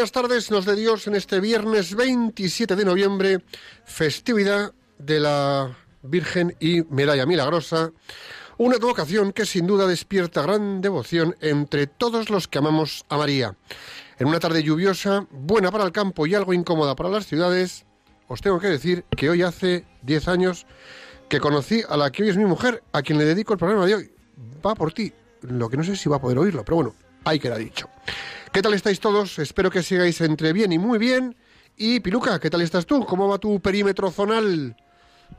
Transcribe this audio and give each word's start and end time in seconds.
buenas 0.00 0.12
tardes, 0.12 0.50
nos 0.50 0.64
de 0.64 0.76
Dios 0.76 1.06
en 1.08 1.14
este 1.14 1.40
viernes 1.40 1.94
27 1.94 2.74
de 2.74 2.86
noviembre, 2.86 3.44
festividad 3.84 4.72
de 4.96 5.20
la 5.20 5.76
Virgen 6.00 6.56
y 6.58 6.84
Medalla 6.84 7.26
Milagrosa, 7.26 7.92
una 8.56 8.76
advocación 8.76 9.34
que 9.34 9.44
sin 9.44 9.66
duda 9.66 9.86
despierta 9.86 10.40
gran 10.40 10.80
devoción 10.80 11.36
entre 11.42 11.86
todos 11.86 12.30
los 12.30 12.48
que 12.48 12.56
amamos 12.56 13.04
a 13.10 13.18
María. 13.18 13.58
En 14.18 14.28
una 14.28 14.40
tarde 14.40 14.62
lluviosa, 14.62 15.26
buena 15.30 15.70
para 15.70 15.84
el 15.84 15.92
campo 15.92 16.26
y 16.26 16.34
algo 16.34 16.54
incómoda 16.54 16.96
para 16.96 17.10
las 17.10 17.26
ciudades, 17.26 17.84
os 18.26 18.40
tengo 18.40 18.58
que 18.58 18.68
decir 18.68 19.04
que 19.14 19.28
hoy 19.28 19.42
hace 19.42 19.84
10 20.00 20.28
años 20.28 20.66
que 21.28 21.40
conocí 21.40 21.82
a 21.86 21.98
la 21.98 22.10
que 22.10 22.22
hoy 22.22 22.30
es 22.30 22.38
mi 22.38 22.46
mujer, 22.46 22.82
a 22.92 23.02
quien 23.02 23.18
le 23.18 23.26
dedico 23.26 23.52
el 23.52 23.58
programa 23.58 23.84
de 23.84 23.96
hoy. 23.96 24.10
Va 24.64 24.74
por 24.74 24.94
ti, 24.94 25.12
lo 25.42 25.68
que 25.68 25.76
no 25.76 25.84
sé 25.84 25.94
si 25.94 26.08
va 26.08 26.16
a 26.16 26.20
poder 26.22 26.38
oírlo, 26.38 26.64
pero 26.64 26.76
bueno, 26.76 26.94
ahí 27.26 27.38
queda 27.38 27.58
dicho. 27.58 27.90
¿Qué 28.52 28.62
tal 28.62 28.74
estáis 28.74 29.00
todos? 29.00 29.38
Espero 29.38 29.70
que 29.70 29.82
sigáis 29.82 30.20
entre 30.20 30.52
bien 30.52 30.72
y 30.72 30.78
muy 30.78 30.98
bien. 30.98 31.36
Y 31.76 32.00
Piluca, 32.00 32.38
¿qué 32.40 32.50
tal 32.50 32.62
estás 32.62 32.84
tú? 32.84 33.04
¿Cómo 33.06 33.28
va 33.28 33.38
tu 33.38 33.60
perímetro 33.60 34.10
zonal? 34.10 34.76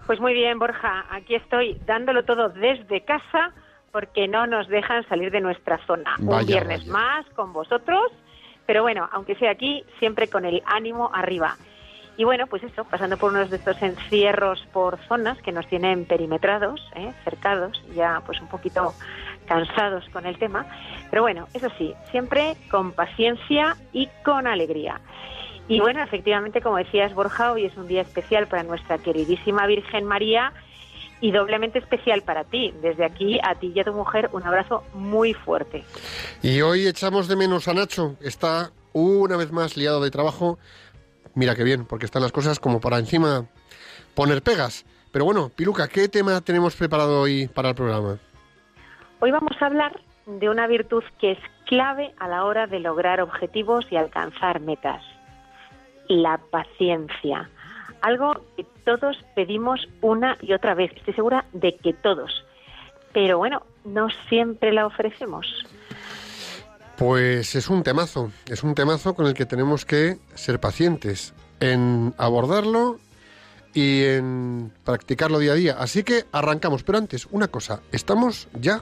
Pues 0.07 0.19
muy 0.19 0.33
bien, 0.33 0.57
Borja. 0.59 1.05
Aquí 1.09 1.35
estoy 1.35 1.79
dándolo 1.85 2.23
todo 2.23 2.49
desde 2.49 3.03
casa 3.03 3.51
porque 3.91 4.27
no 4.27 4.47
nos 4.47 4.67
dejan 4.69 5.07
salir 5.09 5.31
de 5.31 5.41
nuestra 5.41 5.85
zona. 5.85 6.15
Vaya, 6.19 6.39
Un 6.41 6.47
viernes 6.47 6.79
vaya. 6.87 6.91
más 6.93 7.25
con 7.35 7.51
vosotros, 7.51 8.11
pero 8.65 8.81
bueno, 8.83 9.09
aunque 9.11 9.35
sea 9.35 9.51
aquí, 9.51 9.83
siempre 9.99 10.29
con 10.29 10.45
el 10.45 10.63
ánimo 10.65 11.11
arriba. 11.13 11.57
Y 12.15 12.23
bueno, 12.23 12.47
pues 12.47 12.63
eso, 12.63 12.85
pasando 12.85 13.17
por 13.17 13.31
unos 13.31 13.49
de 13.49 13.57
estos 13.57 13.81
encierros 13.81 14.65
por 14.71 14.97
zonas 15.07 15.37
que 15.41 15.51
nos 15.51 15.67
tienen 15.67 16.05
perimetrados, 16.05 16.79
¿eh? 16.95 17.11
cercados, 17.25 17.81
ya 17.95 18.21
pues 18.25 18.39
un 18.39 18.47
poquito 18.47 18.93
cansados 19.51 20.05
con 20.13 20.25
el 20.25 20.37
tema. 20.37 20.65
Pero 21.09 21.23
bueno, 21.23 21.47
eso 21.53 21.67
sí, 21.77 21.93
siempre 22.09 22.55
con 22.69 22.93
paciencia 22.93 23.75
y 23.91 24.07
con 24.23 24.47
alegría. 24.47 25.01
Y 25.67 25.81
bueno, 25.81 26.01
efectivamente, 26.01 26.61
como 26.61 26.77
decías, 26.77 27.13
Borja, 27.13 27.51
hoy 27.51 27.65
es 27.65 27.75
un 27.75 27.85
día 27.85 28.01
especial 28.01 28.47
para 28.47 28.63
nuestra 28.63 28.97
queridísima 28.97 29.67
Virgen 29.67 30.05
María 30.05 30.53
y 31.19 31.31
doblemente 31.31 31.79
especial 31.79 32.21
para 32.21 32.45
ti. 32.45 32.73
Desde 32.81 33.03
aquí, 33.03 33.39
a 33.43 33.55
ti 33.55 33.73
y 33.75 33.79
a 33.81 33.83
tu 33.83 33.91
mujer, 33.91 34.29
un 34.31 34.43
abrazo 34.43 34.85
muy 34.93 35.33
fuerte. 35.33 35.83
Y 36.41 36.61
hoy 36.61 36.87
echamos 36.87 37.27
de 37.27 37.35
menos 37.35 37.67
a 37.67 37.73
Nacho. 37.73 38.15
Está 38.21 38.71
una 38.93 39.35
vez 39.35 39.51
más 39.51 39.75
liado 39.75 40.01
de 40.01 40.11
trabajo. 40.11 40.59
Mira 41.35 41.55
qué 41.55 41.65
bien, 41.65 41.85
porque 41.85 42.05
están 42.05 42.21
las 42.21 42.31
cosas 42.31 42.59
como 42.59 42.79
para 42.79 42.99
encima 42.99 43.47
poner 44.15 44.41
pegas. 44.43 44.85
Pero 45.11 45.25
bueno, 45.25 45.49
Piluca, 45.53 45.89
¿qué 45.89 46.07
tema 46.07 46.39
tenemos 46.39 46.73
preparado 46.77 47.19
hoy 47.19 47.49
para 47.49 47.69
el 47.69 47.75
programa? 47.75 48.17
Hoy 49.23 49.29
vamos 49.29 49.51
a 49.59 49.67
hablar 49.67 50.01
de 50.25 50.49
una 50.49 50.65
virtud 50.65 51.03
que 51.19 51.33
es 51.33 51.37
clave 51.67 52.11
a 52.17 52.27
la 52.27 52.43
hora 52.43 52.65
de 52.65 52.79
lograr 52.79 53.21
objetivos 53.21 53.85
y 53.91 53.95
alcanzar 53.95 54.61
metas. 54.61 55.03
La 56.07 56.39
paciencia. 56.49 57.47
Algo 58.01 58.43
que 58.57 58.65
todos 58.83 59.15
pedimos 59.35 59.87
una 60.01 60.39
y 60.41 60.53
otra 60.53 60.73
vez. 60.73 60.91
Estoy 60.95 61.13
segura 61.13 61.45
de 61.53 61.75
que 61.75 61.93
todos. 61.93 62.43
Pero 63.13 63.37
bueno, 63.37 63.61
no 63.85 64.07
siempre 64.27 64.73
la 64.73 64.87
ofrecemos. 64.87 65.45
Pues 66.97 67.53
es 67.53 67.69
un 67.69 67.83
temazo, 67.83 68.31
es 68.47 68.63
un 68.63 68.73
temazo 68.73 69.13
con 69.13 69.27
el 69.27 69.35
que 69.35 69.45
tenemos 69.45 69.85
que 69.85 70.17
ser 70.33 70.59
pacientes 70.59 71.35
en 71.59 72.15
abordarlo 72.17 72.97
y 73.75 74.03
en 74.03 74.73
practicarlo 74.83 75.37
día 75.37 75.51
a 75.51 75.55
día. 75.55 75.75
Así 75.77 76.01
que 76.01 76.25
arrancamos, 76.31 76.81
pero 76.81 76.97
antes, 76.97 77.27
una 77.29 77.49
cosa, 77.49 77.83
estamos 77.91 78.47
ya 78.59 78.81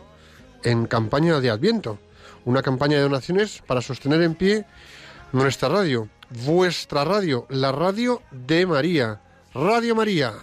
en 0.64 0.86
campaña 0.86 1.40
de 1.40 1.50
Adviento, 1.50 2.00
una 2.46 2.62
campaña 2.62 2.98
de 2.98 3.04
donaciones 3.04 3.62
para 3.66 3.82
sostener 3.82 4.22
en 4.22 4.36
pie 4.36 4.66
nuestra 5.32 5.70
radio, 5.70 6.08
vuestra 6.46 7.06
radio, 7.06 7.46
la 7.50 7.72
radio 7.72 8.22
de 8.32 8.66
María, 8.66 9.22
Radio 9.54 9.96
María. 9.96 10.34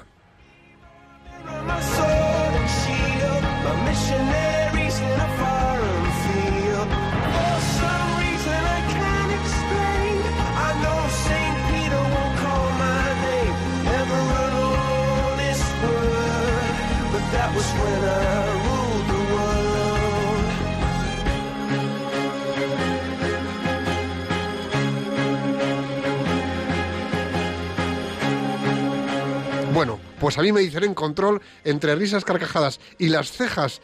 Bueno, 29.76 30.00
pues 30.18 30.38
a 30.38 30.40
mí 30.40 30.52
me 30.52 30.62
dicen 30.62 30.84
en 30.84 30.94
control, 30.94 31.42
entre 31.62 31.94
risas, 31.96 32.24
carcajadas 32.24 32.80
y 32.96 33.10
las 33.10 33.30
cejas 33.30 33.82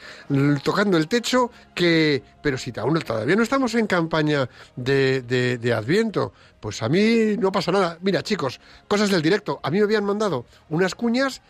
tocando 0.64 0.96
el 0.96 1.06
techo, 1.06 1.50
que... 1.74 2.22
Pero 2.42 2.56
si 2.56 2.72
aún 2.78 2.98
todavía 3.00 3.36
no 3.36 3.42
estamos 3.42 3.74
en 3.74 3.86
campaña 3.86 4.48
de, 4.74 5.20
de- 5.20 5.58
de 5.58 5.72
Adviento, 5.74 6.32
pues 6.60 6.82
a 6.82 6.88
mí 6.88 7.36
no 7.36 7.52
pasa 7.52 7.72
nada. 7.72 7.98
Mira, 8.00 8.22
chicos, 8.22 8.58
cosas 8.88 9.10
del 9.10 9.20
directo. 9.20 9.60
A 9.62 9.70
mí 9.70 9.80
me 9.80 9.84
habían 9.84 10.04
mandado 10.06 10.46
unas 10.70 10.94
cuñas 10.94 11.42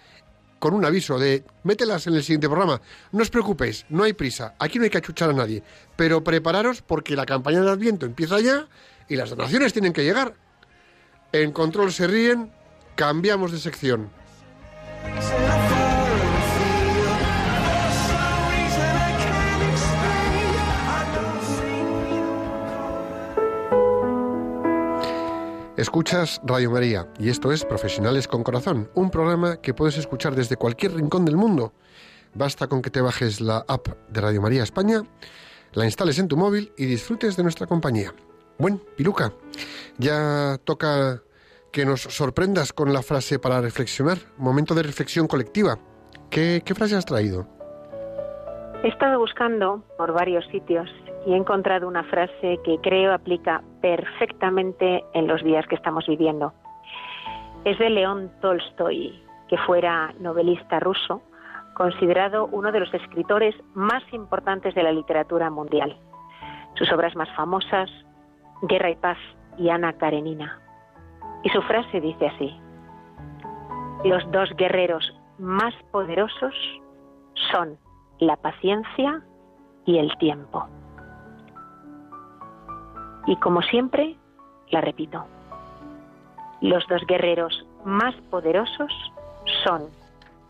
con 0.58 0.74
un 0.74 0.84
aviso 0.84 1.20
de 1.20 1.44
mételas 1.62 2.08
en 2.08 2.14
el 2.14 2.24
siguiente 2.24 2.48
programa. 2.48 2.80
No 3.12 3.22
os 3.22 3.30
preocupéis, 3.30 3.86
no 3.90 4.02
hay 4.02 4.12
prisa. 4.12 4.56
Aquí 4.58 4.76
no 4.78 4.82
hay 4.84 4.90
que 4.90 4.98
achuchar 4.98 5.30
a 5.30 5.34
nadie. 5.34 5.62
Pero 5.94 6.24
prepararos 6.24 6.82
porque 6.82 7.14
la 7.14 7.26
campaña 7.26 7.60
de 7.60 7.70
Adviento 7.70 8.06
empieza 8.06 8.40
ya 8.40 8.66
y 9.08 9.14
las 9.14 9.30
donaciones 9.30 9.72
tienen 9.72 9.92
que 9.92 10.02
llegar. 10.02 10.34
En 11.30 11.52
control 11.52 11.92
se 11.92 12.08
ríen, 12.08 12.50
cambiamos 12.96 13.52
de 13.52 13.60
sección. 13.60 14.20
Escuchas 25.82 26.40
Radio 26.44 26.70
María 26.70 27.08
y 27.18 27.28
esto 27.28 27.50
es 27.50 27.64
Profesionales 27.64 28.28
con 28.28 28.44
Corazón, 28.44 28.88
un 28.94 29.10
programa 29.10 29.56
que 29.56 29.74
puedes 29.74 29.98
escuchar 29.98 30.36
desde 30.36 30.56
cualquier 30.56 30.94
rincón 30.94 31.24
del 31.24 31.36
mundo. 31.36 31.72
Basta 32.34 32.68
con 32.68 32.82
que 32.82 32.90
te 32.90 33.00
bajes 33.00 33.40
la 33.40 33.64
app 33.66 33.88
de 34.08 34.20
Radio 34.20 34.40
María 34.40 34.62
España, 34.62 35.02
la 35.72 35.84
instales 35.84 36.20
en 36.20 36.28
tu 36.28 36.36
móvil 36.36 36.72
y 36.76 36.86
disfrutes 36.86 37.36
de 37.36 37.42
nuestra 37.42 37.66
compañía. 37.66 38.14
Buen, 38.58 38.78
Piluca, 38.96 39.32
ya 39.98 40.56
toca 40.62 41.20
que 41.72 41.86
nos 41.86 42.02
sorprendas 42.02 42.72
con 42.72 42.92
la 42.92 43.02
frase 43.02 43.38
para 43.38 43.60
reflexionar, 43.60 44.18
momento 44.36 44.74
de 44.74 44.82
reflexión 44.82 45.26
colectiva. 45.26 45.78
¿Qué, 46.30 46.62
frase 46.76 46.96
has 46.96 47.06
traído? 47.06 47.46
He 48.84 48.88
estado 48.88 49.18
buscando 49.18 49.82
por 49.96 50.12
varios 50.12 50.46
sitios 50.48 50.88
y 51.26 51.32
he 51.32 51.36
encontrado 51.36 51.88
una 51.88 52.04
frase 52.04 52.58
que 52.64 52.78
creo 52.82 53.12
aplica 53.12 53.62
perfectamente 53.80 55.02
en 55.14 55.26
los 55.26 55.42
días 55.42 55.66
que 55.66 55.76
estamos 55.76 56.06
viviendo. 56.06 56.52
Es 57.64 57.78
de 57.78 57.90
León 57.90 58.30
Tolstoy, 58.40 59.22
que 59.48 59.56
fuera 59.58 60.12
novelista 60.18 60.80
ruso, 60.80 61.22
considerado 61.74 62.48
uno 62.52 62.70
de 62.72 62.80
los 62.80 62.92
escritores 62.92 63.54
más 63.74 64.02
importantes 64.12 64.74
de 64.74 64.82
la 64.82 64.92
literatura 64.92 65.48
mundial. 65.48 65.96
Sus 66.74 66.92
obras 66.92 67.14
más 67.16 67.28
famosas, 67.36 67.90
Guerra 68.62 68.90
y 68.90 68.96
Paz 68.96 69.18
y 69.58 69.70
Ana 69.70 69.92
Karenina. 69.94 70.61
Y 71.44 71.48
su 71.50 71.60
frase 71.62 72.00
dice 72.00 72.26
así, 72.26 72.60
los 74.04 74.28
dos 74.30 74.50
guerreros 74.56 75.12
más 75.38 75.74
poderosos 75.90 76.54
son 77.50 77.78
la 78.18 78.36
paciencia 78.36 79.22
y 79.84 79.98
el 79.98 80.16
tiempo. 80.18 80.66
Y 83.26 83.36
como 83.36 83.62
siempre, 83.62 84.16
la 84.70 84.80
repito, 84.80 85.24
los 86.60 86.86
dos 86.88 87.02
guerreros 87.06 87.66
más 87.84 88.14
poderosos 88.30 88.92
son 89.64 89.88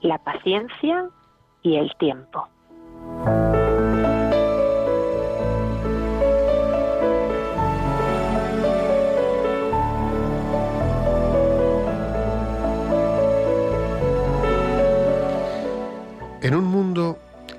la 0.00 0.18
paciencia 0.18 1.08
y 1.62 1.76
el 1.76 1.94
tiempo. 1.96 2.48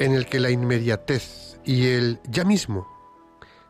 En 0.03 0.11
el 0.11 0.25
que 0.25 0.41
la 0.41 0.51
inmediatez 0.51 1.57
y 1.63 1.88
el 1.88 2.19
ya 2.27 2.44
mismo 2.44 2.85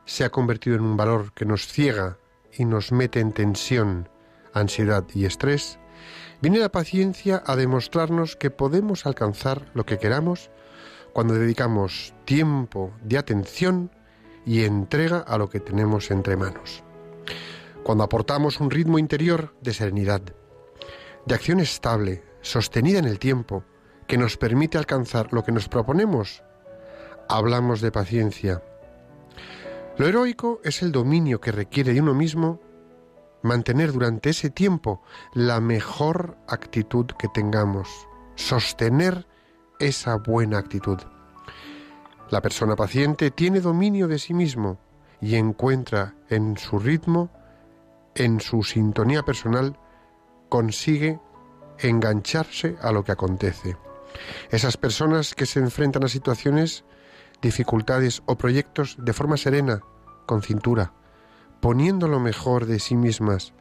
se 0.06 0.24
ha 0.26 0.32
convertido 0.32 0.76
en 0.76 0.82
un 0.82 0.98
valor 0.98 1.32
que 1.34 1.46
nos 1.46 1.68
ciega 1.68 2.18
y 2.58 2.66
nos 2.66 2.92
mete 2.92 3.20
en 3.20 3.34
tensión, 3.34 4.10
ansiedad 4.52 5.06
y 5.14 5.26
estrés, 5.26 5.78
viene 6.42 6.58
la 6.58 6.72
paciencia 6.72 7.44
a 7.46 7.56
demostrarnos 7.56 8.36
que 8.36 8.50
podemos 8.50 9.06
alcanzar 9.06 9.70
lo 9.76 9.86
que 9.86 10.00
queramos 10.00 10.50
cuando 11.14 11.36
dedicamos 11.36 12.16
tiempo 12.26 12.92
de 13.04 13.20
atención 13.20 13.92
y 14.44 14.64
entrega 14.64 15.20
a 15.20 15.38
lo 15.38 15.52
que 15.52 15.60
tenemos 15.60 16.10
entre 16.10 16.36
manos. 16.36 16.84
Cuando 17.84 18.04
aportamos 18.04 18.60
un 18.60 18.72
ritmo 18.72 18.98
interior 18.98 19.54
de 19.62 19.72
serenidad, 19.72 20.24
de 21.28 21.36
acción 21.36 21.60
estable, 21.60 22.24
sostenida 22.42 22.98
en 22.98 23.06
el 23.06 23.20
tiempo, 23.20 23.64
que 24.08 24.18
nos 24.18 24.38
permite 24.38 24.78
alcanzar 24.78 25.34
lo 25.34 25.44
que 25.44 25.52
nos 25.52 25.70
proponemos, 25.70 26.44
hablamos 27.30 27.82
de 27.82 27.92
paciencia. 27.92 28.64
Lo 29.98 30.08
heroico 30.08 30.60
es 30.64 30.82
el 30.82 30.92
dominio 30.92 31.40
que 31.40 31.52
requiere 31.52 31.94
de 31.94 32.02
uno 32.02 32.14
mismo 32.14 32.60
mantener 33.44 33.92
durante 33.92 34.32
ese 34.32 34.50
tiempo 34.50 35.02
la 35.34 35.60
mejor 35.60 36.38
actitud 36.48 37.06
que 37.18 37.28
tengamos, 37.28 37.90
sostener 38.36 39.28
esa 39.80 40.16
buena 40.16 40.58
actitud. 40.58 41.00
La 42.30 42.42
persona 42.42 42.76
paciente 42.76 43.30
tiene 43.32 43.60
dominio 43.60 44.08
de 44.08 44.18
sí 44.18 44.34
mismo 44.34 44.80
y 45.22 45.36
encuentra 45.36 46.16
en 46.30 46.58
su 46.58 46.80
ritmo, 46.80 47.30
en 48.16 48.40
su 48.40 48.64
sintonía 48.64 49.24
personal, 49.24 49.78
consigue 50.50 51.20
engancharse 51.80 52.78
a 52.82 52.92
lo 52.92 53.04
que 53.04 53.12
acontece. 53.12 53.78
Esas 54.52 54.78
personas 54.78 55.36
que 55.36 55.46
se 55.46 55.60
enfrentan 55.60 56.04
a 56.04 56.08
situaciones, 56.08 56.84
dificultades 57.42 58.24
o 58.26 58.36
proyectos 58.36 58.96
de 59.00 59.14
forma 59.14 59.38
serena, 59.38 59.82
con 60.26 60.42
cintura, 60.42 60.94
poniendo 61.62 62.08
lo 62.08 62.20
mejor 62.20 62.66
de 62.66 62.80
sí 62.80 62.96
mismas, 62.96 63.54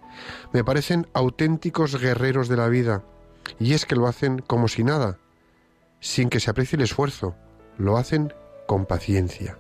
me 0.52 0.64
parecen 0.64 1.06
auténticos 1.14 2.00
guerreros 2.00 2.48
de 2.48 2.56
la 2.56 2.68
vida, 2.68 3.02
y 3.58 3.74
es 3.74 3.86
que 3.86 3.96
lo 3.96 4.06
hacen 4.06 4.40
como 4.40 4.68
si 4.68 4.84
nada, 4.84 5.18
sin 6.00 6.28
que 6.28 6.40
se 6.40 6.50
aprecie 6.50 6.76
el 6.76 6.82
esfuerzo, 6.82 7.34
lo 7.78 7.96
hacen 7.96 8.32
con 8.66 8.86
paciencia. 8.86 9.56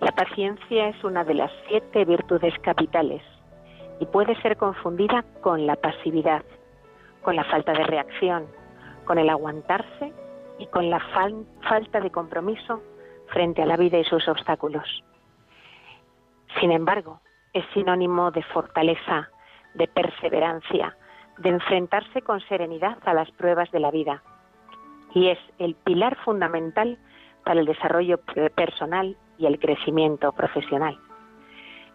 La 0.00 0.12
paciencia 0.12 0.88
es 0.88 1.02
una 1.02 1.24
de 1.24 1.34
las 1.34 1.50
siete 1.68 2.04
virtudes 2.04 2.54
capitales 2.62 3.22
y 4.00 4.06
puede 4.06 4.40
ser 4.42 4.56
confundida 4.56 5.24
con 5.42 5.66
la 5.66 5.74
pasividad, 5.76 6.44
con 7.22 7.34
la 7.34 7.44
falta 7.44 7.72
de 7.72 7.84
reacción, 7.84 8.46
con 9.08 9.18
el 9.18 9.30
aguantarse 9.30 10.12
y 10.58 10.66
con 10.66 10.90
la 10.90 11.00
fal- 11.14 11.46
falta 11.66 11.98
de 11.98 12.10
compromiso 12.10 12.82
frente 13.28 13.62
a 13.62 13.66
la 13.66 13.78
vida 13.78 13.98
y 13.98 14.04
sus 14.04 14.28
obstáculos. 14.28 15.02
Sin 16.60 16.70
embargo, 16.72 17.20
es 17.54 17.64
sinónimo 17.72 18.30
de 18.30 18.42
fortaleza, 18.42 19.30
de 19.72 19.88
perseverancia, 19.88 20.94
de 21.38 21.48
enfrentarse 21.48 22.20
con 22.20 22.40
serenidad 22.40 22.98
a 23.06 23.14
las 23.14 23.30
pruebas 23.30 23.70
de 23.70 23.80
la 23.80 23.90
vida 23.90 24.22
y 25.14 25.28
es 25.28 25.38
el 25.58 25.74
pilar 25.74 26.16
fundamental 26.24 26.98
para 27.44 27.60
el 27.60 27.66
desarrollo 27.66 28.18
pe- 28.18 28.50
personal 28.50 29.16
y 29.38 29.46
el 29.46 29.58
crecimiento 29.58 30.32
profesional. 30.32 30.98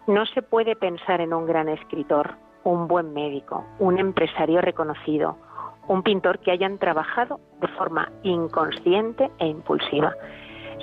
No 0.08 0.26
se 0.26 0.42
puede 0.42 0.74
pensar 0.74 1.20
en 1.20 1.32
un 1.32 1.46
gran 1.46 1.68
escritor, 1.68 2.34
un 2.64 2.88
buen 2.88 3.12
médico, 3.14 3.64
un 3.78 3.98
empresario 4.00 4.60
reconocido, 4.60 5.36
un 5.88 6.02
pintor 6.02 6.38
que 6.38 6.50
hayan 6.50 6.78
trabajado 6.78 7.40
de 7.60 7.68
forma 7.68 8.10
inconsciente 8.22 9.30
e 9.38 9.46
impulsiva, 9.46 10.14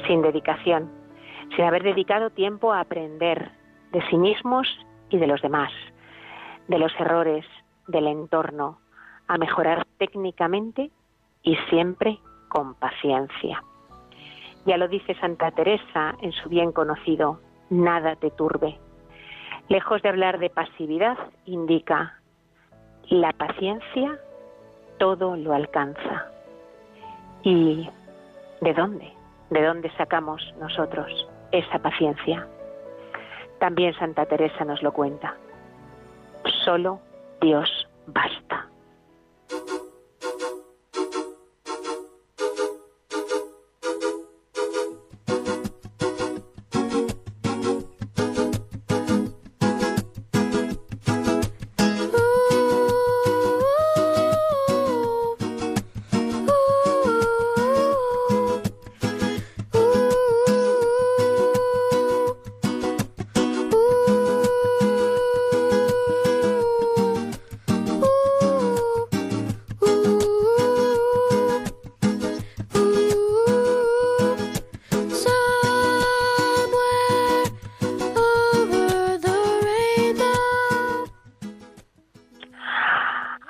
sin 0.08 0.22
dedicación, 0.22 0.92
sin 1.56 1.66
haber 1.66 1.84
dedicado 1.84 2.30
tiempo 2.30 2.72
a 2.72 2.82
aprender 2.82 3.52
de 3.92 4.02
sí 4.10 4.18
mismos 4.18 4.68
y 5.10 5.18
de 5.18 5.28
los 5.28 5.42
demás, 5.42 5.72
de 6.68 6.80
los 6.80 6.94
errores, 7.00 7.46
del 7.88 8.08
entorno, 8.08 8.80
a 9.28 9.38
mejorar 9.38 9.86
técnicamente 9.98 10.92
y 11.44 11.56
siempre 11.70 12.20
con 12.50 12.76
paciencia. 12.76 13.64
Ya 14.66 14.78
lo 14.78 14.88
dice 14.88 15.16
Santa 15.16 15.52
Teresa 15.52 16.16
en 16.22 16.32
su 16.34 16.50
bien 16.50 16.72
conocido, 16.72 17.40
nada 17.70 18.16
te 18.16 18.30
turbe. 18.32 18.78
Lejos 19.70 20.02
de 20.02 20.10
hablar 20.10 20.38
de 20.40 20.50
pasividad, 20.50 21.18
indica, 21.46 22.20
la 23.10 23.32
paciencia 23.34 24.20
todo 25.02 25.36
lo 25.36 25.56
alcanza. 25.56 26.28
¿Y 27.42 27.90
de 28.62 28.74
dónde? 28.76 29.12
¿De 29.50 29.66
dónde 29.66 29.90
sacamos 29.98 30.54
nosotros 30.60 31.28
esa 31.52 31.80
paciencia? 31.80 32.48
También 33.60 33.96
Santa 33.96 34.28
Teresa 34.28 34.64
nos 34.64 34.84
lo 34.84 34.94
cuenta. 34.94 35.36
Solo 36.64 37.00
Dios 37.42 37.68
basta. 38.06 38.68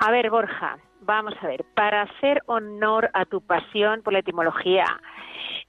A 0.04 0.10
ver, 0.10 0.30
Borja, 0.30 0.78
vamos 1.02 1.32
a 1.40 1.46
ver, 1.46 1.64
para 1.76 2.02
hacer 2.02 2.42
honor 2.46 3.08
a 3.14 3.24
tu 3.24 3.40
pasión 3.40 4.02
por 4.02 4.12
la 4.12 4.18
etimología, 4.18 4.84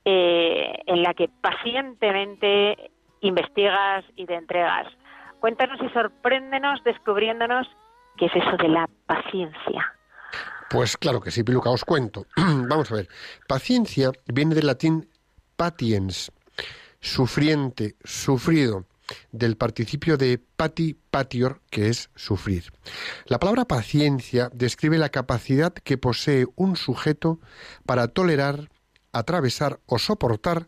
eh, 0.04 0.74
en 0.88 1.04
la 1.04 1.14
que 1.14 1.30
pacientemente 1.30 2.90
investigas 3.22 4.04
y 4.16 4.26
te 4.26 4.34
entregas, 4.34 4.88
cuéntanos 5.40 5.80
y 5.84 5.90
sorpréndenos 5.90 6.84
descubriéndonos 6.84 7.68
qué 8.18 8.26
es 8.26 8.36
eso 8.36 8.58
de 8.58 8.70
la 8.70 8.90
paciencia. 9.06 9.94
Pues 10.68 10.98
claro 10.98 11.22
que 11.22 11.30
sí, 11.30 11.44
Piluca, 11.44 11.70
os 11.70 11.86
cuento. 11.86 12.26
Vamos 12.36 12.92
a 12.92 12.96
ver. 12.96 13.08
Paciencia 13.48 14.10
viene 14.26 14.56
del 14.56 14.66
latín 14.66 15.08
patiens, 15.56 16.32
sufriente, 17.00 17.98
sufrido, 18.04 18.86
del 19.32 19.58
participio 19.58 20.18
de 20.18 20.40
pati 20.56 20.98
patior, 21.12 21.62
que 21.70 21.90
es 21.90 22.10
sufrir. 22.16 22.72
La 23.26 23.40
palabra 23.40 23.66
paciencia 23.66 24.50
describe 24.54 24.98
la 24.98 25.10
capacidad 25.10 25.74
que 25.74 25.98
posee 25.98 26.48
un 26.56 26.76
sujeto 26.76 27.40
para 27.86 28.08
tolerar, 28.08 28.70
atravesar 29.12 29.80
o 29.86 30.00
soportar 30.00 30.68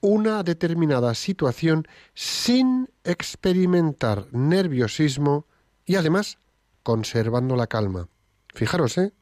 una 0.00 0.42
determinada 0.42 1.14
situación 1.14 1.86
sin 2.14 2.88
experimentar 3.04 4.26
nerviosismo 4.32 5.46
y 5.84 5.96
además 5.96 6.38
conservando 6.82 7.56
la 7.56 7.66
calma. 7.66 8.08
Fijaros, 8.54 8.98
¿eh? 8.98 9.12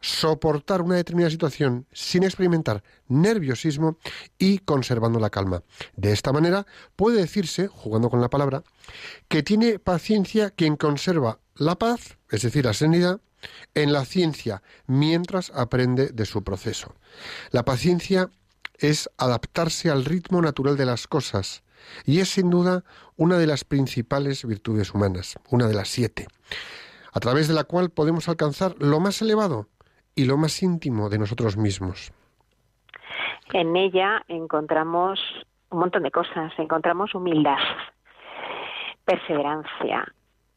Soportar 0.00 0.82
una 0.82 0.96
determinada 0.96 1.30
situación 1.30 1.86
sin 1.92 2.22
experimentar 2.22 2.82
nerviosismo 3.08 3.98
y 4.38 4.58
conservando 4.58 5.20
la 5.20 5.30
calma. 5.30 5.62
De 5.96 6.12
esta 6.12 6.32
manera 6.32 6.66
puede 6.96 7.20
decirse, 7.20 7.68
jugando 7.68 8.10
con 8.10 8.20
la 8.20 8.30
palabra, 8.30 8.62
que 9.28 9.42
tiene 9.42 9.78
paciencia 9.78 10.50
quien 10.50 10.76
conserva 10.76 11.40
la 11.54 11.76
paz, 11.76 12.18
es 12.30 12.42
decir, 12.42 12.64
la 12.64 12.74
serenidad, 12.74 13.20
en 13.74 13.92
la 13.92 14.04
ciencia 14.04 14.62
mientras 14.86 15.50
aprende 15.50 16.08
de 16.08 16.26
su 16.26 16.42
proceso. 16.44 16.94
La 17.50 17.64
paciencia 17.64 18.30
es 18.78 19.10
adaptarse 19.18 19.90
al 19.90 20.04
ritmo 20.04 20.40
natural 20.40 20.76
de 20.76 20.86
las 20.86 21.06
cosas 21.06 21.62
y 22.04 22.20
es 22.20 22.30
sin 22.30 22.50
duda 22.50 22.84
una 23.16 23.38
de 23.38 23.46
las 23.46 23.64
principales 23.64 24.44
virtudes 24.44 24.94
humanas, 24.94 25.38
una 25.50 25.66
de 25.68 25.74
las 25.74 25.88
siete, 25.88 26.28
a 27.12 27.20
través 27.20 27.48
de 27.48 27.54
la 27.54 27.64
cual 27.64 27.90
podemos 27.90 28.28
alcanzar 28.28 28.76
lo 28.78 29.00
más 29.00 29.20
elevado 29.22 29.68
y 30.14 30.24
lo 30.24 30.36
más 30.36 30.62
íntimo 30.62 31.08
de 31.08 31.18
nosotros 31.18 31.56
mismos. 31.56 32.12
En 33.52 33.76
ella 33.76 34.22
encontramos 34.28 35.18
un 35.70 35.78
montón 35.80 36.02
de 36.02 36.10
cosas. 36.10 36.52
Encontramos 36.58 37.14
humildad, 37.14 37.58
perseverancia, 39.04 40.06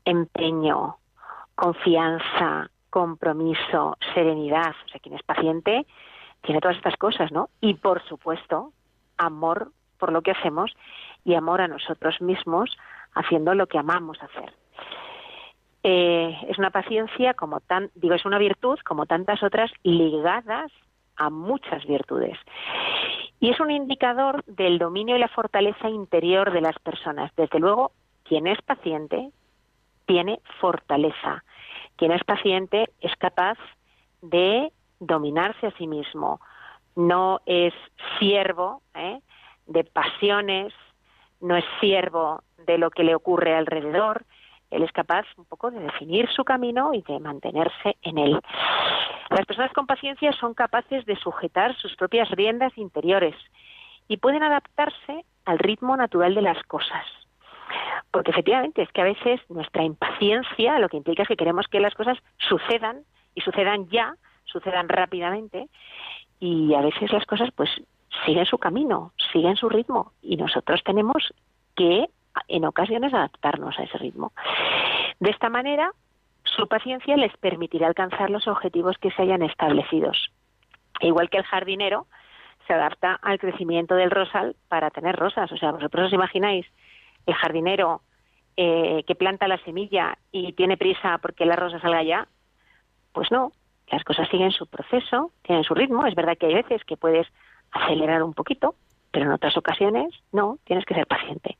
empeño, 0.06 0.98
confianza, 1.56 2.70
compromiso, 2.90 3.98
serenidad. 4.14 4.76
O 4.86 4.90
sea, 4.90 5.00
quien 5.00 5.16
es 5.16 5.24
paciente 5.24 5.86
tiene 6.42 6.62
todas 6.62 6.78
estas 6.78 6.98
cosas, 6.98 7.32
¿no? 7.32 7.50
Y 7.62 7.76
por 7.76 8.04
supuesto, 8.08 8.74
amor 9.18 9.72
por 9.98 10.12
lo 10.12 10.22
que 10.22 10.32
hacemos 10.32 10.72
y 11.24 11.36
amor 11.36 11.62
a 11.62 11.68
nosotros 11.68 12.22
mismos 12.22 12.76
haciendo 13.16 13.54
lo 13.56 13.68
que 13.68 13.78
amamos 13.78 14.22
hacer. 14.22 14.54
Eh, 15.84 16.38
es 16.48 16.58
una 16.58 16.72
paciencia 16.72 17.34
como 17.34 17.60
tan, 17.60 17.92
digo, 17.96 18.16
es 18.16 18.26
una 18.26 18.38
virtud 18.38 18.80
como 18.86 19.06
tantas 19.06 19.44
otras 19.44 19.70
ligadas 19.84 20.72
a 21.18 21.30
muchas 21.30 21.86
virtudes. 21.86 22.38
Y 23.40 23.50
es 23.50 23.60
un 23.60 23.70
indicador 23.72 24.44
del 24.46 24.80
dominio 24.80 25.18
y 25.18 25.20
la 25.20 25.28
fortaleza 25.28 25.90
interior 25.90 26.52
de 26.52 26.62
las 26.62 26.80
personas. 26.80 27.32
Desde 27.36 27.60
luego, 27.60 27.92
quien 28.24 28.48
es 28.48 28.62
paciente 28.62 29.30
tiene 30.06 30.40
fortaleza. 30.62 31.44
Quien 31.98 32.12
es 32.12 32.24
paciente 32.24 32.90
es 33.02 33.16
capaz 33.18 33.58
de 34.22 34.72
dominarse 35.00 35.68
a 35.68 35.78
sí 35.78 35.88
mismo. 35.88 36.40
No 36.96 37.42
es 37.46 37.74
siervo 38.20 38.82
¿eh? 38.96 39.20
de 39.68 39.84
pasiones, 39.84 40.74
no 41.42 41.58
es 41.58 41.66
siervo 41.82 42.44
de 42.66 42.78
lo 42.78 42.90
que 42.90 43.04
le 43.04 43.16
ocurre 43.16 43.56
alrededor, 43.56 44.26
él 44.74 44.84
es 44.84 44.92
capaz 44.92 45.26
un 45.38 45.46
poco 45.46 45.72
de 45.72 45.80
definir 45.80 46.30
su 46.30 46.44
camino 46.44 46.94
y 46.94 47.02
de 47.02 47.20
mantenerse 47.20 47.98
en 48.02 48.18
él. 48.18 48.40
Las 49.30 49.46
personas 49.46 49.72
con 49.74 49.88
paciencia 49.88 50.32
son 50.34 50.54
capaces 50.54 51.06
de 51.06 51.16
sujetar 51.16 51.76
sus 51.78 51.96
propias 51.96 52.30
riendas 52.32 52.78
interiores 52.78 53.36
y 54.08 54.18
pueden 54.18 54.44
adaptarse 54.44 55.26
al 55.46 55.60
ritmo 55.60 55.96
natural 55.98 56.36
de 56.36 56.42
las 56.42 56.62
cosas. 56.64 57.06
Porque 58.12 58.32
efectivamente 58.32 58.82
es 58.82 58.92
que 58.92 59.02
a 59.02 59.06
veces 59.06 59.42
nuestra 59.50 59.84
impaciencia 59.84 60.80
lo 60.80 60.90
que 60.90 60.98
implica 60.98 61.24
es 61.24 61.28
que 61.28 61.38
queremos 61.38 61.68
que 61.68 61.80
las 61.80 61.96
cosas 61.96 62.18
sucedan 62.38 63.04
y 63.36 63.42
sucedan 63.42 63.90
ya, 63.90 64.16
sucedan 64.46 64.90
rápidamente 64.90 65.68
y 66.40 66.74
a 66.74 66.82
veces 66.82 67.12
las 67.12 67.26
cosas 67.26 67.50
pues 67.56 67.70
siguen 68.26 68.46
su 68.46 68.58
camino, 68.58 69.14
siguen 69.32 69.56
su 69.56 69.70
ritmo 69.70 70.12
y 70.22 70.38
nosotros 70.38 70.84
tenemos 70.84 71.34
que 71.76 72.08
en 72.48 72.66
ocasiones 72.66 73.14
adaptarnos 73.14 73.78
a 73.78 73.84
ese 73.84 73.98
ritmo. 73.98 74.34
De 75.20 75.30
esta 75.30 75.50
manera, 75.50 75.92
su 76.44 76.68
paciencia 76.68 77.16
les 77.18 77.36
permitirá 77.38 77.88
alcanzar 77.88 78.30
los 78.30 78.48
objetivos 78.48 78.98
que 78.98 79.12
se 79.12 79.22
hayan 79.22 79.42
establecidos. 79.42 80.32
Igual 81.00 81.30
que 81.30 81.38
el 81.38 81.44
jardinero 81.44 82.08
se 82.68 82.74
adapta 82.74 83.20
al 83.22 83.40
crecimiento 83.40 83.96
del 83.96 84.12
rosal 84.12 84.56
para 84.68 84.90
tener 84.90 85.16
rosas. 85.16 85.52
O 85.52 85.58
sea, 85.58 85.72
vosotros 85.72 86.08
os 86.08 86.14
imagináis 86.14 86.66
el 87.26 87.34
jardinero 87.34 88.02
eh, 88.56 89.04
que 89.08 89.16
planta 89.16 89.48
la 89.48 89.58
semilla 89.60 90.18
y 90.32 90.54
tiene 90.54 90.78
prisa 90.78 91.18
porque 91.22 91.46
la 91.46 91.56
rosa 91.56 91.80
salga 91.80 92.04
ya. 92.04 92.28
Pues 93.12 93.32
no, 93.32 93.52
las 93.88 94.04
cosas 94.04 94.28
siguen 94.30 94.52
su 94.52 94.68
proceso, 94.68 95.32
tienen 95.44 95.64
su 95.64 95.74
ritmo. 95.74 96.06
Es 96.06 96.16
verdad 96.16 96.38
que 96.38 96.48
hay 96.48 96.56
veces 96.56 96.84
que 96.86 96.98
puedes 96.98 97.28
acelerar 97.72 98.24
un 98.24 98.34
poquito, 98.34 98.76
pero 99.12 99.26
en 99.26 99.32
otras 99.32 99.58
ocasiones 99.58 100.14
no, 100.32 100.58
tienes 100.66 100.86
que 100.86 100.96
ser 100.96 101.08
paciente. 101.08 101.58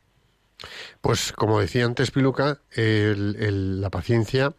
Pues 1.02 1.32
como 1.32 1.60
decía 1.60 1.86
antes 1.86 2.12
Piluca, 2.12 2.62
la 2.76 3.90
paciencia 3.90 4.56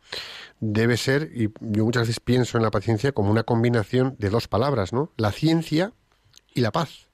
debe 0.60 0.96
ser, 0.96 1.30
y 1.34 1.50
yo 1.60 1.84
muchas 1.84 2.02
veces 2.08 2.20
pienso 2.20 2.56
en 2.56 2.62
la 2.62 2.70
paciencia 2.70 3.12
como 3.12 3.30
una 3.30 3.42
combinación 3.42 4.16
de 4.18 4.30
dos 4.30 4.48
palabras, 4.48 4.92
¿no? 4.92 5.12
La 5.16 5.32
ciencia 5.32 5.92
y 6.54 6.60
la 6.60 6.72
paz. 6.72 7.08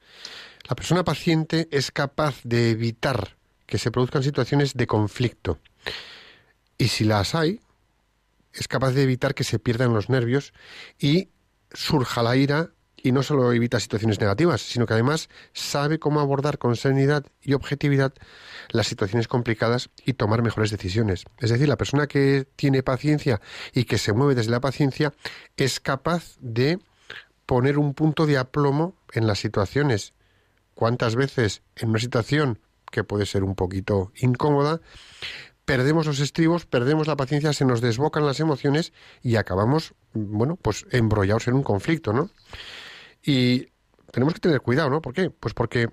La 0.68 0.76
persona 0.76 1.04
paciente 1.04 1.68
es 1.70 1.90
capaz 1.90 2.36
de 2.44 2.70
evitar 2.70 3.36
que 3.66 3.78
se 3.78 3.90
produzcan 3.90 4.22
situaciones 4.22 4.74
de 4.74 4.86
conflicto. 4.86 5.58
Y 6.78 6.88
si 6.88 7.04
las 7.04 7.34
hay, 7.34 7.60
es 8.52 8.68
capaz 8.68 8.92
de 8.92 9.02
evitar 9.02 9.34
que 9.34 9.44
se 9.44 9.58
pierdan 9.58 9.94
los 9.94 10.08
nervios 10.08 10.52
y 10.98 11.28
surja 11.72 12.22
la 12.22 12.36
ira 12.36 12.70
y 13.02 13.12
no 13.12 13.22
solo 13.22 13.52
evita 13.52 13.80
situaciones 13.80 14.20
negativas, 14.20 14.60
sino 14.60 14.86
que 14.86 14.94
además 14.94 15.28
sabe 15.52 15.98
cómo 15.98 16.20
abordar 16.20 16.58
con 16.58 16.76
serenidad 16.76 17.24
y 17.42 17.54
objetividad 17.54 18.12
las 18.70 18.86
situaciones 18.86 19.28
complicadas 19.28 19.90
y 20.04 20.14
tomar 20.14 20.42
mejores 20.42 20.70
decisiones. 20.70 21.24
Es 21.38 21.50
decir, 21.50 21.68
la 21.68 21.76
persona 21.76 22.06
que 22.06 22.46
tiene 22.56 22.82
paciencia 22.82 23.40
y 23.72 23.84
que 23.84 23.98
se 23.98 24.12
mueve 24.12 24.34
desde 24.34 24.50
la 24.50 24.60
paciencia 24.60 25.12
es 25.56 25.80
capaz 25.80 26.36
de 26.40 26.78
poner 27.46 27.78
un 27.78 27.94
punto 27.94 28.26
de 28.26 28.38
aplomo 28.38 28.96
en 29.12 29.26
las 29.26 29.38
situaciones. 29.38 30.14
¿Cuántas 30.74 31.16
veces 31.16 31.62
en 31.76 31.90
una 31.90 31.98
situación 31.98 32.60
que 32.90 33.04
puede 33.04 33.26
ser 33.26 33.44
un 33.44 33.54
poquito 33.54 34.12
incómoda, 34.16 34.80
perdemos 35.64 36.06
los 36.06 36.20
estribos, 36.20 36.66
perdemos 36.66 37.06
la 37.06 37.16
paciencia, 37.16 37.52
se 37.52 37.64
nos 37.64 37.80
desbocan 37.80 38.26
las 38.26 38.40
emociones 38.40 38.92
y 39.22 39.36
acabamos, 39.36 39.94
bueno, 40.12 40.56
pues 40.56 40.86
embrollados 40.90 41.48
en 41.48 41.54
un 41.54 41.62
conflicto, 41.62 42.12
¿no? 42.12 42.30
Y 43.24 43.68
tenemos 44.12 44.34
que 44.34 44.40
tener 44.40 44.60
cuidado, 44.60 44.90
¿no? 44.90 45.00
¿Por 45.00 45.14
qué? 45.14 45.30
Pues 45.30 45.54
porque 45.54 45.88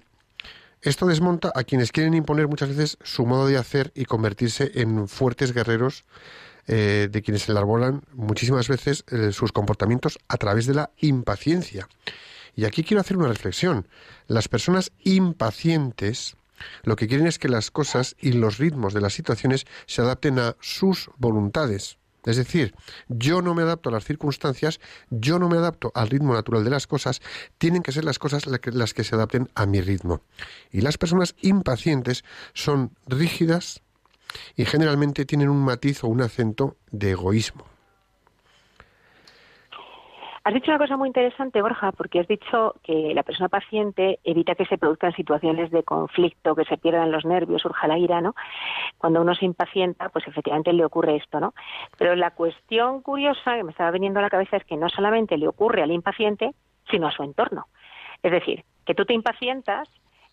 esto 0.81 1.05
desmonta 1.07 1.51
a 1.55 1.63
quienes 1.63 1.91
quieren 1.91 2.13
imponer 2.13 2.48
muchas 2.48 2.69
veces 2.69 2.98
su 3.03 3.25
modo 3.25 3.48
de 3.48 3.57
hacer 3.57 3.91
y 3.96 4.05
convertirse 4.05 4.72
en 4.75 5.07
fuertes 5.07 5.53
guerreros 5.53 6.03
eh, 6.67 7.07
de 7.12 7.22
quienes 7.22 7.48
enarbolan 7.50 8.03
muchísimas 8.13 8.67
veces 8.67 9.03
eh, 9.12 9.31
sus 9.31 9.51
comportamientos 9.51 10.19
a 10.27 10.38
través 10.38 10.65
de 10.65 10.74
la 10.74 10.91
impaciencia. 10.98 11.88
Y 12.55 12.65
aquí 12.65 12.84
quiero 12.84 13.01
hacer 13.01 13.17
una 13.17 13.27
reflexión. 13.27 13.88
Las 14.27 14.48
personas 14.48 14.91
impacientes 15.03 16.38
lo 16.84 16.96
que 16.96 17.07
quieren 17.07 17.27
es 17.27 17.39
que 17.39 17.50
las 17.50 17.72
cosas 17.72 18.15
y 18.19 18.34
los 18.34 18.57
ritmos 18.57 18.93
de 18.93 19.01
las 19.01 19.13
situaciones 19.13 19.65
se 19.86 20.01
adapten 20.01 20.39
a 20.39 20.55
sus 20.60 21.10
voluntades. 21.17 21.97
Es 22.26 22.36
decir, 22.36 22.76
yo 23.08 23.42
no 23.42 23.54
me 23.54 23.64
adapto 23.64 23.90
a 23.90 23.92
las 23.92 24.04
circunstancias, 24.04 24.80
yo 25.10 25.40
no 25.40 25.48
me 25.48 25.58
adapto 25.58 25.92
al 25.96 26.10
ritmo 26.10 26.34
natural 26.34 26.64
de 26.64 26.70
las 26.70 26.88
cosas, 26.88 27.22
tienen 27.58 27.84
que 27.84 27.92
ser 27.92 28.04
las 28.04 28.20
cosas 28.20 28.44
las 28.48 28.94
que 28.94 29.04
se 29.04 29.16
adapten 29.16 29.50
a 29.56 29.66
mi 29.66 29.82
ritmo. 29.82 30.22
Y 30.72 30.82
las 30.82 30.98
personas 30.98 31.36
impacientes 31.42 32.24
son 32.54 32.92
rígidas 33.08 33.82
y 34.56 34.66
generalmente 34.66 35.26
tienen 35.26 35.50
un 35.50 35.64
matiz 35.64 36.04
o 36.04 36.08
un 36.08 36.22
acento 36.22 36.76
de 36.92 37.12
egoísmo. 37.12 37.76
Has 40.48 40.54
dicho 40.54 40.72
una 40.72 40.77
cosa 40.77 40.96
muy 40.96 41.10
interesante, 41.10 41.62
Borja, 41.62 41.92
porque 41.92 42.22
has 42.22 42.27
dicho 42.30 42.75
que 42.82 43.13
la 43.13 43.24
persona 43.24 43.50
paciente 43.50 44.20
evita 44.24 44.56
que 44.56 44.66
se 44.66 44.77
produzcan 44.77 45.12
situaciones 45.12 45.72
de 45.72 45.84
conflicto, 45.84 46.56
que 46.56 46.63
se 46.63 46.77
pierdan 46.77 47.12
los 47.12 47.25
nervios, 47.25 47.62
surja 47.62 47.86
la 47.86 47.98
ira, 47.98 48.22
¿no? 48.22 48.34
Cuando 48.98 49.20
uno 49.20 49.36
se 49.36 49.44
impacienta, 49.44 50.08
pues 50.08 50.25
efectivamente 50.25 50.72
le 50.72 50.86
ocurre 50.86 51.18
esto, 51.18 51.42
¿no? 51.42 51.54
Pero 51.98 52.16
la 52.16 52.32
cuestión 52.32 53.01
curiosa 53.01 53.58
que 53.58 53.66
me 53.66 53.72
estaba 53.72 53.92
viniendo 53.92 54.20
a 54.20 54.24
la 54.24 54.30
cabeza 54.30 54.56
es 54.56 54.63
que 54.63 54.77
no 54.77 54.88
solamente 54.88 55.38
le 55.38 55.50
ocurre 55.50 55.84
al 55.84 55.92
impaciente, 55.92 56.54
sino 56.89 57.08
a 57.08 57.12
su 57.12 57.24
entorno. 57.24 57.66
Es 58.24 58.32
decir, 58.32 58.63
que 58.86 58.96
tú 58.96 59.04
te 59.04 59.13
impacientas, 59.13 59.89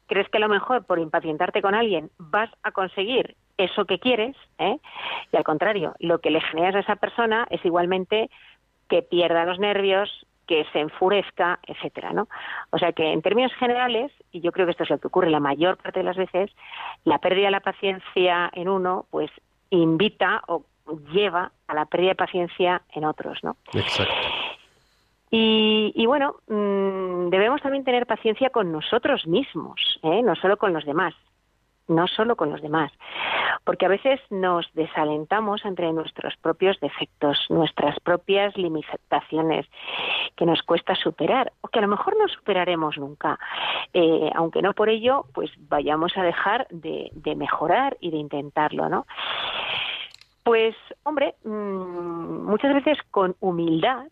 crees 0.06 0.28
que 0.28 0.36
a 0.36 0.42
lo 0.42 0.48
mejor 0.48 0.86
por 0.86 1.00
impacientarte 1.00 1.60
con 1.60 1.74
alguien 1.74 2.10
vas 2.18 2.50
a 2.62 2.70
conseguir 2.70 3.34
eso 3.56 3.84
que 3.84 3.98
quieres, 3.98 4.36
¿eh? 4.58 4.78
y 5.32 5.36
al 5.36 5.44
contrario, 5.44 5.94
lo 5.98 6.20
que 6.20 6.30
le 6.30 6.40
generas 6.40 6.74
a 6.74 6.80
esa 6.80 6.96
persona 6.96 7.46
es 7.50 7.64
igualmente 7.64 8.30
que 8.94 9.02
pierda 9.02 9.44
los 9.44 9.58
nervios, 9.58 10.24
que 10.46 10.64
se 10.72 10.78
enfurezca, 10.78 11.58
etcétera, 11.66 12.12
¿no? 12.12 12.28
O 12.70 12.78
sea 12.78 12.92
que 12.92 13.12
en 13.12 13.22
términos 13.22 13.52
generales, 13.54 14.12
y 14.30 14.40
yo 14.40 14.52
creo 14.52 14.66
que 14.66 14.70
esto 14.70 14.84
es 14.84 14.90
lo 14.90 14.98
que 14.98 15.08
ocurre 15.08 15.30
la 15.30 15.40
mayor 15.40 15.78
parte 15.78 15.98
de 15.98 16.04
las 16.04 16.16
veces, 16.16 16.52
la 17.02 17.18
pérdida 17.18 17.46
de 17.46 17.50
la 17.50 17.58
paciencia 17.58 18.52
en 18.52 18.68
uno, 18.68 19.06
pues 19.10 19.32
invita 19.70 20.44
o 20.46 20.62
lleva 21.12 21.50
a 21.66 21.74
la 21.74 21.86
pérdida 21.86 22.10
de 22.10 22.14
paciencia 22.14 22.82
en 22.92 23.04
otros, 23.04 23.42
¿no? 23.42 23.56
Exacto. 23.72 24.14
Y, 25.28 25.92
y 25.96 26.06
bueno, 26.06 26.36
mmm, 26.46 27.30
debemos 27.30 27.62
también 27.62 27.82
tener 27.82 28.06
paciencia 28.06 28.50
con 28.50 28.70
nosotros 28.70 29.26
mismos, 29.26 29.98
¿eh? 30.04 30.22
no 30.22 30.36
solo 30.36 30.56
con 30.56 30.72
los 30.72 30.84
demás, 30.84 31.14
no 31.88 32.06
solo 32.06 32.36
con 32.36 32.50
los 32.50 32.62
demás, 32.62 32.92
porque 33.64 33.86
a 33.86 33.88
veces 33.88 34.20
nos 34.30 34.72
desalentamos 34.74 35.64
entre 35.64 35.92
nuestros 35.92 36.36
propios 36.36 36.78
defectos, 36.80 37.38
nuestras 37.48 37.98
propias 38.00 38.56
limitaciones 38.56 39.66
que 40.36 40.46
nos 40.46 40.62
cuesta 40.62 40.94
superar 40.94 41.52
o 41.60 41.68
que 41.68 41.78
a 41.78 41.82
lo 41.82 41.88
mejor 41.88 42.16
no 42.18 42.28
superaremos 42.28 42.98
nunca, 42.98 43.38
eh, 43.92 44.30
aunque 44.34 44.62
no 44.62 44.72
por 44.72 44.88
ello, 44.88 45.26
pues 45.34 45.50
vayamos 45.68 46.16
a 46.16 46.22
dejar 46.22 46.66
de, 46.70 47.10
de 47.12 47.34
mejorar 47.36 47.96
y 48.00 48.10
de 48.10 48.18
intentarlo, 48.18 48.88
¿no? 48.88 49.06
Pues, 50.42 50.76
hombre, 51.04 51.34
mm, 51.44 52.44
muchas 52.44 52.74
veces 52.74 52.98
con 53.10 53.34
humildad 53.40 54.04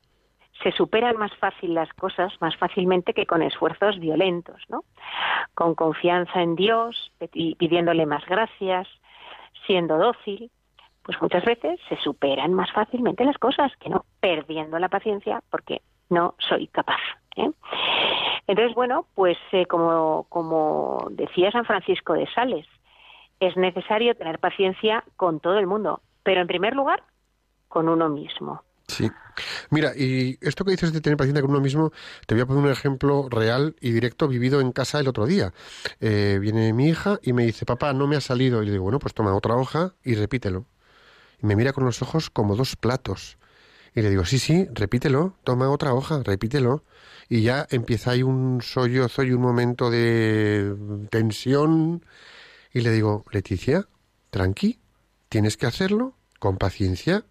se 0.63 0.73
superan 0.73 1.17
más 1.17 1.35
fácil 1.37 1.75
las 1.75 1.93
cosas, 1.95 2.33
más 2.41 2.57
fácilmente 2.57 3.15
que 3.15 3.27
con 3.27 3.43
esfuerzos 3.43 3.99
violentos, 3.99 4.63
¿no? 4.69 4.85
Con 5.55 5.75
confianza 5.75 6.43
en 6.43 6.57
Dios, 6.57 7.13
pidiéndole 7.33 8.07
más 8.07 8.25
gracias, 8.27 8.87
siendo 9.67 9.99
dócil, 9.99 10.51
pues 11.03 11.21
muchas 11.21 11.45
veces 11.45 11.81
se 11.89 11.97
superan 11.97 12.55
más 12.55 12.71
fácilmente 12.73 13.25
las 13.25 13.39
cosas 13.39 13.73
que 13.79 13.89
no 13.89 14.05
perdiendo 14.21 14.79
la 14.79 14.89
paciencia 14.89 15.43
porque 15.51 15.83
no 16.11 16.35
soy 16.39 16.69
capaz. 16.69 17.01
¿eh? 17.37 17.51
Entonces, 18.47 18.75
bueno, 18.75 19.07
pues 19.15 19.39
eh, 19.53 19.67
como 19.67 21.07
decía 21.11 21.51
San 21.51 21.65
Francisco 21.65 22.13
de 22.13 22.27
Sales, 22.33 22.67
es 23.41 23.57
necesario 23.57 24.15
tener 24.15 24.39
paciencia 24.39 25.03
con 25.17 25.41
todo 25.41 25.59
el 25.59 25.67
mundo, 25.67 26.01
pero 26.23 26.41
en 26.41 26.47
primer 26.47 26.77
lugar, 26.77 27.03
con 27.69 27.89
uno 27.89 28.09
mismo. 28.09 28.63
Sí. 28.97 29.11
Mira, 29.71 29.97
y 29.97 30.39
esto 30.41 30.65
que 30.65 30.73
dices 30.73 30.93
de 30.93 31.01
tener 31.01 31.17
paciencia 31.17 31.41
con 31.41 31.51
uno 31.51 31.61
mismo, 31.61 31.93
te 32.27 32.35
voy 32.35 32.43
a 32.43 32.47
poner 32.47 32.65
un 32.65 32.71
ejemplo 32.71 33.29
real 33.31 33.75
y 33.81 33.93
directo 33.93 34.29
vivido 34.29 34.61
en 34.61 34.73
casa 34.73 35.01
el 35.01 35.09
otro 35.09 35.27
día. 35.27 35.53
Eh, 36.01 36.39
viene 36.41 36.73
mi 36.73 36.89
hija 36.89 37.19
y 37.23 37.33
me 37.33 37.45
dice, 37.47 37.65
papá, 37.65 37.93
no 37.93 38.07
me 38.07 38.17
ha 38.17 38.21
salido. 38.21 38.63
Y 38.63 38.67
le 38.67 38.73
digo, 38.73 38.85
bueno, 38.85 38.99
pues 38.99 39.15
toma 39.15 39.35
otra 39.35 39.57
hoja 39.57 39.95
y 40.05 40.15
repítelo. 40.15 40.67
Y 41.43 41.47
me 41.47 41.57
mira 41.57 41.73
con 41.73 41.85
los 41.85 42.03
ojos 42.03 42.31
como 42.31 42.57
dos 42.57 42.77
platos. 42.77 43.39
Y 43.95 44.03
le 44.03 44.11
digo, 44.11 44.25
sí, 44.25 44.39
sí, 44.39 44.67
repítelo, 44.73 45.37
toma 45.45 45.71
otra 45.71 45.95
hoja, 45.95 46.23
repítelo. 46.23 46.85
Y 47.29 47.43
ya 47.43 47.67
empieza 47.71 48.13
ahí 48.13 48.23
un 48.23 48.61
sollozo 48.63 49.23
y 49.23 49.33
un 49.33 49.41
momento 49.41 49.91
de 49.91 50.75
tensión. 51.11 52.05
Y 52.73 52.81
le 52.81 52.91
digo, 52.91 53.25
Leticia, 53.31 53.89
tranqui, 54.31 54.79
tienes 55.29 55.57
que 55.57 55.67
hacerlo 55.67 56.15
con 56.39 56.59
paciencia. 56.59 57.25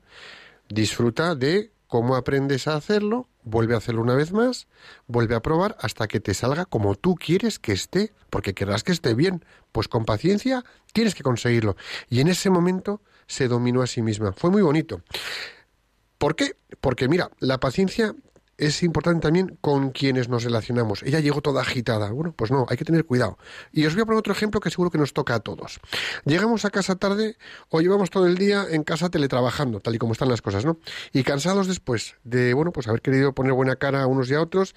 Disfruta 0.72 1.36
de 1.36 1.74
cómo 1.88 2.16
aprendes 2.16 2.66
a 2.70 2.75
hacerlo, 2.75 3.28
vuelve 3.44 3.74
a 3.74 3.78
hacerlo 3.80 4.01
una 4.01 4.16
vez 4.16 4.32
más, 4.32 4.70
vuelve 5.06 5.36
a 5.36 5.42
probar 5.42 5.75
hasta 5.82 6.08
que 6.08 6.22
te 6.22 6.34
salga 6.34 6.63
como 6.63 6.96
tú 6.96 7.16
quieres 7.16 7.60
que 7.60 7.74
esté, 7.74 8.13
porque 8.30 8.54
querrás 8.54 8.84
que 8.84 8.94
esté 8.94 9.13
bien. 9.13 9.44
Pues 9.74 9.90
con 9.90 10.06
paciencia 10.06 10.63
tienes 10.94 11.13
que 11.13 11.24
conseguirlo. 11.24 11.75
Y 12.10 12.22
en 12.22 12.30
ese 12.30 12.50
momento 12.50 13.01
se 13.28 13.50
dominó 13.50 13.82
a 13.82 13.88
sí 13.88 14.01
misma. 14.01 14.32
Fue 14.32 14.50
muy 14.50 14.62
bonito. 14.62 15.01
¿Por 16.18 16.38
qué? 16.38 16.56
Porque 16.80 17.10
mira, 17.10 17.30
la 17.40 17.60
paciencia 17.60 18.16
es 18.62 18.84
importante 18.84 19.22
también 19.22 19.58
con 19.60 19.89
quienes 19.89 20.30
nos 20.30 20.44
relacionamos. 20.44 21.01
Ella 21.01 21.20
llegó 21.20 21.41
toda 21.41 21.62
agitada. 21.63 22.12
Bueno, 22.12 22.32
pues 22.38 22.51
no, 22.51 22.68
hay 22.70 22.77
que 22.77 22.86
tener 22.86 23.06
cuidado. 23.06 23.39
Y 23.72 23.88
os 23.88 23.96
voy 23.96 24.03
a 24.03 24.06
poner 24.06 24.20
otro 24.20 24.34
ejemplo 24.34 24.60
que 24.60 24.70
seguro 24.70 24.91
que 24.91 25.00
nos 25.00 25.13
toca 25.13 25.34
a 25.34 25.39
todos. 25.39 25.80
Llegamos 26.25 26.63
a 26.63 26.70
casa 26.70 26.96
tarde 26.96 27.38
o 27.70 27.82
llevamos 27.82 28.12
todo 28.12 28.27
el 28.27 28.38
día 28.38 28.68
en 28.70 28.84
casa 28.84 29.10
teletrabajando, 29.10 29.80
tal 29.80 29.96
y 29.96 29.98
como 29.98 30.13
están 30.13 30.30
las 30.30 30.44
cosas, 30.44 30.63
¿no? 30.63 30.77
Y 31.12 31.24
cansados 31.24 31.65
después 31.68 32.18
de, 32.24 32.53
bueno, 32.53 32.72
pues 32.72 32.88
haber 32.88 33.01
querido 33.01 33.34
poner 33.34 33.53
buena 33.53 33.77
cara 33.77 34.03
a 34.03 34.06
unos 34.06 34.30
y 34.30 34.36
a 34.36 34.41
otros, 34.41 34.75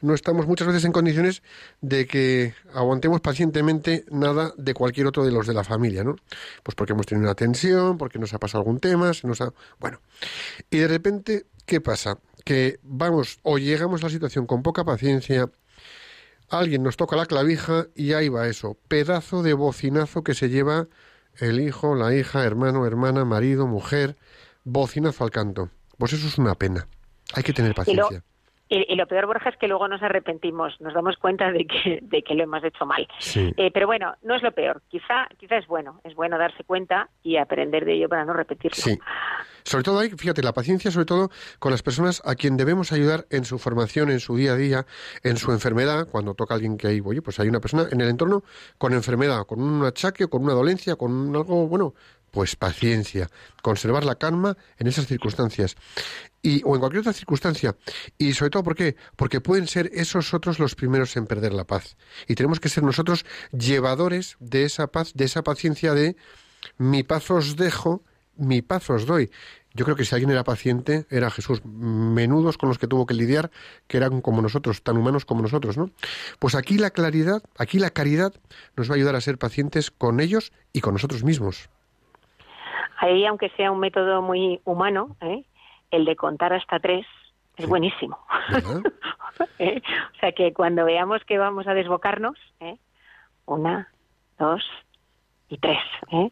no 0.00 0.14
estamos 0.14 0.46
muchas 0.46 0.68
veces 0.68 0.86
en 0.86 0.92
condiciones 0.92 1.42
de 1.82 2.06
que 2.06 2.54
aguantemos 2.72 3.20
pacientemente 3.20 4.06
nada 4.10 4.54
de 4.56 4.72
cualquier 4.72 5.08
otro 5.08 5.26
de 5.26 5.32
los 5.32 5.46
de 5.46 5.52
la 5.52 5.62
familia, 5.62 6.04
¿no? 6.04 6.16
Pues 6.62 6.74
porque 6.74 6.94
hemos 6.94 7.04
tenido 7.04 7.26
una 7.26 7.34
tensión, 7.34 7.98
porque 7.98 8.18
nos 8.18 8.32
ha 8.32 8.38
pasado 8.38 8.62
algún 8.62 8.80
tema, 8.80 9.12
se 9.12 9.26
nos 9.26 9.42
ha... 9.42 9.52
Bueno, 9.78 10.00
y 10.70 10.78
de 10.78 10.88
repente, 10.88 11.44
¿qué 11.66 11.82
pasa? 11.82 12.18
Que 12.46 12.78
vamos 12.84 13.40
o 13.42 13.58
llegamos 13.58 14.02
a 14.02 14.06
la 14.06 14.10
situación 14.10 14.46
con 14.46 14.62
poca 14.62 14.84
paciencia, 14.84 15.50
alguien 16.48 16.84
nos 16.84 16.96
toca 16.96 17.16
la 17.16 17.26
clavija 17.26 17.88
y 17.96 18.12
ahí 18.12 18.28
va 18.28 18.46
eso, 18.46 18.78
pedazo 18.86 19.42
de 19.42 19.52
bocinazo 19.52 20.22
que 20.22 20.34
se 20.34 20.48
lleva 20.48 20.86
el 21.38 21.58
hijo, 21.58 21.96
la 21.96 22.14
hija, 22.14 22.44
hermano, 22.44 22.86
hermana, 22.86 23.24
marido, 23.24 23.66
mujer, 23.66 24.16
bocinazo 24.62 25.24
al 25.24 25.30
canto. 25.32 25.70
Pues 25.98 26.12
eso 26.12 26.28
es 26.28 26.38
una 26.38 26.54
pena. 26.54 26.86
Hay 27.34 27.42
que 27.42 27.52
tener 27.52 27.74
paciencia. 27.74 28.22
Y, 28.68 28.92
y 28.92 28.96
lo 28.96 29.06
peor, 29.06 29.26
Borja, 29.26 29.50
es 29.50 29.56
que 29.56 29.68
luego 29.68 29.86
nos 29.88 30.02
arrepentimos, 30.02 30.80
nos 30.80 30.94
damos 30.94 31.16
cuenta 31.16 31.50
de 31.52 31.66
que, 31.66 32.00
de 32.02 32.22
que 32.22 32.34
lo 32.34 32.44
hemos 32.44 32.62
hecho 32.64 32.84
mal. 32.84 33.06
Sí. 33.18 33.52
Eh, 33.56 33.70
pero 33.72 33.86
bueno, 33.86 34.14
no 34.22 34.34
es 34.34 34.42
lo 34.42 34.52
peor. 34.52 34.82
Quizá, 34.88 35.28
quizá 35.38 35.56
es 35.56 35.66
bueno, 35.66 36.00
es 36.04 36.14
bueno 36.14 36.38
darse 36.38 36.64
cuenta 36.64 37.08
y 37.22 37.36
aprender 37.36 37.84
de 37.84 37.94
ello 37.94 38.08
para 38.08 38.24
no 38.24 38.32
repetirlo. 38.32 38.76
Sí. 38.76 38.98
Sobre 39.62 39.84
todo 39.84 39.98
hay, 39.98 40.10
fíjate, 40.10 40.42
la 40.42 40.52
paciencia 40.52 40.90
sobre 40.90 41.06
todo 41.06 41.30
con 41.58 41.72
las 41.72 41.82
personas 41.82 42.22
a 42.24 42.34
quien 42.34 42.56
debemos 42.56 42.92
ayudar 42.92 43.26
en 43.30 43.44
su 43.44 43.58
formación, 43.58 44.10
en 44.10 44.20
su 44.20 44.36
día 44.36 44.52
a 44.52 44.56
día, 44.56 44.86
en 45.22 45.36
su 45.36 45.52
enfermedad, 45.52 46.08
cuando 46.10 46.34
toca 46.34 46.54
a 46.54 46.56
alguien 46.56 46.76
que 46.76 46.88
hay, 46.88 47.00
oye, 47.04 47.22
pues 47.22 47.40
hay 47.40 47.48
una 47.48 47.60
persona 47.60 47.86
en 47.90 48.00
el 48.00 48.08
entorno 48.08 48.42
con 48.78 48.92
enfermedad, 48.92 49.44
con 49.46 49.60
un 49.60 49.84
achaque, 49.84 50.28
con 50.28 50.44
una 50.44 50.54
dolencia, 50.54 50.96
con 50.96 51.34
algo, 51.34 51.66
bueno, 51.66 51.94
pues 52.30 52.54
paciencia, 52.54 53.28
conservar 53.62 54.04
la 54.04 54.16
calma 54.16 54.56
en 54.78 54.86
esas 54.86 55.06
circunstancias. 55.06 55.74
Y, 56.46 56.62
o 56.64 56.74
en 56.74 56.80
cualquier 56.80 57.00
otra 57.00 57.12
circunstancia. 57.12 57.74
Y 58.18 58.32
sobre 58.32 58.50
todo, 58.50 58.62
¿por 58.62 58.76
qué? 58.76 58.94
Porque 59.16 59.40
pueden 59.40 59.66
ser 59.66 59.90
esos 59.92 60.32
otros 60.32 60.60
los 60.60 60.76
primeros 60.76 61.16
en 61.16 61.26
perder 61.26 61.52
la 61.52 61.64
paz. 61.64 61.96
Y 62.28 62.36
tenemos 62.36 62.60
que 62.60 62.68
ser 62.68 62.84
nosotros 62.84 63.26
llevadores 63.50 64.36
de 64.38 64.64
esa 64.64 64.86
paz, 64.86 65.12
de 65.14 65.24
esa 65.24 65.42
paciencia 65.42 65.92
de 65.92 66.14
mi 66.78 67.02
paz 67.02 67.30
os 67.32 67.56
dejo, 67.56 68.02
mi 68.36 68.62
paz 68.62 68.90
os 68.90 69.06
doy. 69.06 69.30
Yo 69.74 69.84
creo 69.84 69.96
que 69.96 70.04
si 70.04 70.14
alguien 70.14 70.30
era 70.30 70.44
paciente, 70.44 71.04
era 71.10 71.30
Jesús. 71.30 71.64
Menudos 71.64 72.58
con 72.58 72.68
los 72.68 72.78
que 72.78 72.86
tuvo 72.86 73.06
que 73.06 73.14
lidiar, 73.14 73.50
que 73.88 73.96
eran 73.96 74.20
como 74.20 74.40
nosotros, 74.40 74.82
tan 74.84 74.96
humanos 74.96 75.24
como 75.24 75.42
nosotros, 75.42 75.76
¿no? 75.76 75.90
Pues 76.38 76.54
aquí 76.54 76.78
la 76.78 76.90
claridad, 76.90 77.42
aquí 77.58 77.80
la 77.80 77.90
caridad 77.90 78.32
nos 78.76 78.88
va 78.88 78.94
a 78.94 78.96
ayudar 78.96 79.16
a 79.16 79.20
ser 79.20 79.36
pacientes 79.36 79.90
con 79.90 80.20
ellos 80.20 80.52
y 80.72 80.80
con 80.80 80.94
nosotros 80.94 81.24
mismos. 81.24 81.68
Ahí, 82.98 83.26
aunque 83.26 83.50
sea 83.56 83.72
un 83.72 83.80
método 83.80 84.22
muy 84.22 84.60
humano, 84.64 85.16
¿eh? 85.20 85.44
El 85.90 86.04
de 86.04 86.16
contar 86.16 86.52
hasta 86.52 86.78
tres 86.78 87.06
es 87.56 87.66
buenísimo. 87.68 88.18
¿Eh? 89.58 89.82
O 90.14 90.18
sea 90.20 90.32
que 90.32 90.52
cuando 90.52 90.84
veamos 90.84 91.24
que 91.24 91.38
vamos 91.38 91.66
a 91.66 91.74
desbocarnos, 91.74 92.36
¿eh? 92.60 92.76
una, 93.46 93.88
dos 94.38 94.62
y 95.48 95.58
tres. 95.58 95.78
¿eh? 96.12 96.30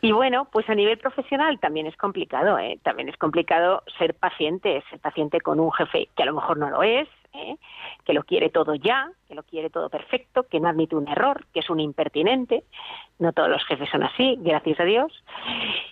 Y 0.00 0.12
bueno, 0.12 0.48
pues 0.50 0.68
a 0.68 0.74
nivel 0.74 0.98
profesional 0.98 1.58
también 1.60 1.86
es 1.86 1.96
complicado, 1.96 2.58
¿eh? 2.58 2.78
también 2.82 3.08
es 3.08 3.16
complicado 3.16 3.82
ser 3.98 4.14
paciente, 4.14 4.82
ser 4.90 4.98
paciente 5.00 5.40
con 5.40 5.60
un 5.60 5.72
jefe 5.72 6.08
que 6.16 6.22
a 6.22 6.26
lo 6.26 6.34
mejor 6.34 6.58
no 6.58 6.70
lo 6.70 6.82
es, 6.82 7.08
¿eh? 7.34 7.56
que 8.04 8.12
lo 8.12 8.24
quiere 8.24 8.50
todo 8.50 8.74
ya, 8.74 9.10
que 9.28 9.34
lo 9.34 9.42
quiere 9.42 9.70
todo 9.70 9.88
perfecto, 9.88 10.44
que 10.44 10.60
no 10.60 10.68
admite 10.68 10.96
un 10.96 11.08
error, 11.08 11.46
que 11.52 11.60
es 11.60 11.70
un 11.70 11.80
impertinente. 11.80 12.64
No 13.18 13.32
todos 13.32 13.48
los 13.48 13.64
jefes 13.66 13.88
son 13.90 14.02
así, 14.02 14.36
gracias 14.40 14.80
a 14.80 14.84
Dios. 14.84 15.12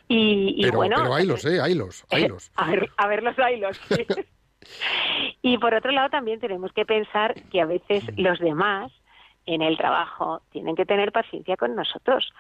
Y, 0.09 0.55
y 0.57 0.63
Pero, 0.63 0.79
bueno, 0.79 0.97
pero 0.99 1.15
haylos, 1.15 1.45
¿eh? 1.45 1.61
Haylos, 1.61 2.05
haylos. 2.11 2.51
a 2.57 2.71
ver, 2.71 2.91
a 2.97 3.07
ver 3.07 3.23
los 3.23 3.37
bailos. 3.37 3.81
sí. 3.89 4.07
y 5.43 5.59
por 5.59 5.75
otro 5.75 5.91
lado 5.93 6.11
también 6.11 6.41
tenemos 6.41 6.73
que 6.73 6.85
pensar 6.85 7.35
que 7.51 7.61
a 7.61 7.67
veces 7.67 8.05
los 8.17 8.39
demás 8.39 8.93
en 9.45 9.61
el 9.61 9.77
trabajo 9.77 10.41
tienen 10.51 10.77
que 10.77 10.87
tener 10.87 11.11
paciencia 11.11 11.57
con 11.57 11.75
nosotros, 11.75 12.33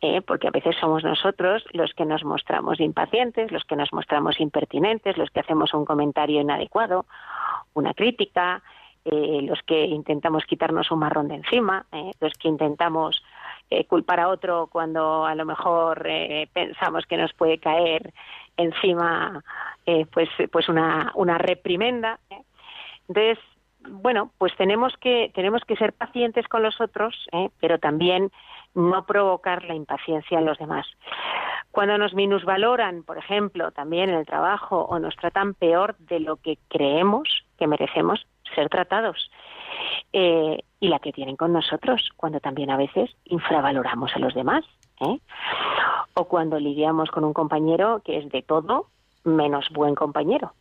¿eh? 0.00 0.22
porque 0.22 0.46
a 0.46 0.52
veces 0.52 0.76
somos 0.80 1.02
nosotros 1.02 1.64
los 1.72 1.92
que 1.94 2.04
nos 2.04 2.22
mostramos 2.22 2.78
impacientes, 2.78 3.50
los 3.50 3.64
que 3.64 3.74
nos 3.74 3.92
mostramos 3.92 4.38
impertinentes, 4.38 5.16
los 5.16 5.30
que 5.30 5.40
hacemos 5.40 5.74
un 5.74 5.84
comentario 5.84 6.40
inadecuado, 6.40 7.06
una 7.76 7.94
crítica, 7.94 8.62
eh, 9.08 9.40
los 9.42 9.62
que 9.62 9.84
intentamos 9.84 10.44
quitarnos 10.46 10.90
un 10.90 10.98
marrón 10.98 11.28
de 11.28 11.36
encima, 11.36 11.86
¿eh? 11.92 12.10
los 12.18 12.32
que 12.32 12.48
intentamos 12.48 13.22
eh, 13.70 13.84
culpar 13.84 14.18
a 14.18 14.28
otro 14.28 14.66
cuando 14.66 15.24
a 15.24 15.36
lo 15.36 15.44
mejor 15.44 16.08
pensamos 16.52 17.06
que 17.06 17.16
nos 17.16 17.32
puede 17.32 17.58
caer 17.58 18.12
encima 18.56 19.44
pues 20.12 20.28
pues 20.50 20.68
una, 20.68 21.12
una 21.14 21.38
reprimenda 21.38 22.18
entonces 23.08 23.38
bueno 23.88 24.30
pues 24.38 24.54
tenemos 24.56 24.92
que 25.00 25.30
tenemos 25.34 25.62
que 25.64 25.76
ser 25.76 25.92
pacientes 25.92 26.46
con 26.48 26.62
los 26.62 26.80
otros 26.80 27.26
pero 27.60 27.78
también 27.78 28.30
no 28.74 29.04
provocar 29.04 29.64
la 29.64 29.74
impaciencia 29.74 30.38
en 30.38 30.46
los 30.46 30.58
demás 30.58 30.86
cuando 31.72 31.98
nos 31.98 32.14
minusvaloran 32.14 33.02
por 33.02 33.18
ejemplo 33.18 33.72
también 33.72 34.10
en 34.10 34.16
el 34.16 34.26
trabajo 34.26 34.82
o 34.82 34.98
nos 34.98 35.16
tratan 35.16 35.54
peor 35.54 35.96
de 35.98 36.20
lo 36.20 36.36
que 36.36 36.58
creemos 36.68 37.45
que 37.56 37.66
merecemos 37.66 38.26
ser 38.54 38.68
tratados 38.68 39.30
eh, 40.12 40.62
y 40.80 40.88
la 40.88 40.98
que 40.98 41.12
tienen 41.12 41.36
con 41.36 41.52
nosotros, 41.52 42.10
cuando 42.16 42.40
también 42.40 42.70
a 42.70 42.76
veces 42.76 43.10
infravaloramos 43.24 44.14
a 44.14 44.18
los 44.18 44.34
demás. 44.34 44.64
¿eh? 45.00 45.18
O 46.14 46.24
cuando 46.24 46.58
lidiamos 46.58 47.10
con 47.10 47.24
un 47.24 47.32
compañero 47.32 48.00
que 48.04 48.18
es 48.18 48.28
de 48.30 48.42
todo 48.42 48.86
menos 49.24 49.68
buen 49.70 49.94
compañero. 49.94 50.52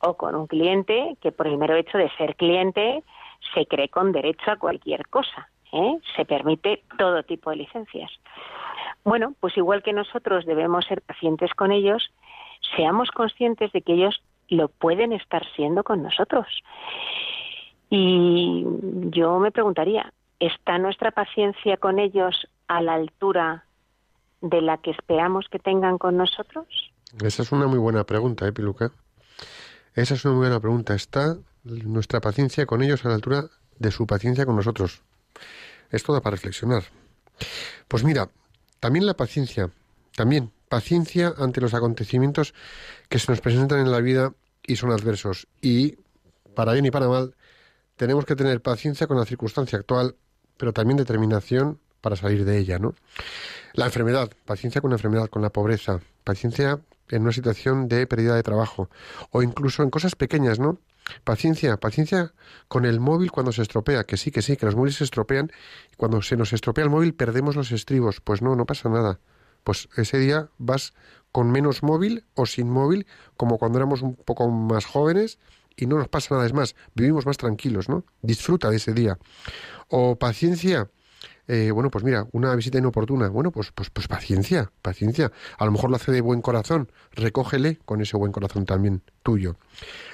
O 0.00 0.14
con 0.14 0.34
un 0.34 0.46
cliente 0.46 1.16
que 1.20 1.32
por 1.32 1.46
el 1.46 1.58
mero 1.58 1.76
hecho 1.76 1.98
de 1.98 2.10
ser 2.16 2.36
cliente 2.36 3.04
se 3.54 3.66
cree 3.66 3.88
con 3.88 4.12
derecho 4.12 4.50
a 4.50 4.56
cualquier 4.56 5.06
cosa. 5.08 5.48
¿eh? 5.72 5.98
Se 6.16 6.24
permite 6.24 6.82
todo 6.98 7.22
tipo 7.22 7.50
de 7.50 7.56
licencias. 7.56 8.10
Bueno, 9.04 9.34
pues 9.40 9.56
igual 9.56 9.82
que 9.82 9.92
nosotros 9.92 10.44
debemos 10.46 10.84
ser 10.86 11.02
pacientes 11.02 11.52
con 11.54 11.72
ellos, 11.72 12.10
seamos 12.76 13.10
conscientes 13.10 13.72
de 13.72 13.82
que 13.82 13.94
ellos 13.94 14.22
lo 14.50 14.68
pueden 14.68 15.12
estar 15.12 15.42
siendo 15.54 15.82
con 15.82 16.02
nosotros. 16.02 16.46
Y 17.88 18.64
yo 19.10 19.38
me 19.38 19.50
preguntaría, 19.50 20.12
¿está 20.38 20.78
nuestra 20.78 21.12
paciencia 21.12 21.76
con 21.76 21.98
ellos 21.98 22.48
a 22.68 22.82
la 22.82 22.94
altura 22.94 23.64
de 24.40 24.60
la 24.60 24.78
que 24.78 24.90
esperamos 24.90 25.46
que 25.50 25.58
tengan 25.58 25.98
con 25.98 26.16
nosotros? 26.16 26.66
Esa 27.22 27.42
es 27.42 27.52
una 27.52 27.66
muy 27.66 27.78
buena 27.78 28.04
pregunta, 28.04 28.46
¿eh, 28.46 28.52
Piluca? 28.52 28.92
Esa 29.94 30.14
es 30.14 30.24
una 30.24 30.34
muy 30.34 30.42
buena 30.46 30.60
pregunta. 30.60 30.94
¿Está 30.94 31.36
nuestra 31.64 32.20
paciencia 32.20 32.66
con 32.66 32.82
ellos 32.82 33.04
a 33.04 33.08
la 33.08 33.16
altura 33.16 33.44
de 33.78 33.90
su 33.90 34.06
paciencia 34.06 34.46
con 34.46 34.56
nosotros? 34.56 35.02
Es 35.90 36.04
toda 36.04 36.20
para 36.20 36.36
reflexionar. 36.36 36.84
Pues 37.88 38.04
mira, 38.04 38.28
también 38.78 39.06
la 39.06 39.14
paciencia, 39.14 39.70
también 40.14 40.52
paciencia 40.70 41.34
ante 41.36 41.60
los 41.60 41.74
acontecimientos 41.74 42.54
que 43.08 43.18
se 43.18 43.30
nos 43.30 43.40
presentan 43.40 43.80
en 43.80 43.90
la 43.90 44.00
vida 44.00 44.32
y 44.62 44.76
son 44.76 44.92
adversos. 44.92 45.48
Y, 45.60 45.96
para 46.54 46.72
bien 46.72 46.86
y 46.86 46.92
para 46.92 47.08
mal, 47.08 47.34
tenemos 47.96 48.24
que 48.24 48.36
tener 48.36 48.62
paciencia 48.62 49.08
con 49.08 49.18
la 49.18 49.26
circunstancia 49.26 49.80
actual, 49.80 50.14
pero 50.56 50.72
también 50.72 50.96
determinación 50.96 51.80
para 52.00 52.14
salir 52.14 52.44
de 52.44 52.56
ella, 52.56 52.78
¿no? 52.78 52.94
La 53.72 53.86
enfermedad, 53.86 54.30
paciencia 54.44 54.80
con 54.80 54.90
la 54.90 54.96
enfermedad, 54.96 55.28
con 55.28 55.42
la 55.42 55.50
pobreza, 55.50 55.98
paciencia 56.22 56.78
en 57.08 57.22
una 57.22 57.32
situación 57.32 57.88
de 57.88 58.06
pérdida 58.06 58.36
de 58.36 58.44
trabajo 58.44 58.88
o 59.32 59.42
incluso 59.42 59.82
en 59.82 59.90
cosas 59.90 60.14
pequeñas, 60.14 60.60
¿no? 60.60 60.78
Paciencia, 61.24 61.78
paciencia 61.78 62.32
con 62.68 62.84
el 62.84 63.00
móvil 63.00 63.32
cuando 63.32 63.50
se 63.50 63.62
estropea, 63.62 64.04
que 64.04 64.16
sí, 64.16 64.30
que 64.30 64.40
sí, 64.40 64.56
que 64.56 64.66
los 64.66 64.76
móviles 64.76 64.98
se 64.98 65.04
estropean 65.04 65.50
y 65.92 65.96
cuando 65.96 66.22
se 66.22 66.36
nos 66.36 66.52
estropea 66.52 66.84
el 66.84 66.90
móvil 66.90 67.12
perdemos 67.12 67.56
los 67.56 67.72
estribos. 67.72 68.20
Pues 68.20 68.40
no, 68.40 68.54
no 68.54 68.66
pasa 68.66 68.88
nada. 68.88 69.18
Pues 69.64 69.88
ese 69.96 70.18
día 70.18 70.48
vas 70.58 70.94
con 71.32 71.50
menos 71.50 71.82
móvil 71.82 72.24
o 72.34 72.46
sin 72.46 72.68
móvil, 72.68 73.06
como 73.36 73.58
cuando 73.58 73.78
éramos 73.78 74.02
un 74.02 74.16
poco 74.16 74.48
más 74.48 74.84
jóvenes 74.84 75.38
y 75.76 75.86
no 75.86 75.96
nos 75.96 76.08
pasa 76.08 76.34
nada, 76.34 76.46
es 76.46 76.52
más, 76.52 76.74
vivimos 76.94 77.26
más 77.26 77.36
tranquilos, 77.36 77.88
¿no? 77.88 78.04
Disfruta 78.22 78.70
de 78.70 78.76
ese 78.76 78.92
día. 78.92 79.18
O 79.88 80.16
paciencia, 80.16 80.90
eh, 81.46 81.70
bueno, 81.70 81.90
pues 81.90 82.04
mira, 82.04 82.26
una 82.32 82.54
visita 82.54 82.78
inoportuna, 82.78 83.28
bueno, 83.28 83.50
pues, 83.50 83.72
pues, 83.72 83.90
pues 83.90 84.08
paciencia, 84.08 84.72
paciencia. 84.82 85.32
A 85.58 85.64
lo 85.64 85.72
mejor 85.72 85.90
lo 85.90 85.96
hace 85.96 86.12
de 86.12 86.20
buen 86.20 86.42
corazón, 86.42 86.92
recógele 87.12 87.78
con 87.84 88.00
ese 88.00 88.16
buen 88.16 88.32
corazón 88.32 88.66
también 88.66 89.02
tuyo. 89.22 89.56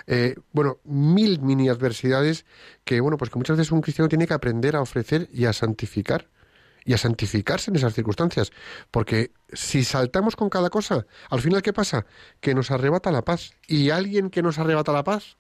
Eh, 0.06 0.37
bueno, 0.52 0.78
mil 0.85 1.40
mini 1.40 1.68
adversidades 1.68 2.46
que, 2.85 3.00
bueno, 3.00 3.16
pues 3.16 3.30
que 3.30 3.38
muchas 3.38 3.56
veces 3.56 3.72
un 3.72 3.80
cristiano 3.80 4.09
tiene 4.09 4.26
que 4.26 4.35
aprender 4.35 4.76
a 4.76 4.82
ofrecer 4.82 5.28
y 5.32 5.46
a 5.46 5.52
santificar 5.52 6.28
y 6.87 6.94
a 6.94 6.99
santificarse 6.99 7.70
en 7.70 7.77
esas 7.77 7.92
circunstancias. 7.92 8.53
Porque 8.90 9.33
si 9.53 9.85
saltamos 9.85 10.37
con 10.37 10.49
cada 10.49 10.70
cosa, 10.70 11.05
al 11.29 11.40
final, 11.40 11.61
¿qué 11.61 11.72
pasa? 11.72 12.07
Que 12.40 12.55
nos 12.55 12.70
arrebata 12.70 13.11
la 13.11 13.22
paz. 13.22 13.53
Y 13.66 13.90
alguien 13.90 14.31
que 14.31 14.40
nos 14.40 14.59
arrebata 14.59 14.92
la 14.92 15.05
paz, 15.05 15.37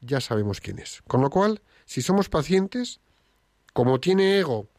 ya 0.00 0.20
sabemos 0.20 0.60
quién 0.60 0.78
es. 0.78 1.02
Con 1.08 1.20
lo 1.20 1.28
cual, 1.28 1.60
si 1.84 2.00
somos 2.00 2.28
pacientes, 2.28 3.00
como 3.72 3.98
tiene 3.98 4.38
ego 4.38 4.70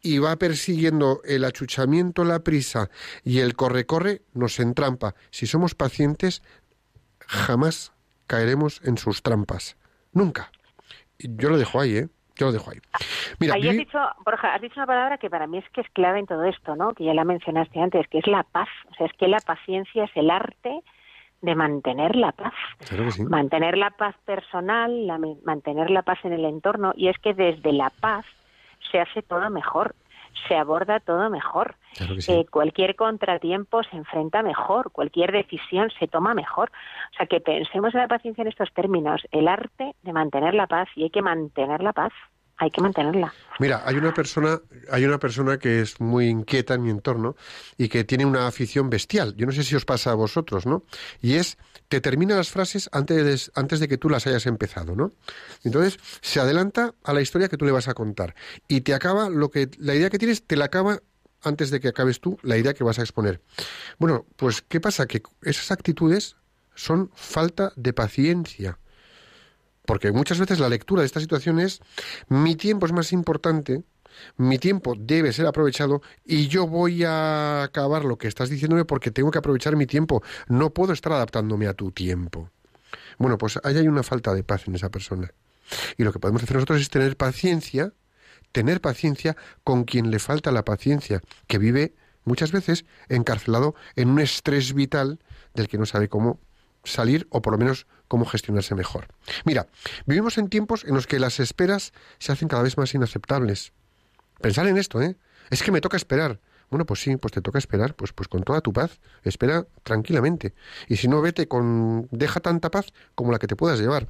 y 0.00 0.18
va 0.18 0.36
persiguiendo 0.36 1.20
el 1.24 1.44
achuchamiento, 1.44 2.22
la 2.22 2.38
prisa 2.38 2.88
y 3.24 3.40
el 3.40 3.56
corre-corre, 3.56 4.22
nos 4.34 4.60
entrampa. 4.60 5.16
Si 5.30 5.48
somos 5.48 5.74
pacientes, 5.74 6.42
jamás 7.18 7.92
caeremos 8.28 8.80
en 8.84 8.98
sus 8.98 9.22
trampas. 9.22 9.76
Nunca. 10.12 10.52
Yo 11.18 11.48
lo 11.48 11.58
dejo 11.58 11.80
ahí, 11.80 11.96
¿eh? 11.96 12.08
Yo 12.36 12.46
lo 12.46 12.52
dejo 12.52 12.70
ahí. 12.70 12.78
Mira, 13.40 13.54
Ahí 13.54 13.68
has 13.68 13.76
dicho, 13.76 13.98
Borja, 14.24 14.54
has 14.54 14.60
dicho 14.60 14.74
una 14.76 14.86
palabra 14.86 15.18
que 15.18 15.30
para 15.30 15.46
mí 15.46 15.58
es 15.58 15.68
que 15.70 15.80
es 15.80 15.88
clave 15.90 16.18
en 16.18 16.26
todo 16.26 16.44
esto, 16.44 16.76
¿no? 16.76 16.92
Que 16.92 17.04
ya 17.04 17.14
la 17.14 17.24
mencionaste 17.24 17.80
antes, 17.80 18.06
que 18.08 18.18
es 18.18 18.26
la 18.26 18.42
paz. 18.42 18.68
O 18.90 18.94
sea, 18.94 19.06
es 19.06 19.12
que 19.14 19.26
la 19.28 19.38
paciencia 19.40 20.04
es 20.04 20.10
el 20.14 20.30
arte 20.30 20.80
de 21.42 21.54
mantener 21.54 22.14
la 22.16 22.32
paz. 22.32 22.54
Claro 22.88 23.04
que 23.04 23.10
sí. 23.12 23.22
Mantener 23.24 23.76
la 23.78 23.90
paz 23.90 24.14
personal, 24.24 25.06
la- 25.06 25.18
mantener 25.44 25.90
la 25.90 26.02
paz 26.02 26.18
en 26.24 26.32
el 26.32 26.44
entorno, 26.44 26.92
y 26.96 27.08
es 27.08 27.18
que 27.18 27.34
desde 27.34 27.72
la 27.72 27.90
paz 27.90 28.24
se 28.90 29.00
hace 29.00 29.22
todo 29.22 29.48
mejor, 29.50 29.94
se 30.48 30.56
aborda 30.56 31.00
todo 31.00 31.30
mejor. 31.30 31.76
Claro 31.96 32.14
que 32.14 32.20
sí. 32.20 32.32
Eh, 32.32 32.46
cualquier 32.50 32.96
contratiempo 32.96 33.82
se 33.84 33.96
enfrenta 33.96 34.42
mejor, 34.42 34.92
cualquier 34.92 35.32
decisión 35.32 35.90
se 35.98 36.08
toma 36.08 36.34
mejor. 36.34 36.70
O 37.12 37.16
sea, 37.16 37.26
que 37.26 37.40
pensemos 37.40 37.94
en 37.94 38.00
la 38.00 38.08
paciencia 38.08 38.42
en 38.42 38.48
estos 38.48 38.72
términos, 38.72 39.26
el 39.30 39.48
arte 39.48 39.94
de 40.02 40.12
mantener 40.12 40.54
la 40.54 40.66
paz, 40.66 40.88
y 40.94 41.04
hay 41.04 41.10
que 41.10 41.22
mantener 41.22 41.82
la 41.82 41.92
paz, 41.92 42.12
hay 42.58 42.70
que 42.70 42.80
mantenerla. 42.80 43.32
Mira, 43.58 43.82
hay 43.84 43.96
una 43.96 44.14
persona, 44.14 44.60
hay 44.90 45.04
una 45.04 45.18
persona 45.18 45.58
que 45.58 45.80
es 45.80 46.00
muy 46.00 46.28
inquieta 46.28 46.74
en 46.74 46.82
mi 46.82 46.90
entorno 46.90 47.36
y 47.76 47.88
que 47.88 48.04
tiene 48.04 48.24
una 48.24 48.46
afición 48.46 48.88
bestial. 48.88 49.34
Yo 49.36 49.46
no 49.46 49.52
sé 49.52 49.62
si 49.62 49.74
os 49.74 49.84
pasa 49.84 50.12
a 50.12 50.14
vosotros, 50.14 50.66
¿no? 50.66 50.84
Y 51.20 51.34
es 51.34 51.58
te 51.88 52.00
termina 52.00 52.36
las 52.36 52.50
frases 52.50 52.88
antes 52.92 53.24
de, 53.24 53.52
antes 53.60 53.80
de 53.80 53.88
que 53.88 53.98
tú 53.98 54.08
las 54.08 54.26
hayas 54.26 54.46
empezado, 54.46 54.96
¿no? 54.96 55.12
Entonces 55.64 55.98
se 56.20 56.40
adelanta 56.40 56.94
a 57.04 57.12
la 57.12 57.20
historia 57.20 57.48
que 57.48 57.56
tú 57.56 57.64
le 57.64 57.72
vas 57.72 57.88
a 57.88 57.94
contar 57.94 58.34
y 58.68 58.80
te 58.80 58.94
acaba 58.94 59.28
lo 59.28 59.50
que 59.50 59.70
la 59.78 59.94
idea 59.94 60.10
que 60.10 60.18
tienes 60.18 60.42
te 60.42 60.56
la 60.56 60.66
acaba 60.66 61.00
antes 61.42 61.70
de 61.70 61.80
que 61.80 61.88
acabes 61.88 62.20
tú 62.20 62.38
la 62.42 62.56
idea 62.56 62.74
que 62.74 62.84
vas 62.84 62.98
a 62.98 63.02
exponer. 63.02 63.40
Bueno, 63.98 64.26
pues 64.36 64.62
qué 64.62 64.80
pasa 64.80 65.06
que 65.06 65.22
esas 65.42 65.70
actitudes 65.70 66.36
son 66.74 67.10
falta 67.14 67.72
de 67.76 67.92
paciencia. 67.92 68.78
Porque 69.86 70.12
muchas 70.12 70.38
veces 70.38 70.58
la 70.58 70.68
lectura 70.68 71.02
de 71.02 71.06
esta 71.06 71.20
situación 71.20 71.60
es 71.60 71.80
mi 72.28 72.56
tiempo 72.56 72.86
es 72.86 72.92
más 72.92 73.12
importante, 73.12 73.82
mi 74.36 74.58
tiempo 74.58 74.94
debe 74.98 75.32
ser 75.32 75.46
aprovechado 75.46 76.02
y 76.24 76.48
yo 76.48 76.66
voy 76.66 77.04
a 77.04 77.62
acabar 77.62 78.04
lo 78.04 78.18
que 78.18 78.28
estás 78.28 78.48
diciéndome 78.48 78.84
porque 78.84 79.10
tengo 79.10 79.30
que 79.30 79.38
aprovechar 79.38 79.76
mi 79.76 79.86
tiempo. 79.86 80.22
No 80.48 80.70
puedo 80.70 80.92
estar 80.92 81.12
adaptándome 81.12 81.66
a 81.66 81.74
tu 81.74 81.92
tiempo. 81.92 82.50
Bueno, 83.18 83.38
pues 83.38 83.58
ahí 83.62 83.76
hay 83.76 83.88
una 83.88 84.02
falta 84.02 84.34
de 84.34 84.44
paz 84.44 84.68
en 84.68 84.74
esa 84.74 84.90
persona. 84.90 85.32
Y 85.96 86.04
lo 86.04 86.12
que 86.12 86.18
podemos 86.18 86.42
hacer 86.42 86.56
nosotros 86.56 86.80
es 86.80 86.90
tener 86.90 87.16
paciencia, 87.16 87.92
tener 88.52 88.80
paciencia 88.80 89.36
con 89.64 89.84
quien 89.84 90.10
le 90.10 90.18
falta 90.18 90.50
la 90.52 90.64
paciencia, 90.64 91.22
que 91.46 91.58
vive 91.58 91.94
muchas 92.24 92.52
veces 92.52 92.84
encarcelado 93.08 93.74
en 93.94 94.10
un 94.10 94.20
estrés 94.20 94.74
vital 94.74 95.20
del 95.54 95.68
que 95.68 95.78
no 95.78 95.86
sabe 95.86 96.08
cómo 96.08 96.40
salir 96.84 97.26
o 97.30 97.42
por 97.42 97.52
lo 97.52 97.58
menos 97.58 97.86
cómo 98.08 98.24
gestionarse 98.26 98.74
mejor. 98.74 99.06
Mira, 99.44 99.66
vivimos 100.06 100.38
en 100.38 100.48
tiempos 100.48 100.84
en 100.84 100.94
los 100.94 101.06
que 101.06 101.18
las 101.18 101.40
esperas 101.40 101.92
se 102.18 102.32
hacen 102.32 102.48
cada 102.48 102.62
vez 102.62 102.76
más 102.78 102.94
inaceptables. 102.94 103.72
Pensar 104.40 104.66
en 104.66 104.76
esto, 104.78 105.00
¿eh? 105.02 105.16
Es 105.50 105.62
que 105.62 105.72
me 105.72 105.80
toca 105.80 105.96
esperar. 105.96 106.40
Bueno, 106.68 106.84
pues 106.84 107.00
sí, 107.00 107.16
pues 107.16 107.32
te 107.32 107.40
toca 107.40 107.58
esperar, 107.58 107.94
pues, 107.94 108.12
pues 108.12 108.26
con 108.26 108.42
toda 108.42 108.60
tu 108.60 108.72
paz, 108.72 108.98
espera 109.22 109.64
tranquilamente. 109.84 110.52
Y 110.88 110.96
si 110.96 111.06
no, 111.06 111.22
vete 111.22 111.46
con, 111.46 112.08
deja 112.10 112.40
tanta 112.40 112.72
paz 112.72 112.86
como 113.14 113.30
la 113.30 113.38
que 113.38 113.46
te 113.46 113.54
puedas 113.54 113.78
llevar. 113.78 114.08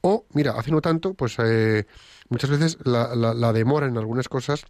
O, 0.00 0.26
mira, 0.32 0.50
hace 0.58 0.72
no 0.72 0.80
tanto, 0.80 1.14
pues 1.14 1.36
eh, 1.38 1.86
muchas 2.28 2.50
veces 2.50 2.78
la, 2.84 3.14
la- 3.14 3.34
la 3.34 3.52
demora 3.52 3.86
en 3.86 3.96
algunas 3.96 4.28
cosas, 4.28 4.64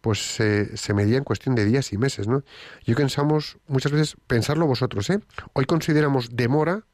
pues 0.00 0.40
eh, 0.40 0.78
se 0.78 0.94
medía 0.94 1.18
en 1.18 1.24
cuestión 1.24 1.54
de 1.54 1.66
días 1.66 1.92
y 1.92 1.98
meses, 1.98 2.26
¿no? 2.26 2.42
Yo 2.86 2.96
pensamos, 2.96 3.58
muchas 3.66 3.92
veces, 3.92 4.16
pensarlo 4.26 4.66
vosotros, 4.66 5.10
¿eh? 5.10 5.20
Hoy 5.52 5.66
consideramos 5.66 6.30
demora 6.32 6.84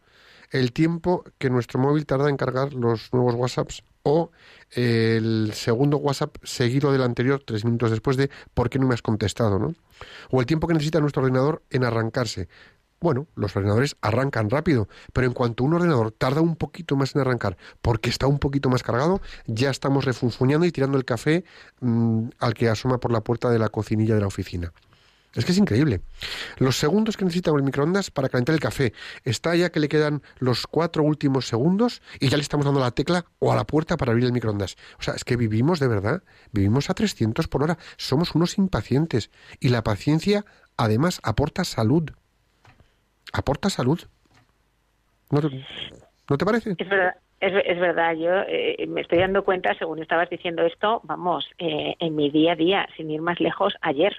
el 0.50 0.72
tiempo 0.72 1.24
que 1.38 1.50
nuestro 1.50 1.80
móvil 1.80 2.07
tarda 2.07 2.28
en 2.28 2.37
cargar 2.37 2.74
los 2.74 3.12
nuevos 3.12 3.35
WhatsApps 3.35 3.83
o 4.04 4.30
el 4.70 5.52
segundo 5.54 5.96
WhatsApp 5.96 6.37
seguido 6.42 6.92
del 6.92 7.02
anterior 7.02 7.42
tres 7.44 7.64
minutos 7.64 7.90
después 7.90 8.16
de 8.16 8.30
¿por 8.52 8.70
qué 8.70 8.78
no 8.78 8.87
me 8.87 8.94
has 8.94 9.02
contestado? 9.02 9.59
¿no? 9.59 9.74
O 10.30 10.40
el 10.40 10.46
tiempo 10.46 10.68
que 10.68 10.74
necesita 10.74 11.00
nuestro 11.00 11.22
ordenador 11.22 11.62
en 11.70 11.85
arrancarse. 11.85 12.48
Bueno, 13.00 13.26
los 13.35 13.54
ordenadores 13.54 13.96
arrancan 14.00 14.48
rápido, 14.48 14.88
pero 15.12 15.26
en 15.26 15.35
cuanto 15.35 15.64
un 15.64 15.74
ordenador 15.74 16.11
tarda 16.11 16.40
un 16.40 16.57
poquito 16.57 16.96
más 16.96 17.14
en 17.14 17.20
arrancar 17.20 17.57
porque 17.83 18.09
está 18.09 18.26
un 18.26 18.38
poquito 18.38 18.70
más 18.70 18.83
cargado, 18.83 19.20
ya 19.46 19.70
estamos 19.70 20.04
refunfuñando 20.04 20.64
y 20.64 20.72
tirando 20.72 20.96
el 20.96 21.04
café 21.04 21.44
mm, 21.80 22.28
al 22.38 22.54
que 22.54 22.68
asoma 22.68 22.98
por 22.98 23.12
la 23.12 23.22
puerta 23.22 23.50
de 23.50 23.59
la 23.59 23.68
cocinilla 23.68 24.14
de 24.14 24.20
la 24.20 24.26
oficina. 24.26 24.72
Es 25.34 25.44
que 25.44 25.52
es 25.52 25.58
increíble. 25.58 26.00
Los 26.58 26.76
segundos 26.76 27.16
que 27.16 27.24
necesita 27.24 27.50
el 27.50 27.62
microondas 27.62 28.10
para 28.10 28.28
calentar 28.28 28.54
el 28.54 28.60
café. 28.60 28.92
Está 29.24 29.54
ya 29.56 29.70
que 29.70 29.80
le 29.80 29.88
quedan 29.88 30.22
los 30.38 30.66
cuatro 30.66 31.02
últimos 31.02 31.48
segundos 31.48 32.02
y 32.20 32.28
ya 32.28 32.36
le 32.36 32.42
estamos 32.42 32.64
dando 32.64 32.80
la 32.80 32.92
tecla 32.92 33.24
o 33.40 33.52
a 33.52 33.56
la 33.56 33.64
puerta 33.64 33.96
para 33.96 34.12
abrir 34.12 34.26
el 34.26 34.32
microondas. 34.32 34.76
O 34.98 35.02
sea, 35.02 35.14
es 35.14 35.24
que 35.24 35.36
vivimos 35.36 35.80
de 35.80 35.88
verdad. 35.88 36.22
Vivimos 36.52 36.88
a 36.88 36.94
300 36.94 37.48
por 37.48 37.64
hora. 37.64 37.78
Somos 37.96 38.34
unos 38.34 38.58
impacientes. 38.58 39.30
Y 39.58 39.70
la 39.70 39.82
paciencia, 39.82 40.44
además, 40.76 41.20
aporta 41.24 41.64
salud. 41.64 42.10
Aporta 43.32 43.70
salud. 43.70 44.00
¿No 45.30 45.40
te, 45.40 45.66
¿no 46.30 46.38
te 46.38 46.44
parece? 46.44 46.74
Es 46.78 46.88
verdad. 46.88 47.14
Es, 47.40 47.52
es 47.66 47.78
verdad, 47.78 48.14
yo 48.14 48.30
eh, 48.48 48.86
me 48.88 49.02
estoy 49.02 49.18
dando 49.18 49.44
cuenta, 49.44 49.74
según 49.74 50.00
estabas 50.00 50.30
diciendo 50.30 50.62
esto, 50.62 51.02
vamos, 51.04 51.44
eh, 51.58 51.94
en 51.98 52.16
mi 52.16 52.30
día 52.30 52.52
a 52.52 52.56
día, 52.56 52.88
sin 52.96 53.10
ir 53.10 53.20
más 53.20 53.38
lejos, 53.38 53.74
ayer 53.82 54.16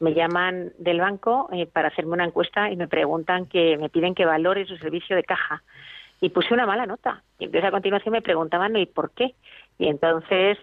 me 0.00 0.14
llaman 0.14 0.72
del 0.78 1.00
banco 1.00 1.48
eh, 1.52 1.66
para 1.66 1.88
hacerme 1.88 2.14
una 2.14 2.24
encuesta 2.24 2.70
y 2.70 2.76
me 2.76 2.88
preguntan 2.88 3.46
que 3.46 3.76
me 3.78 3.90
piden 3.90 4.14
que 4.14 4.24
valore 4.24 4.66
su 4.66 4.76
servicio 4.78 5.14
de 5.14 5.24
caja. 5.24 5.62
Y 6.22 6.30
puse 6.30 6.52
una 6.52 6.66
mala 6.66 6.84
nota. 6.84 7.22
Y 7.38 7.44
entonces 7.44 7.68
a 7.68 7.70
continuación 7.70 8.12
me 8.12 8.20
preguntaban 8.20 8.76
el 8.76 8.88
por 8.88 9.12
qué 9.12 9.34
y 9.78 9.88
entonces 9.88 10.58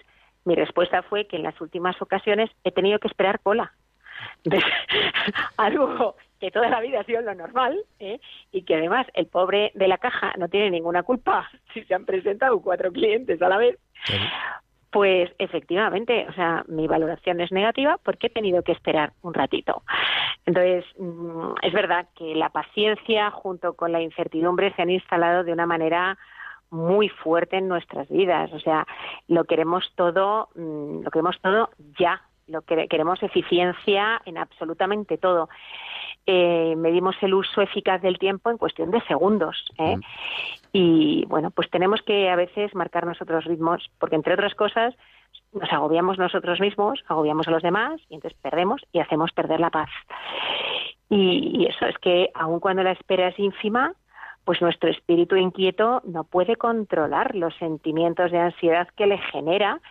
mi 0.45 0.55
respuesta 0.55 1.01
fue 1.03 1.25
que 1.25 1.35
en 1.35 1.43
las 1.43 1.59
últimas 1.61 1.99
ocasiones 2.01 2.49
he 2.63 2.71
tenido 2.71 2.99
que 2.99 3.07
esperar 3.07 3.39
cola. 3.39 3.73
Algo 5.57 6.15
que 6.39 6.51
toda 6.51 6.69
la 6.69 6.79
vida 6.81 7.01
ha 7.01 7.03
sido 7.03 7.21
lo 7.21 7.33
normal 7.35 7.77
¿eh? 7.99 8.19
y 8.51 8.63
que 8.63 8.75
además 8.75 9.07
el 9.13 9.27
pobre 9.27 9.71
de 9.75 9.87
la 9.87 9.97
caja 9.97 10.33
no 10.37 10.47
tiene 10.47 10.71
ninguna 10.71 11.03
culpa 11.03 11.49
si 11.73 11.83
se 11.83 11.93
han 11.93 12.05
presentado 12.05 12.59
cuatro 12.61 12.91
clientes 12.91 13.41
a 13.41 13.49
la 13.49 13.57
vez, 13.57 13.77
pues 14.97 15.29
efectivamente, 15.37 16.25
o 16.27 16.33
sea, 16.33 16.63
mi 16.67 16.87
valoración 16.87 17.39
es 17.39 17.51
negativa 17.51 17.99
porque 18.03 18.25
he 18.25 18.29
tenido 18.31 18.63
que 18.63 18.71
esperar 18.71 19.13
un 19.21 19.31
ratito. 19.31 19.83
Entonces, 20.43 20.85
mm, 20.97 21.51
es 21.61 21.71
verdad 21.71 22.07
que 22.15 22.33
la 22.33 22.49
paciencia 22.49 23.29
junto 23.29 23.75
con 23.75 23.91
la 23.91 24.01
incertidumbre 24.01 24.73
se 24.73 24.81
han 24.81 24.89
instalado 24.89 25.43
de 25.43 25.53
una 25.53 25.67
manera 25.67 26.17
muy 26.71 27.09
fuerte 27.09 27.57
en 27.57 27.67
nuestras 27.67 28.09
vidas. 28.09 28.51
O 28.53 28.59
sea, 28.59 28.87
lo 29.27 29.43
queremos 29.43 29.85
todo, 29.93 30.49
mm, 30.55 31.03
lo 31.03 31.11
queremos 31.11 31.39
todo 31.43 31.69
ya. 31.99 32.19
Lo 32.47 32.61
que 32.61 32.87
queremos 32.87 33.21
eficiencia 33.21 34.21
en 34.25 34.37
absolutamente 34.37 35.17
todo. 35.17 35.49
Eh, 36.25 36.75
medimos 36.75 37.15
el 37.21 37.33
uso 37.33 37.61
eficaz 37.61 38.01
del 38.01 38.17
tiempo 38.19 38.49
en 38.49 38.57
cuestión 38.57 38.91
de 38.91 39.01
segundos. 39.01 39.65
¿eh? 39.77 39.97
Y 40.73 41.25
bueno, 41.27 41.51
pues 41.51 41.69
tenemos 41.69 42.01
que 42.01 42.29
a 42.29 42.35
veces 42.35 42.75
marcar 42.75 43.05
nosotros 43.05 43.45
ritmos, 43.45 43.89
porque 43.99 44.15
entre 44.15 44.33
otras 44.33 44.55
cosas 44.55 44.95
nos 45.53 45.71
agobiamos 45.71 46.17
nosotros 46.17 46.59
mismos, 46.59 47.03
agobiamos 47.07 47.47
a 47.47 47.51
los 47.51 47.63
demás 47.63 48.01
y 48.09 48.15
entonces 48.15 48.37
perdemos 48.41 48.81
y 48.91 48.99
hacemos 48.99 49.31
perder 49.31 49.59
la 49.59 49.69
paz. 49.69 49.89
Y, 51.09 51.61
y 51.61 51.65
eso 51.67 51.85
es 51.85 51.97
que 51.99 52.29
aun 52.33 52.59
cuando 52.59 52.83
la 52.83 52.91
espera 52.91 53.29
es 53.29 53.39
ínfima, 53.39 53.93
pues 54.47 54.61
nuestro 54.61 54.89
espíritu 54.89 55.35
inquieto 55.35 56.01
no 56.05 56.23
puede 56.23 56.55
controlar 56.55 57.35
los 57.35 57.53
sentimientos 57.55 58.31
de 58.31 58.39
ansiedad 58.39 58.87
que 58.95 59.05
le 59.05 59.17
genera 59.17 59.81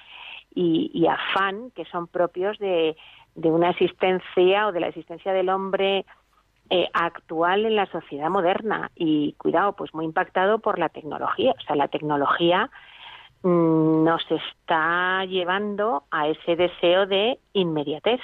y, 0.56 0.90
y 0.92 1.06
afán 1.06 1.70
que 1.76 1.84
son 1.84 2.08
propios 2.08 2.58
de, 2.58 2.96
de 3.36 3.50
una 3.50 3.70
existencia 3.70 4.66
o 4.66 4.72
de 4.72 4.80
la 4.80 4.88
existencia 4.88 5.32
del 5.32 5.50
hombre 5.50 6.04
eh, 6.70 6.88
actual 6.94 7.66
en 7.66 7.76
la 7.76 7.86
sociedad 7.86 8.30
moderna 8.30 8.90
y 8.96 9.34
cuidado, 9.34 9.74
pues 9.74 9.94
muy 9.94 10.04
impactado 10.04 10.58
por 10.58 10.80
la 10.80 10.88
tecnología. 10.88 11.52
O 11.56 11.60
sea, 11.60 11.76
la 11.76 11.88
tecnología 11.88 12.70
mm, 13.42 14.02
nos 14.02 14.24
está 14.30 15.24
llevando 15.26 16.04
a 16.10 16.28
ese 16.28 16.56
deseo 16.56 17.06
de 17.06 17.38
inmediatez. 17.52 18.20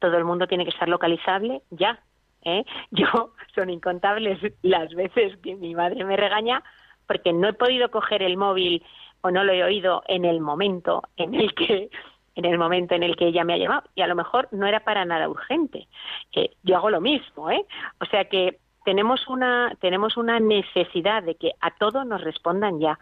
Todo 0.00 0.18
el 0.18 0.24
mundo 0.24 0.46
tiene 0.48 0.64
que 0.64 0.70
estar 0.70 0.88
localizable 0.88 1.62
ya. 1.70 2.00
¿eh? 2.42 2.64
Yo 2.90 3.30
son 3.54 3.70
incontables 3.70 4.38
las 4.62 4.92
veces 4.94 5.38
que 5.38 5.54
mi 5.54 5.74
madre 5.74 6.04
me 6.04 6.16
regaña 6.16 6.62
porque 7.06 7.32
no 7.32 7.48
he 7.48 7.54
podido 7.54 7.90
coger 7.90 8.22
el 8.22 8.36
móvil 8.36 8.84
o 9.22 9.30
no 9.30 9.44
lo 9.44 9.52
he 9.52 9.64
oído 9.64 10.02
en 10.08 10.24
el 10.24 10.40
momento 10.40 11.02
en 11.16 11.34
el 11.34 11.54
que 11.54 11.90
en 12.34 12.44
el 12.44 12.56
momento 12.56 12.94
en 12.94 13.02
el 13.02 13.16
que 13.16 13.26
ella 13.26 13.42
me 13.42 13.54
ha 13.54 13.58
llamado 13.58 13.88
y 13.96 14.02
a 14.02 14.06
lo 14.06 14.14
mejor 14.14 14.48
no 14.52 14.66
era 14.66 14.80
para 14.80 15.04
nada 15.04 15.28
urgente. 15.28 15.88
Eh, 16.32 16.50
yo 16.62 16.76
hago 16.76 16.88
lo 16.88 17.00
mismo, 17.00 17.50
¿eh? 17.50 17.66
O 18.00 18.04
sea 18.06 18.26
que 18.26 18.58
tenemos 18.84 19.26
una 19.28 19.76
tenemos 19.80 20.16
una 20.16 20.38
necesidad 20.38 21.22
de 21.22 21.34
que 21.34 21.52
a 21.60 21.72
todo 21.72 22.04
nos 22.04 22.22
respondan 22.22 22.78
ya. 22.78 22.98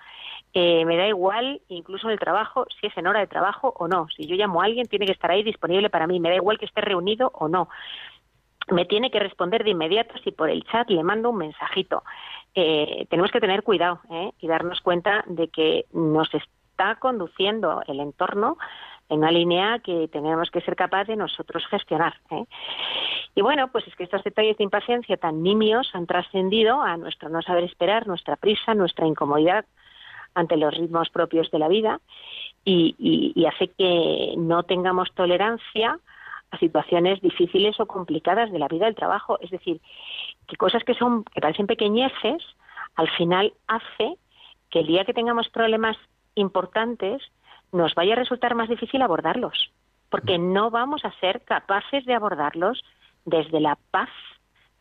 Eh, 0.55 0.87
me 0.87 0.97
da 0.97 1.07
igual, 1.07 1.61
incluso 1.69 2.09
el 2.09 2.19
trabajo, 2.19 2.67
si 2.81 2.87
es 2.87 2.97
en 2.97 3.07
hora 3.07 3.21
de 3.21 3.27
trabajo 3.27 3.75
o 3.77 3.89
no. 3.89 4.09
Si 4.09 4.27
yo 4.27 4.37
llamo 4.37 4.63
a 4.63 4.65
alguien, 4.65 4.87
tiene 4.87 5.05
que 5.05 5.13
estar 5.13 5.31
ahí 5.31 5.43
disponible 5.43 5.91
para 5.91 6.07
mí. 6.07 6.19
Me 6.19 6.31
da 6.31 6.37
igual 6.37 6.59
que 6.59 6.65
esté 6.65 6.81
reunido 6.81 7.31
o 7.35 7.47
no. 7.47 7.69
Me 8.73 8.87
tiene 8.87 9.11
que 9.11 9.21
responder 9.21 9.65
de 9.65 9.71
inmediato 9.71 10.15
si 10.25 10.33
por 10.33 10.49
el 10.49 10.65
chat 10.65 10.89
le 10.89 11.05
mando 11.05 11.31
un 11.31 11.37
mensajito. 11.37 12.03
Eh, 12.59 13.07
tenemos 13.11 13.31
que 13.31 13.39
tener 13.39 13.63
cuidado 13.63 14.01
¿eh? 14.11 14.33
y 14.41 14.49
darnos 14.49 14.81
cuenta 14.81 15.23
de 15.27 15.49
que 15.49 15.85
nos 15.93 16.33
está 16.33 16.95
conduciendo 16.95 17.83
el 17.87 18.01
entorno 18.01 18.57
en 19.11 19.19
una 19.19 19.31
línea 19.31 19.79
que 19.81 20.09
tenemos 20.09 20.51
que 20.51 20.63
ser 20.63 20.75
capaces 20.75 21.09
de 21.09 21.17
nosotros 21.17 21.67
gestionar. 21.67 22.15
¿eh? 22.31 22.45
Y 23.35 23.43
bueno, 23.43 23.69
pues 23.71 23.87
es 23.87 23.95
que 23.95 24.05
estos 24.05 24.25
detalles 24.25 24.57
de 24.57 24.65
impaciencia 24.65 25.19
tan 25.19 25.43
nimios 25.43 25.91
han 25.93 26.07
trascendido 26.07 26.81
a 26.81 26.97
nuestro 26.97 27.29
no 27.29 27.43
saber 27.43 27.65
esperar, 27.65 28.07
nuestra 28.07 28.37
prisa, 28.37 28.73
nuestra 28.73 29.07
incomodidad 29.07 29.67
ante 30.35 30.57
los 30.57 30.75
ritmos 30.75 31.11
propios 31.11 31.51
de 31.51 31.59
la 31.59 31.69
vida 31.69 32.01
y, 32.65 32.97
y, 32.99 33.33
y 33.39 33.45
hace 33.45 33.69
que 33.69 34.33
no 34.39 34.63
tengamos 34.63 35.13
tolerancia 35.13 36.01
a 36.57 36.59
situaciones 36.59 37.21
difíciles 37.21 37.79
o 37.79 37.87
complicadas 37.87 38.51
de 38.51 38.59
la 38.59 38.69
vida 38.69 38.87
del 38.87 38.95
trabajo. 38.95 39.39
Es 39.41 39.51
decir, 39.51 39.81
que 40.47 40.57
cosas 40.57 40.85
que 40.85 40.95
son 40.95 41.25
que 41.25 41.41
parecen 41.41 41.67
pequeñeces, 41.67 42.43
al 42.97 43.09
final 43.11 43.53
hace 43.67 44.17
que 44.71 44.81
el 44.81 44.87
día 44.87 45.05
que 45.05 45.15
tengamos 45.15 45.49
problemas 45.49 45.97
importantes 46.35 47.23
nos 47.73 47.95
vaya 47.95 48.15
a 48.15 48.19
resultar 48.19 48.55
más 48.55 48.69
difícil 48.69 49.03
abordarlos, 49.03 49.71
porque 50.11 50.39
no 50.39 50.71
vamos 50.71 51.05
a 51.05 51.13
ser 51.21 51.43
capaces 51.45 52.05
de 52.05 52.15
abordarlos 52.15 52.83
desde 53.25 53.61
la 53.61 53.79
paz, 53.91 54.11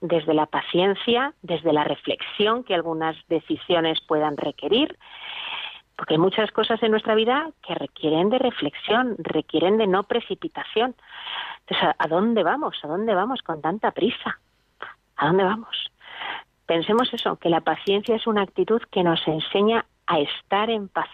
desde 0.01 0.33
la 0.33 0.45
paciencia, 0.45 1.33
desde 1.41 1.73
la 1.73 1.83
reflexión 1.83 2.63
que 2.63 2.75
algunas 2.75 3.15
decisiones 3.27 3.99
puedan 4.07 4.37
requerir, 4.37 4.97
porque 5.95 6.15
hay 6.15 6.19
muchas 6.19 6.51
cosas 6.51 6.81
en 6.83 6.91
nuestra 6.91 7.15
vida 7.15 7.49
que 7.65 7.73
requieren 7.75 8.29
de 8.29 8.37
reflexión, 8.39 9.15
requieren 9.19 9.77
de 9.77 9.87
no 9.87 10.03
precipitación. 10.03 10.95
Entonces, 11.61 11.95
¿a 11.97 12.07
dónde 12.07 12.43
vamos? 12.43 12.77
¿A 12.83 12.87
dónde 12.87 13.13
vamos 13.15 13.41
con 13.41 13.61
tanta 13.61 13.91
prisa? 13.91 14.39
¿A 15.15 15.27
dónde 15.27 15.43
vamos? 15.43 15.91
Pensemos 16.65 17.13
eso, 17.13 17.37
que 17.37 17.49
la 17.49 17.61
paciencia 17.61 18.15
es 18.15 18.27
una 18.27 18.41
actitud 18.41 18.81
que 18.91 19.03
nos 19.03 19.19
enseña 19.27 19.85
a 20.07 20.19
estar 20.19 20.69
en 20.69 20.87
paz, 20.89 21.09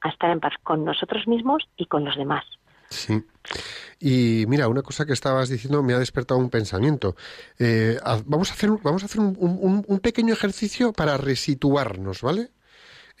a 0.00 0.08
estar 0.08 0.30
en 0.30 0.40
paz 0.40 0.54
con 0.62 0.84
nosotros 0.84 1.26
mismos 1.28 1.68
y 1.76 1.86
con 1.86 2.04
los 2.04 2.16
demás. 2.16 2.44
Sí. 2.90 3.22
Y 4.00 4.46
mira, 4.48 4.66
una 4.68 4.82
cosa 4.82 5.04
que 5.04 5.12
estabas 5.12 5.50
diciendo 5.50 5.82
me 5.82 5.92
ha 5.92 5.98
despertado 5.98 6.40
un 6.40 6.48
pensamiento. 6.50 7.16
Eh, 7.58 7.98
vamos 8.24 8.50
a 8.50 8.54
hacer, 8.54 8.70
vamos 8.82 9.02
a 9.02 9.06
hacer 9.06 9.20
un- 9.20 9.84
un 9.86 10.00
pequeño 10.00 10.32
ejercicio 10.32 10.92
para 10.92 11.18
resituarnos, 11.18 12.22
¿vale? 12.22 12.48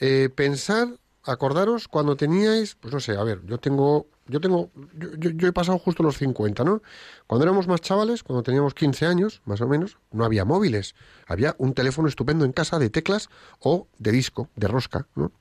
Eh, 0.00 0.28
pensar, 0.34 0.88
acordaros 1.24 1.88
cuando 1.88 2.16
teníais, 2.16 2.74
pues 2.76 2.94
no 2.94 3.00
sé, 3.00 3.16
a 3.16 3.24
ver, 3.24 3.40
yo 3.46 3.58
tengo, 3.58 4.06
yo 4.26 4.40
tengo, 4.40 4.70
yo, 4.94 5.08
yo- 5.18 5.30
yo 5.30 5.48
he 5.48 5.52
pasado 5.52 5.78
justo 5.78 6.02
los 6.02 6.16
50, 6.18 6.62
¿no? 6.64 6.82
Cuando 7.26 7.44
éramos 7.44 7.66
más 7.66 7.80
chavales, 7.80 8.22
cuando 8.22 8.42
teníamos 8.42 8.74
15 8.74 9.06
años, 9.06 9.42
más 9.44 9.60
o 9.60 9.66
menos, 9.68 9.98
no 10.12 10.24
había 10.24 10.44
móviles. 10.44 10.94
Había 11.26 11.54
un 11.58 11.74
teléfono 11.74 12.08
estupendo 12.08 12.44
en 12.44 12.52
casa 12.52 12.78
de 12.78 12.90
teclas 12.90 13.28
o 13.58 13.88
de 13.98 14.12
disco, 14.12 14.48
de 14.56 14.68
rosca, 14.68 15.06
¿no? 15.16 15.32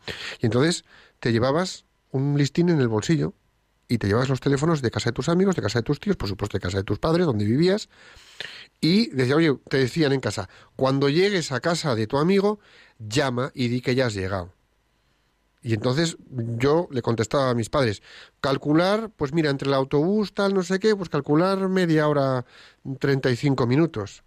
Y 0.42 0.48
entonces 0.48 0.84
te 1.20 1.32
llevabas 1.32 1.86
un 2.12 2.38
listín 2.38 2.70
en 2.70 2.80
el 2.82 2.88
bolsillo 2.88 3.34
y 3.88 3.98
te 3.98 4.08
llevabas 4.08 4.30
los 4.30 4.40
teléfonos 4.40 4.82
de 4.82 4.92
casa 4.92 5.10
de 5.10 5.14
tus 5.14 5.30
amigos, 5.30 5.56
de 5.56 5.62
casa 5.62 5.80
de 5.80 5.84
tus 5.84 6.00
tíos, 6.00 6.18
por 6.18 6.28
supuesto 6.28 6.58
de 6.58 6.62
casa 6.62 6.78
de 6.78 6.84
tus 6.84 7.00
padres, 7.00 7.26
donde 7.26 7.46
vivías, 7.46 7.90
y 8.82 9.10
decía, 9.10 9.36
oye, 9.36 9.58
te 9.70 9.78
decían 9.78 10.14
en 10.14 10.20
casa, 10.20 10.50
cuando 10.76 11.10
llegues 11.10 11.52
a 11.52 11.60
casa 11.60 11.96
de 11.96 12.08
tu 12.08 12.18
amigo, 12.18 12.60
llama 13.00 13.52
y 13.54 13.70
di 13.70 13.82
que 13.82 13.96
ya 13.96 14.08
has 14.08 14.14
llegado. 14.14 14.54
Y 15.64 15.74
entonces 15.74 16.18
yo 16.30 16.88
le 16.92 17.02
contestaba 17.02 17.50
a 17.50 17.56
mis 17.56 17.70
padres, 17.70 18.02
calcular, 18.42 19.10
pues 19.16 19.34
mira, 19.34 19.50
entre 19.50 19.68
el 19.68 19.74
autobús, 19.74 20.34
tal, 20.34 20.54
no 20.54 20.64
sé 20.64 20.80
qué, 20.80 20.96
pues 20.96 21.10
calcular 21.10 21.68
media 21.68 22.08
hora, 22.08 22.46
35 23.00 23.68
minutos. 23.68 24.24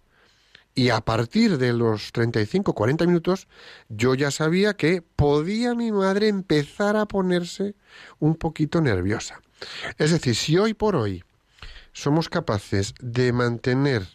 Y 0.73 0.89
a 0.89 1.01
partir 1.01 1.57
de 1.57 1.73
los 1.73 2.11
35, 2.11 2.73
40 2.73 3.05
minutos, 3.05 3.47
yo 3.89 4.15
ya 4.15 4.31
sabía 4.31 4.73
que 4.75 5.01
podía 5.01 5.75
mi 5.75 5.91
madre 5.91 6.27
empezar 6.27 6.95
a 6.95 7.05
ponerse 7.05 7.75
un 8.19 8.35
poquito 8.35 8.79
nerviosa. 8.79 9.41
Es 9.97 10.11
decir, 10.11 10.35
si 10.35 10.57
hoy 10.57 10.73
por 10.73 10.95
hoy 10.95 11.23
somos 11.93 12.29
capaces 12.29 12.93
de 12.99 13.33
mantener 13.33 14.07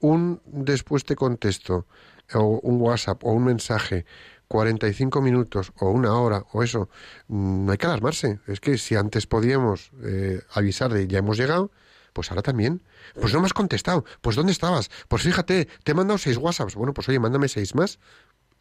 un 0.00 0.40
después 0.46 1.04
te 1.04 1.16
contesto, 1.16 1.86
o 2.34 2.60
un 2.62 2.80
WhatsApp, 2.80 3.24
o 3.24 3.32
un 3.32 3.44
mensaje, 3.44 4.04
45 4.48 5.20
minutos, 5.20 5.72
o 5.80 5.90
una 5.90 6.14
hora, 6.14 6.44
o 6.52 6.62
eso, 6.62 6.88
mm, 7.28 7.66
no 7.66 7.72
hay 7.72 7.78
que 7.78 7.86
alarmarse. 7.86 8.40
Es 8.46 8.60
que 8.60 8.78
si 8.78 8.94
antes 8.94 9.26
podíamos 9.26 9.90
eh, 10.04 10.40
avisar 10.52 10.92
de 10.92 11.06
ya 11.06 11.18
hemos 11.18 11.36
llegado, 11.36 11.70
pues 12.12 12.30
ahora 12.30 12.42
también. 12.42 12.82
Pues 13.20 13.34
no 13.34 13.40
me 13.40 13.46
has 13.46 13.52
contestado. 13.52 14.04
Pues 14.22 14.36
¿dónde 14.36 14.52
estabas? 14.52 14.90
Pues 15.08 15.22
fíjate, 15.22 15.68
te 15.84 15.92
he 15.92 15.94
mandado 15.94 16.18
seis 16.18 16.38
WhatsApps. 16.38 16.74
Bueno, 16.74 16.94
pues 16.94 17.08
oye, 17.08 17.18
mándame 17.18 17.48
seis 17.48 17.74
más 17.74 17.98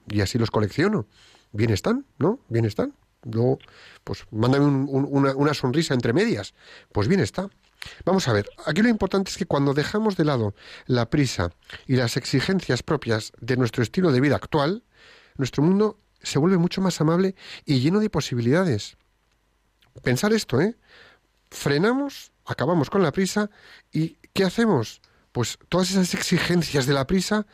y 0.10 0.22
así 0.22 0.38
los 0.38 0.52
colecciono. 0.52 1.08
Bien 1.54 1.72
están, 1.72 2.06
¿no? 2.18 2.40
Bien 2.50 2.66
están. 2.66 2.94
Luego, 3.30 3.60
pues 4.04 4.26
mándame 4.32 4.66
un- 4.66 4.88
un- 4.90 5.08
una, 5.10 5.36
una 5.36 5.54
sonrisa 5.54 5.94
entre 5.94 6.14
medias. 6.14 6.54
Pues 6.92 7.08
bien 7.08 7.20
está. 7.20 7.50
Vamos 8.04 8.28
a 8.28 8.34
ver, 8.34 8.48
aquí 8.66 8.82
lo 8.82 8.90
importante 8.90 9.30
es 9.30 9.38
que 9.38 9.46
cuando 9.46 9.74
dejamos 9.74 10.16
de 10.18 10.26
lado 10.26 10.56
la 10.88 11.10
prisa 11.10 11.52
y 11.86 11.96
las 11.96 12.18
exigencias 12.18 12.82
propias 12.82 13.32
de 13.42 13.58
nuestro 13.58 13.84
estilo 13.84 14.12
de 14.12 14.22
vida 14.22 14.36
actual, 14.36 14.84
nuestro 15.38 15.62
mundo 15.62 16.00
se 16.24 16.40
vuelve 16.40 16.58
mucho 16.58 16.82
más 16.82 17.00
amable 17.02 17.36
y 17.66 17.80
lleno 17.82 18.00
de 18.00 18.10
posibilidades. 18.10 18.98
Pensar 20.02 20.34
esto, 20.34 20.60
¿eh? 20.62 20.76
Frenamos, 21.52 22.32
acabamos 22.46 22.90
con 22.90 23.04
la 23.04 23.12
prisa 23.12 23.50
y 23.92 24.18
¿qué 24.34 24.44
hacemos? 24.44 25.02
Pues 25.32 25.60
todas 25.70 25.92
esas 25.92 26.14
exigencias 26.14 26.86
de 26.88 26.94
la 26.94 27.06
prisa 27.06 27.46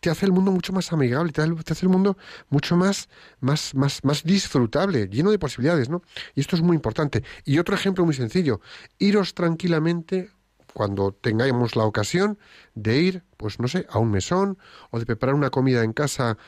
te 0.00 0.10
hace 0.10 0.26
el 0.26 0.32
mundo 0.32 0.50
mucho 0.52 0.72
más 0.72 0.92
amigable, 0.92 1.32
te, 1.32 1.42
hace- 1.42 1.86
el 1.86 1.88
mundo 1.90 2.16
mucho 2.48 2.76
más, 2.76 3.08
más, 3.40 3.74
más, 3.74 4.04
más 4.04 4.22
disfrutable, 4.24 5.08
lleno 5.08 5.30
de 5.30 5.38
posibilidades, 5.38 5.88
¿no? 5.88 6.02
Y 6.34 6.40
esto 6.40 6.56
es 6.56 6.62
muy 6.62 6.76
importante. 6.76 7.24
Y 7.44 7.58
otro 7.58 7.74
ejemplo 7.74 8.04
muy 8.04 8.14
sencillo, 8.14 8.60
iros 8.98 9.34
tranquilamente 9.34 10.30
cuando 10.74 11.12
tengamos 11.12 11.74
la 11.74 11.84
ocasión 11.84 12.38
de 12.74 12.98
ir, 13.00 13.24
pues 13.36 13.58
no 13.58 13.66
sé, 13.68 13.86
a 13.90 13.98
un 13.98 14.10
mesón 14.10 14.56
o 14.90 14.98
de 15.00 15.06
preparar 15.06 15.34
una 15.34 15.50
comida 15.50 15.82
en 15.82 15.92
casa 15.92 16.38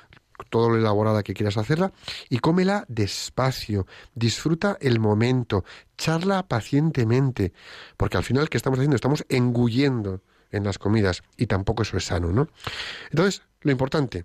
todo 0.50 0.70
lo 0.70 0.76
elaborada 0.76 1.22
que 1.22 1.34
quieras 1.34 1.56
hacerla 1.56 1.92
y 2.28 2.38
cómela 2.38 2.84
despacio, 2.88 3.86
disfruta 4.14 4.76
el 4.80 4.98
momento, 4.98 5.64
charla 5.96 6.46
pacientemente, 6.48 7.52
porque 7.96 8.16
al 8.16 8.24
final, 8.24 8.48
¿qué 8.48 8.56
estamos 8.56 8.78
haciendo? 8.78 8.96
Estamos 8.96 9.24
engullendo 9.28 10.22
en 10.52 10.64
las 10.64 10.78
comidas 10.78 11.22
y 11.36 11.46
tampoco 11.46 11.82
eso 11.82 11.96
es 11.96 12.04
sano, 12.04 12.30
¿no? 12.32 12.48
Entonces, 13.10 13.42
lo 13.62 13.72
importante, 13.72 14.24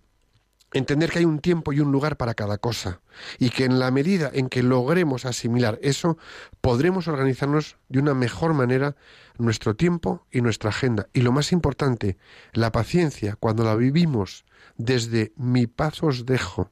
entender 0.74 1.10
que 1.10 1.20
hay 1.20 1.26
un 1.26 1.40
tiempo 1.40 1.74
y 1.74 1.80
un 1.80 1.92
lugar 1.92 2.18
para 2.18 2.34
cada 2.34 2.58
cosa 2.58 3.02
y 3.40 3.50
que 3.50 3.66
en 3.66 3.80
la 3.80 3.92
medida 3.92 4.30
en 4.34 4.50
que 4.50 4.64
logremos 4.64 5.26
asimilar 5.26 5.80
eso, 5.82 6.18
podremos 6.62 7.08
organizarnos 7.08 7.78
de 7.90 8.00
una 8.00 8.14
mejor 8.14 8.54
manera 8.54 8.96
nuestro 9.38 9.76
tiempo 9.76 10.26
y 10.32 10.42
nuestra 10.42 10.70
agenda. 10.70 11.08
Y 11.14 11.22
lo 11.22 11.32
más 11.32 11.52
importante, 11.52 12.18
la 12.54 12.72
paciencia, 12.72 13.36
cuando 13.40 13.64
la 13.64 13.76
vivimos 13.76 14.46
desde 14.78 15.34
mi 15.36 15.68
paz 15.68 16.04
os 16.04 16.26
dejo, 16.26 16.72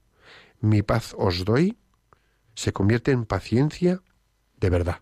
mi 0.59 0.81
paz 0.81 1.15
os 1.17 1.45
doy, 1.45 1.77
se 2.55 2.73
convierte 2.73 3.11
en 3.11 3.25
paciencia 3.25 4.01
de 4.59 4.69
verdad. 4.69 5.01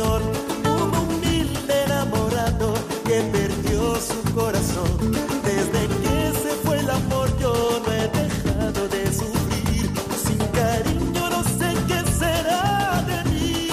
Oración. 0.00 0.22
Un 0.64 0.94
humilde 0.96 1.84
enamorado 1.84 2.74
que 3.04 3.22
perdió 3.32 3.94
su 3.96 4.34
corazón. 4.34 5.12
Desde 5.44 5.86
que 6.02 6.32
se 6.38 6.50
fue 6.64 6.78
el 6.78 6.90
amor 6.90 7.28
yo 7.38 7.80
no 7.84 7.92
he 7.92 8.08
dejado 8.08 8.88
de 8.88 9.06
sufrir. 9.12 9.86
Sin 10.14 10.38
cariño 10.52 11.30
no 11.30 11.42
sé 11.42 11.74
qué 11.88 12.10
será 12.10 13.02
de 13.06 13.30
mí. 13.30 13.68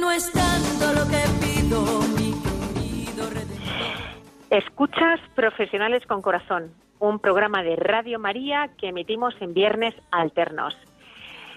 No 0.00 0.10
es 0.10 0.30
tanto 0.32 0.92
lo 0.94 1.06
que 1.08 1.22
pido, 1.40 2.02
mi 2.16 2.34
querido 2.42 3.30
redentor. 3.30 3.96
Escuchas 4.50 5.20
Profesionales 5.34 6.04
con 6.06 6.22
Corazón, 6.22 6.72
un 6.98 7.18
programa 7.18 7.62
de 7.62 7.76
Radio 7.76 8.18
María 8.18 8.70
que 8.78 8.88
emitimos 8.88 9.34
en 9.40 9.54
viernes 9.54 9.94
alternos. 10.10 10.76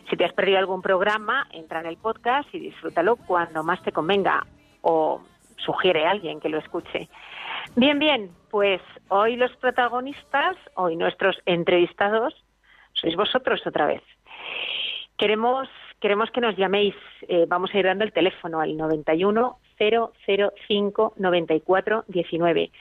Si 0.09 0.17
te 0.17 0.25
has 0.25 0.33
perdido 0.33 0.59
algún 0.59 0.81
programa, 0.81 1.47
entra 1.51 1.79
en 1.79 1.85
el 1.85 1.97
podcast 1.97 2.53
y 2.53 2.59
disfrútalo 2.59 3.15
cuando 3.15 3.63
más 3.63 3.81
te 3.83 3.91
convenga 3.91 4.45
o 4.81 5.21
sugiere 5.57 6.05
a 6.05 6.11
alguien 6.11 6.39
que 6.39 6.49
lo 6.49 6.57
escuche. 6.57 7.09
Bien, 7.75 7.97
bien, 7.99 8.31
pues 8.51 8.81
hoy 9.09 9.35
los 9.35 9.55
protagonistas, 9.57 10.57
hoy 10.75 10.95
nuestros 10.95 11.37
entrevistados, 11.45 12.33
sois 12.93 13.15
vosotros 13.15 13.65
otra 13.65 13.87
vez. 13.87 14.03
Queremos, 15.17 15.67
queremos 15.99 16.29
que 16.31 16.41
nos 16.41 16.55
llaméis, 16.57 16.95
eh, 17.27 17.45
vamos 17.47 17.73
a 17.73 17.79
ir 17.79 17.85
dando 17.85 18.03
el 18.03 18.13
teléfono 18.13 18.59
al 18.59 18.75
91 18.75 19.57
005 19.77 21.13
94 21.17 22.05
19. 22.07 22.71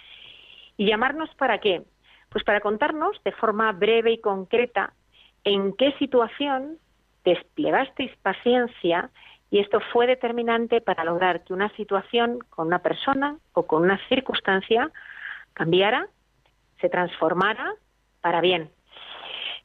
¿Y 0.77 0.87
llamarnos 0.87 1.31
para 1.37 1.59
qué? 1.59 1.83
Pues 2.31 2.45
para 2.45 2.61
contarnos 2.61 3.23
de 3.25 3.33
forma 3.33 3.73
breve 3.73 4.13
y 4.13 4.21
concreta 4.21 4.93
en 5.45 5.75
qué 5.75 5.93
situación 5.99 6.79
desplegasteis 7.25 8.15
paciencia 8.23 9.11
y 9.51 9.59
esto 9.59 9.81
fue 9.93 10.07
determinante 10.07 10.81
para 10.81 11.05
lograr 11.05 11.45
que 11.45 11.53
una 11.53 11.69
situación 11.77 12.39
con 12.51 12.69
una 12.69 12.79
persona 12.79 13.37
o 13.53 13.67
con 13.67 13.83
una 13.83 14.01
circunstancia 14.09 14.91
cambiara, 15.53 16.09
se 16.81 16.89
transformara 16.89 17.75
para 18.21 18.41
bien. 18.41 18.71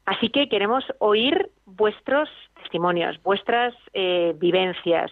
Así 0.06 0.30
que 0.30 0.50
queremos 0.50 0.84
oír 1.00 1.50
vuestros 1.66 2.30
testimonios, 2.62 3.22
vuestras 3.24 3.74
eh, 3.94 4.34
vivencias. 4.38 5.12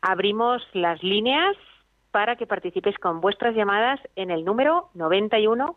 Abrimos 0.00 0.62
las 0.72 1.02
líneas 1.02 1.56
para 2.10 2.36
que 2.36 2.46
participéis 2.46 2.98
con 2.98 3.20
vuestras 3.20 3.54
llamadas 3.54 4.00
en 4.16 4.30
el 4.30 4.44
número 4.44 4.90
91 4.94 5.76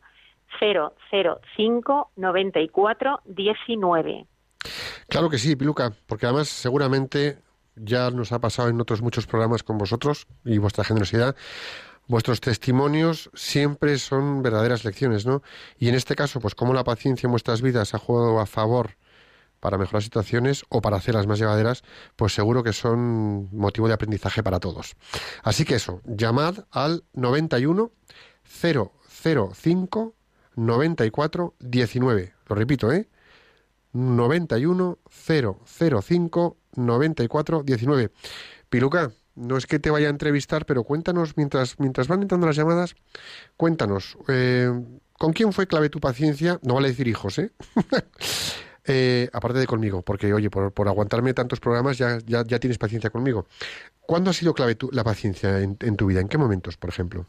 005 0.60 2.12
94 2.16 3.20
19. 3.26 4.26
Claro 5.12 5.30
que 5.30 5.38
sí, 5.38 5.58
Piluca, 5.58 5.92
porque 6.08 6.26
además 6.26 6.48
seguramente 6.48 7.38
ya 7.76 8.12
nos 8.12 8.32
ha 8.32 8.40
pasado 8.40 8.70
en 8.70 8.80
otros 8.80 9.02
muchos 9.02 9.28
programas 9.28 9.62
con 9.62 9.78
vosotros 9.78 10.26
y 10.46 10.58
vuestra 10.58 10.86
generosidad. 10.86 11.36
Vuestros 12.08 12.40
testimonios 12.40 13.30
siempre 13.34 14.00
son 14.00 14.42
verdaderas 14.42 14.86
lecciones, 14.86 15.26
¿no? 15.26 15.44
Y 15.78 15.90
en 15.90 15.96
este 15.96 16.16
caso, 16.16 16.40
pues 16.40 16.56
cómo 16.56 16.74
la 16.74 16.86
paciencia 16.86 17.28
en 17.28 17.32
vuestras 17.32 17.62
vidas 17.62 17.94
ha 17.94 17.98
jugado 17.98 18.40
a 18.40 18.46
favor 18.46 18.92
para 19.60 19.78
mejorar 19.78 20.02
situaciones 20.02 20.64
o 20.70 20.82
para 20.82 20.96
hacerlas 20.96 21.28
más 21.28 21.40
llevaderas, 21.40 21.84
pues 22.16 22.34
seguro 22.34 22.64
que 22.64 22.72
son 22.72 23.50
motivo 23.54 23.90
de 23.90 23.96
aprendizaje 23.96 24.44
para 24.44 24.62
todos. 24.62 24.96
Así 25.44 25.66
que 25.66 25.76
eso, 25.76 26.00
llamad 26.06 26.60
al 26.72 27.04
91 27.12 27.92
005 28.46 30.16
94 30.56 31.54
19. 31.60 32.34
Lo 32.48 32.56
repito, 32.56 32.94
¿eh? 32.94 33.10
91 33.94 35.00
005 35.10 36.58
94 36.76 37.64
19. 37.64 38.12
Piluca, 38.70 39.12
no 39.36 39.58
es 39.58 39.66
que 39.66 39.80
te 39.80 39.90
vaya 39.90 40.08
a 40.08 40.12
entrevistar, 40.12 40.66
pero 40.66 40.84
cuéntanos, 40.84 41.38
mientras, 41.38 41.80
mientras 41.80 42.08
van 42.08 42.22
entrando 42.22 42.48
las 42.48 42.56
llamadas, 42.56 42.96
cuéntanos, 43.58 44.18
eh, 44.28 44.72
¿con 45.18 45.34
quién 45.34 45.54
fue 45.54 45.68
clave 45.68 45.90
tu 45.90 46.00
paciencia? 46.00 46.60
No 46.64 46.76
vale 46.76 46.90
decir 46.90 47.08
hijos, 47.08 47.40
¿eh? 47.40 47.52
Eh, 48.86 49.30
aparte 49.32 49.60
de 49.60 49.68
conmigo, 49.68 50.02
porque 50.02 50.34
oye, 50.34 50.50
por, 50.50 50.74
por 50.74 50.88
aguantarme 50.88 51.36
tantos 51.36 51.60
programas 51.60 52.00
ya, 52.00 52.18
ya, 52.26 52.44
ya, 52.44 52.60
tienes 52.60 52.80
paciencia 52.80 53.12
conmigo. 53.12 53.46
¿Cuándo 54.00 54.32
ha 54.32 54.34
sido 54.34 54.56
clave 54.56 54.74
tu, 54.74 54.90
la 54.92 55.04
paciencia 55.04 55.60
en, 55.60 55.78
tu 55.78 56.08
vida? 56.08 56.20
¿En 56.20 56.28
qué 56.28 56.40
momentos, 56.40 56.78
por 56.78 56.90
ejemplo? 56.90 57.28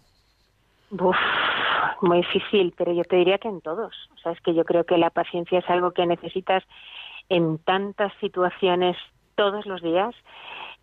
Uf, 0.92 1.14
muy 2.03 2.19
difícil, 2.19 2.75
pero 2.77 2.93
yo 2.93 3.05
te 3.05 3.17
diría 3.17 3.38
que 3.38 3.49
en 3.49 3.61
todos. 3.61 3.95
O 4.15 4.19
sea, 4.19 4.33
es 4.33 4.41
que 4.41 4.55
yo 4.55 4.65
creo 4.65 4.85
que 4.85 4.99
la 4.99 5.11
paciencia 5.11 5.59
es 5.59 5.71
algo 5.71 5.93
que 5.93 6.07
necesitas 6.07 6.65
en 7.29 7.59
tantas 7.59 8.12
situaciones 8.21 8.97
todos 9.35 9.67
los 9.67 9.81
días. 9.83 10.15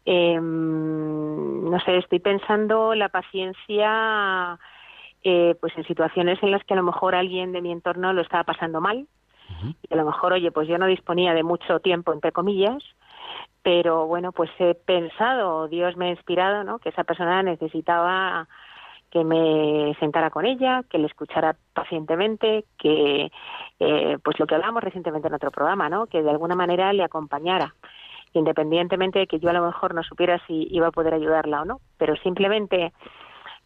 Eh, 0.06 0.40
no 0.40 1.80
sé, 1.82 1.98
estoy 1.98 2.20
pensando 2.20 2.96
la 2.96 3.10
paciencia 3.10 4.58
eh, 5.24 5.56
pues 5.60 5.78
en 5.78 5.84
situaciones 5.86 6.42
en 6.42 6.52
las 6.52 6.64
que 6.64 6.74
a 6.74 6.78
lo 6.78 6.84
mejor 6.84 7.14
alguien 7.14 7.52
de 7.52 7.62
mi 7.62 7.72
entorno 7.72 8.14
lo 8.14 8.22
estaba 8.22 8.46
pasando 8.46 8.80
mal 8.80 9.08
y 9.90 9.94
a 9.94 9.98
lo 9.98 10.06
mejor, 10.06 10.34
oye, 10.34 10.52
pues 10.52 10.68
yo 10.68 10.78
no 10.78 10.86
disponía 10.86 11.34
de 11.34 11.44
mucho 11.44 11.80
tiempo, 11.80 12.14
entre 12.14 12.32
comillas, 12.32 12.84
pero 13.62 14.06
bueno, 14.06 14.32
pues 14.32 14.50
he 14.60 14.76
pensado, 14.76 15.68
Dios 15.68 15.98
me 15.98 16.08
ha 16.08 16.12
inspirado, 16.12 16.64
¿no? 16.64 16.80
Que 16.80 16.90
esa 16.90 17.04
persona 17.04 17.44
necesitaba 17.44 18.48
que 19.12 19.24
me 19.24 19.95
sentara 20.00 20.30
con 20.30 20.45
ella, 20.45 20.84
que 20.89 20.98
le 20.98 21.08
escuchara 21.08 21.56
pacientemente, 21.74 22.65
que, 22.78 23.32
eh, 23.80 24.17
pues 24.24 24.39
lo 24.39 24.45
que 24.45 24.56
hablamos 24.56 24.84
recientemente 24.84 25.28
en 25.28 25.34
otro 25.34 25.52
programa, 25.52 25.89
¿no? 25.89 26.08
Que 26.08 26.22
de 26.22 26.30
alguna 26.30 26.56
manera 26.56 26.93
le 26.93 27.04
acompañara, 27.04 27.74
independientemente 28.34 29.19
de 29.19 29.28
que 29.28 29.39
yo 29.39 29.50
a 29.50 29.54
lo 29.54 29.65
mejor 29.65 29.95
no 29.95 30.04
supiera 30.04 30.39
si 30.45 30.67
iba 30.72 30.88
a 30.88 30.91
poder 30.91 31.13
ayudarla 31.13 31.62
o 31.62 31.65
no, 31.65 31.80
pero 31.98 32.15
simplemente 32.17 32.93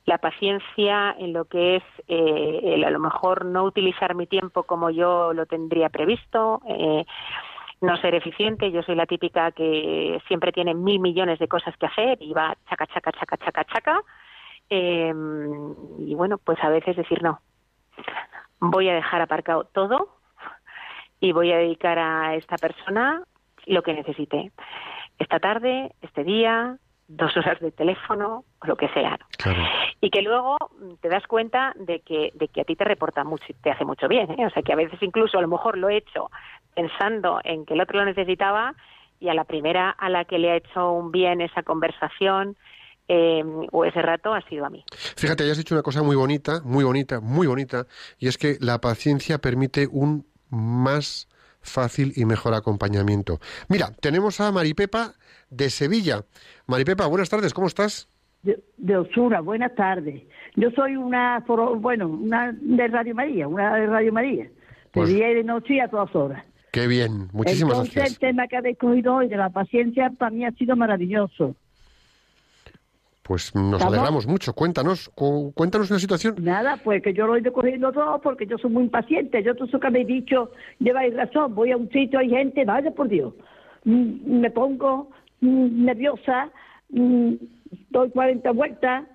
la 0.05 0.17
paciencia 0.17 1.15
en 1.17 1.33
lo 1.33 1.45
que 1.45 1.77
es 1.77 1.83
eh, 2.07 2.59
el 2.63 2.83
a 2.83 2.89
lo 2.89 2.99
mejor 2.99 3.45
no 3.45 3.63
utilizar 3.63 4.15
mi 4.15 4.27
tiempo 4.27 4.63
como 4.63 4.89
yo 4.89 5.33
lo 5.33 5.45
tendría 5.45 5.89
previsto, 5.89 6.61
eh, 6.67 7.05
no 7.81 7.97
ser 7.97 8.15
eficiente. 8.15 8.71
Yo 8.71 8.81
soy 8.83 8.95
la 8.95 9.05
típica 9.05 9.51
que 9.51 10.21
siempre 10.27 10.51
tiene 10.51 10.73
mil 10.73 10.99
millones 10.99 11.39
de 11.39 11.47
cosas 11.47 11.75
que 11.77 11.85
hacer 11.85 12.17
y 12.21 12.33
va 12.33 12.55
chaca, 12.69 12.87
chaca, 12.87 13.11
chaca, 13.11 13.37
chaca, 13.37 13.63
chaca. 13.65 14.01
Eh, 14.75 15.13
y 15.99 16.15
bueno, 16.15 16.39
pues 16.39 16.57
a 16.63 16.69
veces 16.69 16.95
decir 16.95 17.21
no. 17.21 17.39
Voy 18.59 18.89
a 18.89 18.95
dejar 18.95 19.21
aparcado 19.21 19.65
todo 19.65 20.17
y 21.19 21.31
voy 21.31 21.51
a 21.51 21.57
dedicar 21.57 21.99
a 21.99 22.33
esta 22.33 22.57
persona 22.57 23.21
lo 23.67 23.83
que 23.83 23.93
necesite. 23.93 24.51
Esta 25.19 25.39
tarde, 25.39 25.91
este 26.01 26.23
día, 26.23 26.77
dos 27.07 27.37
horas 27.37 27.59
de 27.59 27.71
teléfono 27.71 28.45
o 28.61 28.65
lo 28.65 28.75
que 28.75 28.89
sea. 28.89 29.19
Claro. 29.37 29.61
Y 30.01 30.09
que 30.09 30.23
luego 30.23 30.57
te 31.01 31.09
das 31.09 31.27
cuenta 31.27 31.73
de 31.75 31.99
que, 31.99 32.31
de 32.33 32.47
que 32.47 32.61
a 32.61 32.65
ti 32.65 32.75
te 32.75 32.83
reporta 32.83 33.23
mucho 33.23 33.45
y 33.49 33.53
te 33.53 33.69
hace 33.69 33.85
mucho 33.85 34.07
bien. 34.07 34.31
¿eh? 34.31 34.47
O 34.47 34.49
sea, 34.49 34.63
que 34.63 34.73
a 34.73 34.77
veces 34.77 34.99
incluso 35.03 35.37
a 35.37 35.41
lo 35.41 35.47
mejor 35.47 35.77
lo 35.77 35.87
he 35.89 35.97
hecho 35.97 36.31
pensando 36.73 37.41
en 37.43 37.67
que 37.67 37.75
el 37.75 37.81
otro 37.81 37.99
lo 37.99 38.05
necesitaba 38.05 38.73
y 39.19 39.29
a 39.29 39.35
la 39.35 39.43
primera 39.43 39.91
a 39.91 40.09
la 40.09 40.25
que 40.25 40.39
le 40.39 40.49
ha 40.49 40.55
hecho 40.55 40.91
un 40.93 41.11
bien 41.11 41.41
esa 41.41 41.61
conversación 41.61 42.57
eh, 43.07 43.43
o 43.71 43.85
ese 43.85 44.01
rato 44.01 44.33
ha 44.33 44.41
sido 44.47 44.65
a 44.65 44.69
mí. 44.69 44.83
Fíjate, 45.15 45.49
has 45.49 45.57
dicho 45.57 45.75
una 45.75 45.81
cosa 45.83 46.03
muy 46.03 46.15
bonita, 46.15 46.61
muy 46.63 46.83
bonita, 46.83 47.19
muy 47.19 47.47
bonita, 47.47 47.85
y 48.17 48.27
es 48.27 48.37
que 48.37 48.57
la 48.59 48.79
paciencia 48.79 49.37
permite 49.39 49.87
un 49.91 50.25
más 50.49 51.27
fácil 51.61 52.13
y 52.15 52.25
mejor 52.25 52.53
acompañamiento. 52.53 53.39
Mira, 53.69 53.91
tenemos 54.01 54.39
a 54.41 54.51
Maripepa 54.51 55.13
de 55.49 55.69
Sevilla. 55.69 56.25
Maripepa, 56.67 57.07
buenas 57.07 57.29
tardes, 57.29 57.53
¿cómo 57.53 57.67
estás? 57.67 58.09
de, 58.43 58.61
de 58.75 58.97
Osuna, 58.97 59.39
buenas 59.39 59.73
tardes. 59.73 60.23
Yo 60.57 60.69
soy 60.71 60.97
una, 60.97 61.41
foro- 61.47 61.75
bueno, 61.79 62.09
una 62.09 62.51
de 62.51 62.87
Radio 62.89 63.15
María, 63.15 63.47
una 63.47 63.73
de 63.75 63.87
Radio 63.87 64.11
María, 64.11 64.49
Pues- 64.91 65.07
de 65.09 65.15
día 65.15 65.31
y 65.31 65.35
de 65.35 65.43
noche 65.45 65.75
y 65.75 65.79
a 65.79 65.87
todas 65.87 66.13
horas. 66.13 66.43
Qué 66.73 66.87
bien, 66.87 67.29
muchísimas 67.31 67.73
Entonces, 67.73 67.95
gracias. 67.95 68.13
el 68.13 68.19
tema 68.19 68.47
que 68.49 68.57
habéis 68.57 68.77
cogido 68.77 69.15
hoy 69.15 69.29
de 69.29 69.37
la 69.37 69.49
paciencia 69.49 70.09
para 70.17 70.31
mí 70.31 70.43
ha 70.43 70.51
sido 70.51 70.75
maravilloso. 70.75 71.55
Pues 73.23 73.55
nos 73.55 73.73
¿Estamos? 73.75 73.93
alegramos 73.93 74.27
mucho. 74.27 74.53
Cuéntanos, 74.53 75.07
cu- 75.15 75.53
cuéntanos 75.53 75.89
una 75.89 75.99
situación. 75.99 76.35
Nada, 76.41 76.77
pues 76.83 77.01
que 77.01 77.13
yo 77.13 77.25
lo 77.25 77.35
he 77.35 77.39
ido 77.39 77.53
cogiendo 77.53 77.91
todo 77.93 78.19
porque 78.21 78.45
yo 78.45 78.57
soy 78.57 78.69
muy 78.71 78.83
impaciente. 78.83 79.41
Yo 79.41 79.55
todo 79.55 79.65
eso 79.67 79.79
que 79.79 79.87
habéis 79.87 80.07
dicho, 80.07 80.51
lleváis 80.79 81.15
razón. 81.15 81.55
Voy 81.55 81.71
a 81.71 81.77
un 81.77 81.89
sitio, 81.89 82.19
hay 82.19 82.29
gente, 82.29 82.65
vaya 82.65 82.91
por 82.91 83.07
Dios. 83.07 83.33
Mm, 83.85 84.39
Me 84.41 84.51
pongo 84.51 85.09
mm, 85.39 85.85
nerviosa, 85.85 86.49
mm, 86.89 87.33
doy 87.91 88.09
40 88.09 88.51
vueltas. 88.51 89.05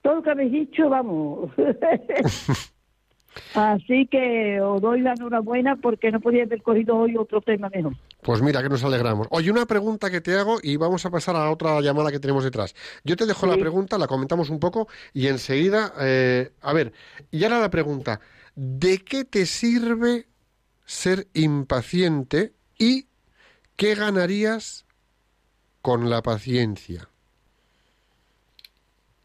Todo 0.00 0.16
lo 0.16 0.22
que 0.22 0.30
habéis 0.30 0.52
dicho, 0.52 0.88
vamos. 0.88 1.50
Así 3.54 4.06
que 4.06 4.60
os 4.60 4.80
doy 4.80 5.00
la 5.00 5.12
enhorabuena 5.12 5.76
porque 5.76 6.10
no 6.10 6.20
podía 6.20 6.42
haber 6.44 6.62
cogido 6.62 6.96
hoy 6.96 7.16
otro 7.16 7.40
tema 7.40 7.68
mejor. 7.68 7.92
Pues 8.22 8.40
mira, 8.40 8.62
que 8.62 8.68
nos 8.68 8.84
alegramos. 8.84 9.26
Oye, 9.30 9.50
una 9.50 9.66
pregunta 9.66 10.08
que 10.08 10.20
te 10.20 10.36
hago 10.38 10.58
y 10.62 10.76
vamos 10.76 11.04
a 11.04 11.10
pasar 11.10 11.34
a 11.34 11.50
otra 11.50 11.80
llamada 11.80 12.12
que 12.12 12.20
tenemos 12.20 12.44
detrás. 12.44 12.72
Yo 13.02 13.16
te 13.16 13.26
dejo 13.26 13.48
la 13.48 13.56
pregunta, 13.56 13.98
la 13.98 14.06
comentamos 14.06 14.48
un 14.48 14.60
poco 14.60 14.86
y 15.12 15.26
enseguida, 15.26 15.92
eh, 16.00 16.52
a 16.60 16.72
ver, 16.72 16.92
y 17.32 17.42
ahora 17.42 17.58
la 17.58 17.70
pregunta, 17.70 18.20
¿de 18.54 18.98
qué 18.98 19.24
te 19.24 19.44
sirve 19.44 20.26
ser 20.84 21.26
impaciente 21.34 22.52
y 22.78 23.06
qué 23.74 23.96
ganarías 23.96 24.86
con 25.80 26.08
la 26.08 26.22
paciencia? 26.22 27.08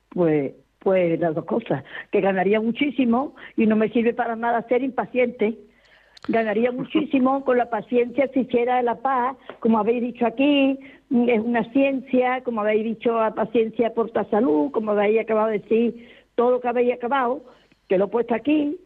Pues, 0.09 0.53
pues 0.79 1.19
las 1.19 1.35
dos 1.35 1.45
cosas, 1.45 1.83
que 2.11 2.19
ganaría 2.19 2.59
muchísimo 2.59 3.35
y 3.55 3.67
no 3.67 3.75
me 3.75 3.89
sirve 3.89 4.15
para 4.15 4.35
nada 4.35 4.67
ser 4.67 4.81
impaciente. 4.81 5.66
Ganaría 6.27 6.71
muchísimo 6.71 7.45
con 7.45 7.57
la 7.57 7.69
paciencia 7.69 8.29
si 8.33 8.41
hiciera 8.41 8.81
la 8.81 8.95
paz, 8.95 9.37
como 9.59 9.79
habéis 9.79 10.01
dicho 10.01 10.25
aquí, 10.25 10.77
mm, 11.09 11.29
es 11.29 11.39
una 11.39 11.71
ciencia, 11.71 12.41
como 12.43 12.61
habéis 12.61 12.83
dicho, 12.83 13.17
la 13.17 13.33
paciencia 13.33 13.87
aporta 13.87 14.29
salud, 14.29 14.71
como 14.71 14.91
habéis 14.91 15.21
acabado 15.21 15.47
de 15.47 15.59
decir, 15.59 16.09
todo 16.35 16.51
lo 16.51 16.59
que 16.59 16.67
habéis 16.67 16.93
acabado, 16.93 17.43
que 17.87 17.97
lo 17.97 18.05
he 18.05 18.09
puesto 18.09 18.35
aquí, 18.35 18.77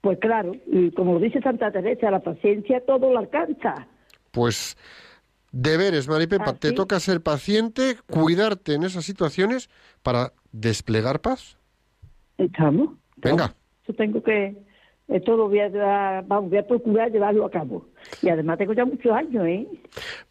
pues 0.00 0.18
claro, 0.20 0.52
y 0.66 0.92
como 0.92 1.18
dice 1.18 1.40
Santa 1.40 1.72
Teresa, 1.72 2.10
la 2.10 2.20
paciencia 2.20 2.80
todo 2.86 3.12
lo 3.12 3.18
alcanza. 3.18 3.88
Pues 4.30 4.76
deberes, 5.50 6.08
Maripepa, 6.08 6.54
te 6.54 6.72
toca 6.72 7.00
ser 7.00 7.20
paciente, 7.20 7.96
cuidarte 8.06 8.74
en 8.74 8.84
esas 8.84 9.04
situaciones 9.04 9.68
para 10.02 10.32
desplegar 10.52 11.20
paz. 11.20 11.56
¿Estamos? 12.36 12.90
Venga. 13.16 13.54
Yo 13.86 13.94
tengo 13.94 14.22
que, 14.22 14.56
esto 15.08 15.36
lo 15.36 15.48
voy 15.48 15.60
a, 15.60 15.68
llevar- 15.68 16.24
voy 16.42 16.58
a 16.58 16.66
procurar 16.66 17.10
llevarlo 17.10 17.44
a 17.46 17.50
cabo. 17.50 17.86
Y 18.22 18.28
además 18.28 18.58
tengo 18.58 18.72
ya 18.74 18.84
muchos 18.84 19.12
años, 19.12 19.44
¿eh? 19.46 19.66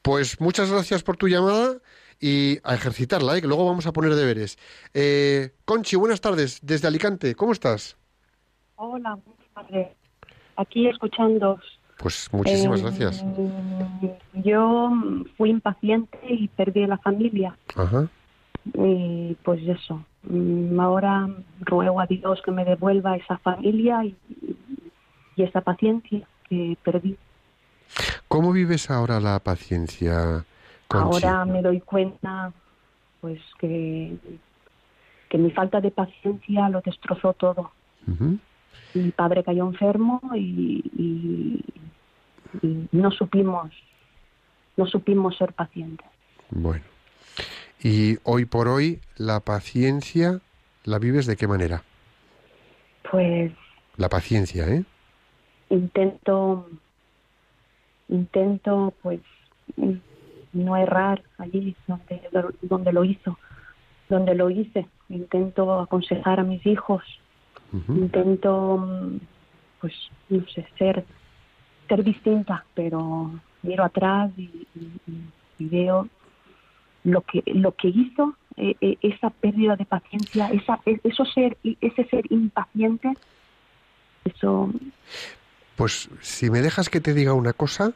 Pues 0.01 0.39
muchas 0.39 0.71
gracias 0.71 1.03
por 1.03 1.17
tu 1.17 1.27
llamada 1.27 1.77
y 2.19 2.57
a 2.63 2.73
ejercitarla, 2.75 3.37
¿eh? 3.37 3.41
que 3.41 3.47
luego 3.47 3.65
vamos 3.65 3.85
a 3.87 3.91
poner 3.93 4.15
deberes. 4.15 4.57
Eh, 4.93 5.51
Conchi, 5.65 5.95
buenas 5.95 6.21
tardes, 6.21 6.59
desde 6.63 6.87
Alicante, 6.87 7.35
¿cómo 7.35 7.51
estás? 7.51 7.97
Hola, 8.75 9.17
buenas 9.25 9.53
tardes. 9.53 9.87
Aquí 10.55 10.87
escuchando. 10.87 11.59
Pues 11.99 12.29
muchísimas 12.31 12.79
Eh, 12.79 12.83
gracias. 12.83 13.25
Yo 14.33 14.91
fui 15.37 15.49
impaciente 15.49 16.17
y 16.29 16.47
perdí 16.49 16.83
a 16.83 16.87
la 16.87 16.97
familia. 16.99 17.57
Ajá. 17.75 18.07
Y 18.73 19.35
pues 19.43 19.61
eso. 19.67 20.03
mm, 20.23 20.79
Ahora 20.79 21.27
ruego 21.61 21.99
a 21.99 22.05
Dios 22.07 22.41
que 22.43 22.51
me 22.51 22.65
devuelva 22.65 23.15
esa 23.15 23.37
familia 23.39 24.03
y, 24.05 24.17
y 25.35 25.43
esa 25.43 25.61
paciencia 25.61 26.27
que 26.49 26.77
perdí. 26.83 27.17
¿Cómo 28.27 28.51
vives 28.51 28.89
ahora 28.91 29.19
la 29.19 29.39
paciencia, 29.39 30.45
Conchi? 30.87 31.25
Ahora 31.25 31.45
me 31.45 31.61
doy 31.61 31.79
cuenta 31.81 32.51
pues 33.21 33.39
que, 33.59 34.15
que 35.29 35.37
mi 35.37 35.51
falta 35.51 35.81
de 35.81 35.91
paciencia 35.91 36.69
lo 36.69 36.81
destrozó 36.81 37.33
todo. 37.33 37.71
Mi 38.93 39.11
padre 39.11 39.43
cayó 39.43 39.65
enfermo 39.67 40.21
y, 40.35 40.81
y- 40.93 41.63
y 42.61 42.87
no 42.91 43.11
supimos 43.11 43.71
no 44.77 44.85
supimos 44.87 45.35
ser 45.37 45.53
pacientes 45.53 46.07
Bueno. 46.49 46.85
Y 47.83 48.17
hoy 48.23 48.45
por 48.45 48.67
hoy, 48.67 48.99
la 49.17 49.39
paciencia, 49.39 50.39
¿la 50.83 50.99
vives 50.99 51.25
de 51.25 51.35
qué 51.35 51.47
manera? 51.47 51.83
pues 53.09 53.51
La 53.97 54.09
paciencia, 54.09 54.67
¿eh? 54.67 54.83
intento 55.69 56.69
intento 58.09 58.93
pues 59.01 59.19
no 60.53 60.77
errar 60.77 61.23
allí 61.37 61.75
donde 61.87 62.21
donde 62.61 62.93
lo 62.93 63.03
hizo 63.03 63.37
donde 64.09 64.33
lo 64.33 64.49
hice 64.49 64.87
intento 65.09 65.79
aconsejar 65.81 66.39
a 66.39 66.43
mis 66.43 66.65
hijos 66.65 67.03
intento 67.89 68.81
pues 69.81 69.93
no 70.29 70.45
sé 70.47 70.65
ser 70.77 71.03
ser 71.89 72.03
distinta 72.03 72.63
pero 72.73 73.31
miro 73.61 73.83
atrás 73.83 74.31
y, 74.37 74.43
y- 74.75 74.91
y- 75.07 75.23
y 75.59 75.65
veo 75.65 76.07
lo 77.07 77.21
que 77.21 77.41
lo 77.45 77.71
que 77.71 77.87
hizo 77.87 78.35
eh, 78.57 78.75
eh, 78.81 78.97
esa 79.01 79.29
pérdida 79.29 79.75
de 79.75 79.85
paciencia 79.85 80.49
e- 80.51 80.99
eso 81.03 81.25
ser 81.25 81.57
ese 81.63 82.03
ser 82.09 82.25
impaciente 82.29 83.15
eso 84.25 84.69
Pues 85.77 86.09
si 86.21 86.49
me 86.49 86.61
dejas 86.61 86.89
que 86.89 86.99
te 86.99 87.13
diga 87.13 87.33
una 87.33 87.53
cosa, 87.53 87.93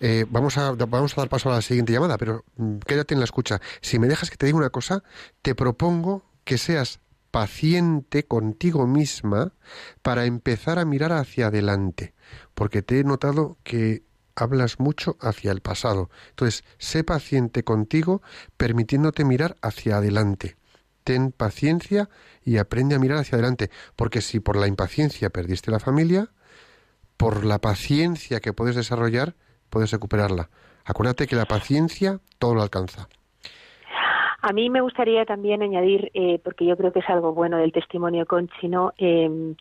eh, 0.00 0.26
vamos, 0.28 0.58
a, 0.58 0.72
vamos 0.72 1.16
a 1.16 1.22
dar 1.22 1.28
paso 1.28 1.50
a 1.50 1.54
la 1.54 1.62
siguiente 1.62 1.92
llamada, 1.92 2.18
pero 2.18 2.44
mm, 2.56 2.78
quédate 2.86 3.14
en 3.14 3.20
la 3.20 3.24
escucha. 3.24 3.60
Si 3.80 3.98
me 3.98 4.06
dejas 4.06 4.30
que 4.30 4.36
te 4.36 4.46
diga 4.46 4.58
una 4.58 4.70
cosa, 4.70 5.02
te 5.42 5.54
propongo 5.54 6.22
que 6.44 6.58
seas 6.58 7.00
paciente 7.30 8.24
contigo 8.24 8.86
misma 8.86 9.52
para 10.02 10.26
empezar 10.26 10.78
a 10.78 10.84
mirar 10.84 11.12
hacia 11.12 11.48
adelante, 11.48 12.14
porque 12.54 12.82
te 12.82 13.00
he 13.00 13.04
notado 13.04 13.56
que 13.64 14.02
hablas 14.36 14.78
mucho 14.78 15.16
hacia 15.20 15.50
el 15.50 15.60
pasado. 15.60 16.10
Entonces, 16.30 16.64
sé 16.78 17.02
paciente 17.02 17.64
contigo, 17.64 18.22
permitiéndote 18.56 19.24
mirar 19.24 19.56
hacia 19.62 19.96
adelante. 19.96 20.56
Ten 21.02 21.32
paciencia 21.32 22.08
y 22.44 22.58
aprende 22.58 22.94
a 22.94 22.98
mirar 22.98 23.18
hacia 23.18 23.36
adelante, 23.36 23.70
porque 23.96 24.20
si 24.20 24.40
por 24.40 24.56
la 24.56 24.66
impaciencia 24.66 25.30
perdiste 25.30 25.70
la 25.70 25.80
familia, 25.80 26.28
por 27.16 27.44
la 27.44 27.58
paciencia 27.58 28.40
que 28.40 28.52
puedes 28.52 28.76
desarrollar, 28.76 29.34
puedes 29.70 29.90
recuperarla. 29.90 30.50
Acuérdate 30.84 31.26
que 31.26 31.36
la 31.36 31.46
paciencia 31.46 32.20
todo 32.38 32.54
lo 32.54 32.62
alcanza. 32.62 33.08
A 34.42 34.52
mí 34.52 34.70
me 34.70 34.80
gustaría 34.80 35.24
también 35.24 35.62
añadir, 35.62 36.10
eh, 36.14 36.38
porque 36.44 36.66
yo 36.66 36.76
creo 36.76 36.92
que 36.92 37.00
es 37.00 37.08
algo 37.08 37.32
bueno 37.32 37.56
del 37.56 37.72
testimonio 37.72 38.20
de 38.20 38.26
Conchi, 38.26 38.68
¿no? 38.68 38.92
Eh, 38.96 39.54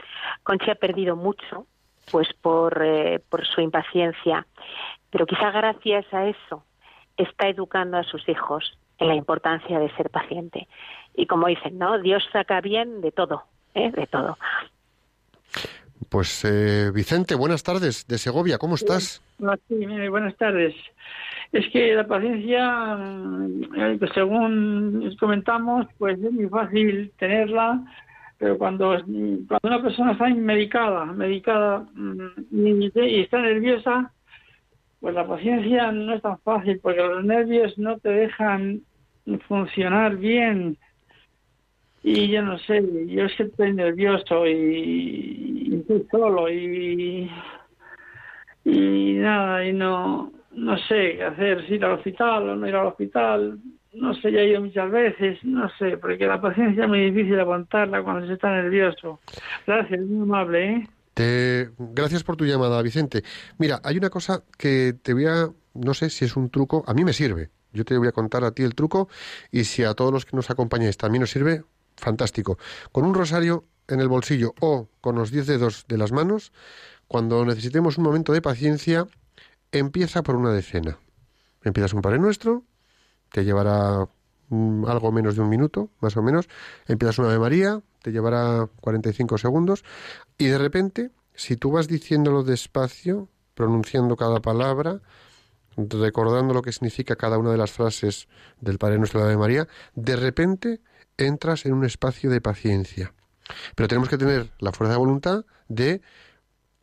Conchi 0.44 0.70
ha 0.70 0.76
perdido 0.76 1.16
mucho, 1.16 1.66
pues 2.12 2.28
por, 2.42 2.82
eh, 2.84 3.20
por 3.30 3.46
su 3.46 3.62
impaciencia, 3.62 4.46
pero 5.10 5.26
quizá 5.26 5.52
gracias 5.52 6.06
a 6.14 6.28
eso 6.28 6.64
está 7.18 7.48
educando 7.48 7.98
a 7.98 8.04
sus 8.04 8.28
hijos 8.28 8.78
en 8.98 9.08
la 9.08 9.16
importancia 9.16 9.80
de 9.80 9.90
ser 9.96 10.10
paciente. 10.10 10.68
Y 11.14 11.28
como 11.28 11.48
dicen, 11.48 11.78
¿no? 11.78 12.00
Dios 12.00 12.24
saca 12.32 12.62
bien 12.62 13.02
de 13.02 13.12
todo, 13.12 13.44
¿eh? 13.74 13.92
De 13.92 14.08
todo. 14.08 14.38
Pues 16.10 16.46
eh, 16.46 16.92
Vicente, 16.94 17.36
buenas 17.36 17.64
tardes, 17.64 18.08
de 18.08 18.18
Segovia, 18.18 18.58
¿cómo 18.58 18.76
estás? 18.76 19.22
Sí, 19.68 20.08
buenas 20.10 20.36
tardes. 20.38 20.76
Es 21.52 21.70
que 21.72 21.94
la 21.94 22.06
paciencia, 22.06 22.98
eh, 23.78 24.00
según 24.14 25.16
comentamos, 25.20 25.88
pues 25.98 26.20
es 26.22 26.32
muy 26.32 26.48
fácil 26.48 27.12
tenerla, 27.18 27.82
pero 28.38 28.58
cuando, 28.58 28.98
cuando 29.06 29.60
una 29.64 29.82
persona 29.82 30.12
está 30.12 30.28
medicada, 30.30 31.06
medicada 31.06 31.86
mm, 31.94 32.42
y, 32.52 33.20
está 33.22 33.42
nerviosa, 33.42 34.12
pues 35.00 35.16
la 35.16 35.28
paciencia 35.28 35.92
no 35.92 36.14
es 36.14 36.22
tan 36.22 36.40
fácil 36.40 36.80
porque 36.82 37.02
los 37.02 37.24
nervios 37.24 37.78
no 37.78 37.98
te 38.00 38.10
dejan 38.10 38.82
funcionar 39.48 40.18
bien. 40.18 40.78
Y 42.04 42.28
yo 42.28 42.44
no 42.44 42.60
sé, 42.60 42.84
yo 43.08 43.26
es 43.26 43.36
que 43.36 43.44
estoy 43.44 43.74
nervioso 43.74 44.46
y, 44.46 45.70
y 45.70 45.76
estoy 45.76 46.06
solo 46.12 46.50
y, 46.52 47.32
y 48.64 49.14
nada, 49.14 49.66
y 49.66 49.74
no, 49.74 50.32
no 50.52 50.78
sé 50.78 51.16
qué 51.18 51.24
hacer, 51.24 51.66
si 51.68 51.76
ir 51.76 51.86
al 51.86 51.94
hospital 51.94 52.50
o 52.50 52.56
no 52.56 52.68
ir 52.68 52.76
al 52.76 52.88
hospital, 52.88 53.60
no 53.96 54.14
sé, 54.16 54.32
ya 54.32 54.40
he 54.40 54.50
ido 54.50 54.62
muchas 54.62 54.92
veces, 54.92 55.40
no 55.44 55.70
sé, 55.78 55.98
porque 55.98 56.26
la 56.26 56.40
paciencia 56.40 56.84
es 56.84 56.90
muy 56.90 57.12
difícil 57.12 57.40
aguantarla 57.40 58.04
cuando 58.04 58.28
se 58.28 58.34
está 58.34 58.52
nervioso. 58.52 59.20
Gracias, 59.66 60.02
muy 60.02 60.24
amable, 60.24 60.72
¿eh? 60.72 60.90
Te... 61.14 61.70
Gracias 61.78 62.24
por 62.24 62.36
tu 62.36 62.46
llamada, 62.46 62.82
Vicente. 62.82 63.24
Mira, 63.58 63.80
hay 63.84 63.98
una 63.98 64.10
cosa 64.10 64.44
que 64.58 64.94
te 65.02 65.14
voy 65.14 65.26
a... 65.26 65.50
No 65.74 65.94
sé 65.94 66.10
si 66.10 66.26
es 66.26 66.36
un 66.36 66.50
truco, 66.50 66.84
a 66.88 66.94
mí 66.94 67.04
me 67.04 67.14
sirve. 67.14 67.50
Yo 67.74 67.84
te 67.84 67.98
voy 67.98 68.08
a 68.08 68.14
contar 68.14 68.44
a 68.44 68.52
ti 68.52 68.64
el 68.64 68.76
truco 68.76 69.10
y 69.52 69.66
si 69.66 69.84
a 69.84 69.94
todos 69.94 70.12
los 70.12 70.26
que 70.26 70.36
nos 70.36 70.50
acompañáis 70.50 70.98
también 70.98 71.24
os 71.24 71.32
sirve, 71.32 71.64
fantástico. 71.98 72.58
Con 72.92 73.06
un 73.06 73.14
rosario 73.14 73.66
en 73.88 74.00
el 74.00 74.08
bolsillo 74.08 74.54
o 74.62 74.88
con 75.02 75.16
los 75.16 75.32
10 75.32 75.48
dedos 75.48 75.86
de 75.88 75.98
las 75.98 76.12
manos, 76.12 76.54
cuando 77.08 77.46
necesitemos 77.46 77.98
un 77.98 78.06
momento 78.06 78.32
de 78.32 78.42
paciencia, 78.42 79.08
empieza 79.72 80.24
por 80.24 80.36
una 80.36 80.52
decena. 80.52 80.98
Empiezas 81.64 81.94
un 81.94 82.02
Padre 82.02 82.20
Nuestro, 82.20 82.64
te 83.36 83.44
llevará 83.44 84.08
mm, 84.48 84.86
algo 84.86 85.12
menos 85.12 85.36
de 85.36 85.42
un 85.42 85.50
minuto, 85.50 85.90
más 86.00 86.16
o 86.16 86.22
menos. 86.22 86.48
Empiezas 86.88 87.20
una 87.20 87.28
Ave 87.28 87.40
María, 87.40 87.82
te 88.02 88.14
llevará 88.14 88.70
45 88.80 89.38
segundos. 89.38 89.84
Y 90.38 90.46
de 90.46 90.58
repente, 90.58 91.12
si 91.34 91.58
tú 91.58 91.72
vas 91.72 91.90
diciéndolo 91.90 92.44
despacio, 92.44 93.28
pronunciando 93.54 94.16
cada 94.16 94.40
palabra, 94.40 95.02
recordando 95.76 96.54
lo 96.54 96.62
que 96.62 96.72
significa 96.72 97.18
cada 97.18 97.38
una 97.38 97.52
de 97.52 97.58
las 97.58 97.74
frases 97.74 98.30
del 98.62 98.78
Padre 98.78 99.00
Nuestro 99.00 99.20
de 99.20 99.26
Ave 99.26 99.38
María, 99.38 99.68
de 99.96 100.16
repente 100.16 100.80
entras 101.18 101.66
en 101.66 101.74
un 101.74 101.84
espacio 101.84 102.30
de 102.30 102.40
paciencia. 102.40 103.14
Pero 103.76 103.90
tenemos 103.90 104.08
que 104.08 104.18
tener 104.18 104.50
la 104.60 104.72
fuerza 104.72 104.94
de 104.94 105.00
voluntad 105.00 105.44
de 105.68 106.02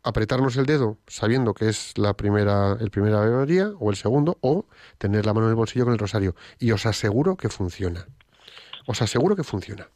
apretarnos 0.03 0.57
el 0.57 0.65
dedo 0.65 0.97
sabiendo 1.07 1.53
que 1.53 1.69
es 1.69 1.97
la 1.97 2.13
primera, 2.13 2.77
el 2.79 2.91
primer 2.91 3.13
Ave 3.13 3.31
María 3.31 3.71
o 3.79 3.89
el 3.89 3.95
segundo, 3.95 4.37
o 4.41 4.65
tener 4.97 5.25
la 5.25 5.33
mano 5.33 5.47
en 5.47 5.51
el 5.51 5.55
bolsillo 5.55 5.85
con 5.85 5.93
el 5.93 5.99
rosario. 5.99 6.35
Y 6.59 6.71
os 6.71 6.85
aseguro 6.85 7.37
que 7.37 7.49
funciona. 7.49 8.05
Os 8.85 9.01
aseguro 9.01 9.35
que 9.35 9.43
funciona. 9.43 9.89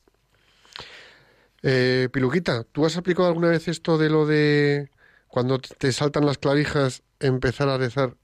Eh, 1.61 2.09
Piluquita, 2.11 2.63
¿tú 2.63 2.85
has 2.85 2.97
aplicado 2.97 3.27
alguna 3.27 3.49
vez 3.49 3.67
esto 3.67 3.97
de 3.97 4.09
lo 4.09 4.25
de 4.25 4.89
cuando 5.27 5.59
te 5.59 5.91
saltan 5.91 6.25
las 6.25 6.37
clavijas 6.37 7.03
empezar 7.19 7.67
a 7.67 7.77
rezar 7.77 8.15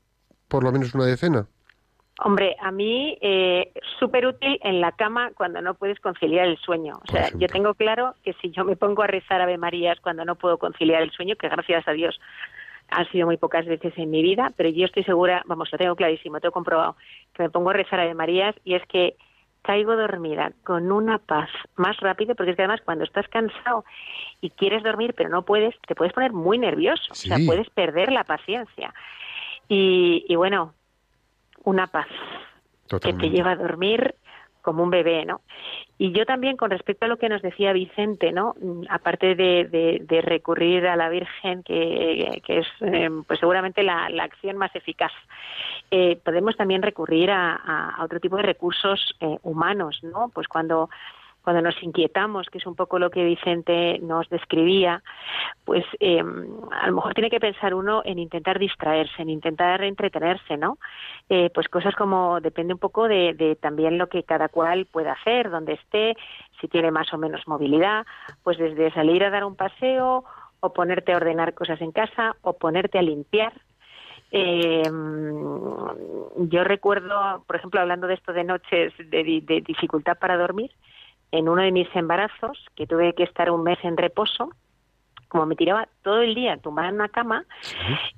por 0.48 0.64
lo 0.64 0.72
menos 0.72 0.94
una 0.94 1.06
decena? 1.06 1.48
Hombre, 2.20 2.56
a 2.60 2.72
mí 2.72 3.18
eh, 3.22 3.72
súper 4.00 4.28
útil 4.28 4.60
en 4.62 4.82
la 4.82 4.92
cama 4.92 5.32
cuando 5.36 5.62
no 5.62 5.74
puedes 5.74 6.00
conciliar 6.00 6.48
el 6.48 6.58
sueño. 6.58 7.00
O 7.08 7.12
sea, 7.12 7.30
yo 7.36 7.48
tengo 7.48 7.74
claro 7.74 8.14
que 8.24 8.34
si 8.34 8.52
yo 8.52 8.64
me 8.66 8.76
pongo 8.76 9.02
a 9.02 9.08
rezar 9.08 9.42
Ave 9.42 9.58
Marías 9.58 10.00
cuando 10.00 10.24
no 10.24 10.36
puedo 10.36 10.60
conciliar 10.60 11.02
el 11.02 11.12
sueño, 11.12 11.36
que 11.36 11.50
gracias 11.50 11.88
a 11.88 11.92
Dios 11.92 12.20
han 12.90 13.10
sido 13.10 13.26
muy 13.26 13.38
pocas 13.38 13.66
veces 13.66 13.94
en 13.98 14.12
mi 14.12 14.22
vida, 14.22 14.52
pero 14.56 14.70
yo 14.70 14.86
estoy 14.86 15.04
segura, 15.04 15.42
vamos, 15.48 15.72
lo 15.72 15.78
tengo 15.80 15.96
clarísimo, 15.96 16.40
tengo 16.40 16.52
comprobado, 16.52 16.96
que 17.34 17.44
me 17.44 17.50
pongo 17.50 17.72
a 17.72 17.74
rezar 17.74 18.00
Ave 18.00 18.14
Marías 18.14 18.56
y 18.64 18.76
es 18.76 18.86
que 18.86 19.16
caigo 19.64 19.96
dormida 19.96 20.52
con 20.64 20.92
una 20.92 21.18
paz 21.18 21.50
más 21.78 21.98
rápido, 21.98 22.36
porque 22.36 22.52
es 22.52 22.58
que 22.58 22.62
además 22.62 22.82
cuando 22.86 23.06
estás 23.06 23.28
cansado 23.30 23.86
y 24.40 24.52
quieres 24.52 24.84
dormir 24.84 25.16
pero 25.18 25.30
no 25.30 25.44
puedes, 25.44 25.74
te 25.88 25.96
puedes 25.96 26.14
poner 26.14 26.32
muy 26.32 26.60
nervioso, 26.60 27.12
o 27.12 27.16
sea, 27.16 27.38
puedes 27.44 27.70
perder 27.72 28.12
la 28.12 28.24
paciencia. 28.24 28.94
Y, 29.68 30.26
y 30.28 30.36
bueno, 30.36 30.74
una 31.64 31.88
paz 31.88 32.08
que 33.00 33.14
te 33.14 33.30
lleva 33.30 33.52
a 33.52 33.56
dormir 33.56 34.16
como 34.62 34.82
un 34.84 34.90
bebé, 34.90 35.26
¿no? 35.26 35.42
Y 35.98 36.14
yo 36.14 36.26
también, 36.26 36.56
con 36.56 36.70
respecto 36.72 37.06
a 37.06 37.10
lo 37.10 37.18
que 37.18 37.28
nos 37.28 37.42
decía 37.42 37.74
Vicente, 37.74 38.32
¿no? 38.32 38.56
Mm, 38.62 38.84
Aparte 38.90 39.36
de, 39.36 39.66
de- 39.66 40.00
de 40.02 40.22
recurrir 40.22 40.88
a 40.88 40.96
la 40.96 41.10
Virgen, 41.10 41.64
que, 41.64 42.42
que 42.46 42.60
es 42.60 42.68
eh, 42.82 43.10
pues 43.28 43.40
seguramente 43.40 43.84
la, 43.84 44.10
la 44.10 44.24
acción 44.24 44.56
más 44.58 44.74
eficaz, 44.76 45.12
eh, 45.92 46.18
podemos 46.24 46.56
también 46.56 46.82
recurrir 46.82 47.30
a, 47.32 47.56
a- 47.56 47.90
a 47.98 48.04
otro 48.06 48.20
tipo 48.22 48.38
de 48.38 48.44
recursos 48.44 49.16
eh, 49.20 49.38
humanos, 49.44 50.00
¿no? 50.04 50.30
Pues 50.34 50.48
cuando 50.48 50.90
cuando 51.44 51.62
nos 51.62 51.82
inquietamos, 51.84 52.48
que 52.50 52.58
es 52.58 52.66
un 52.66 52.76
poco 52.76 53.00
lo 53.00 53.10
que 53.10 53.24
Vicente 53.24 54.00
nos 54.00 54.30
describía, 54.30 55.04
pues 55.66 55.84
eh, 56.00 56.24
a 56.72 56.88
lo 56.88 56.94
mejor 56.94 57.14
tiene 57.14 57.30
que 57.30 57.40
pensar 57.40 57.74
uno 57.74 58.02
en 58.06 58.18
intentar 58.18 58.60
distraerse, 58.60 59.22
en 59.22 59.30
intentar 59.30 59.84
entretenerse, 59.84 60.56
¿no? 60.56 60.78
Eh, 61.30 61.50
pues 61.54 61.68
cosas 61.68 61.96
como 61.96 62.40
depende 62.40 62.74
un 62.74 62.80
poco 62.80 63.08
de, 63.08 63.34
de 63.34 63.56
también 63.58 63.98
lo 63.98 64.08
que 64.08 64.24
cada 64.24 64.48
cual 64.48 64.86
pueda 64.86 65.14
hacer, 65.14 65.50
donde 65.50 65.74
esté, 65.74 66.16
si 66.62 66.68
tiene 66.70 66.92
más 66.92 67.14
o 67.14 67.18
menos 67.18 67.46
movilidad, 67.46 68.06
pues 68.44 68.58
desde 68.58 68.94
salir 68.94 69.24
a 69.26 69.30
dar 69.30 69.44
un 69.44 69.56
paseo 69.56 70.24
o 70.62 70.72
ponerte 70.72 71.12
a 71.12 71.18
ordenar 71.18 71.54
cosas 71.54 71.82
en 71.82 71.92
casa 71.92 72.38
o 72.42 72.54
ponerte 72.54 72.98
a 72.98 73.02
limpiar. 73.02 73.52
Eh, 74.32 74.82
yo 76.38 76.64
recuerdo, 76.64 77.44
por 77.46 77.58
ejemplo, 77.58 77.82
hablando 77.82 78.08
de 78.08 78.14
esto 78.14 78.32
de 78.32 78.46
noches 78.46 78.94
de, 78.98 79.42
de 79.44 79.62
dificultad 79.62 80.18
para 80.18 80.38
dormir, 80.38 80.72
en 81.34 81.50
uno 81.50 81.64
de 81.64 81.72
mis 81.72 81.88
embarazos, 81.96 82.64
que 82.76 82.86
tuve 82.86 83.16
que 83.16 83.24
estar 83.24 83.50
un 83.50 83.64
mes 83.64 83.80
en 83.82 83.98
reposo, 83.98 84.52
como 85.28 85.48
me 85.48 85.56
tiraba 85.56 85.88
todo 86.04 86.22
el 86.22 86.36
día 86.36 86.58
tumbada 86.58 86.90
en 86.90 86.96
una 86.96 87.10
cama, 87.10 87.46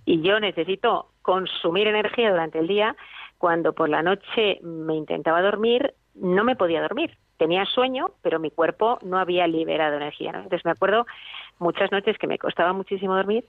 y 0.04 0.22
yo 0.22 0.38
necesito 0.42 1.12
consumir 1.22 1.88
energía 1.88 2.30
durante 2.30 2.60
el 2.60 2.68
día, 2.68 2.94
cuando 3.38 3.72
por 3.72 3.88
la 3.88 4.04
noche 4.04 4.60
me 4.62 4.96
intentaba 4.96 5.42
dormir, 5.42 5.94
no 6.14 6.44
me 6.44 6.58
podía 6.58 6.82
dormir. 6.82 7.18
Tenía 7.38 7.66
sueño, 7.66 8.12
pero 8.22 8.38
mi 8.38 8.52
cuerpo 8.52 9.00
no 9.02 9.18
había 9.18 9.48
liberado 9.48 9.96
energía. 9.96 10.34
¿no? 10.34 10.40
Entonces 10.40 10.66
me 10.66 10.72
acuerdo 10.72 11.06
muchas 11.58 11.94
noches 11.94 12.18
que 12.18 12.28
me 12.28 12.38
costaba 12.38 12.74
muchísimo 12.74 13.16
dormir 13.16 13.46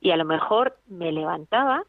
y 0.00 0.12
a 0.12 0.16
lo 0.16 0.24
mejor 0.24 0.78
me 0.88 1.12
levantaba 1.12 1.84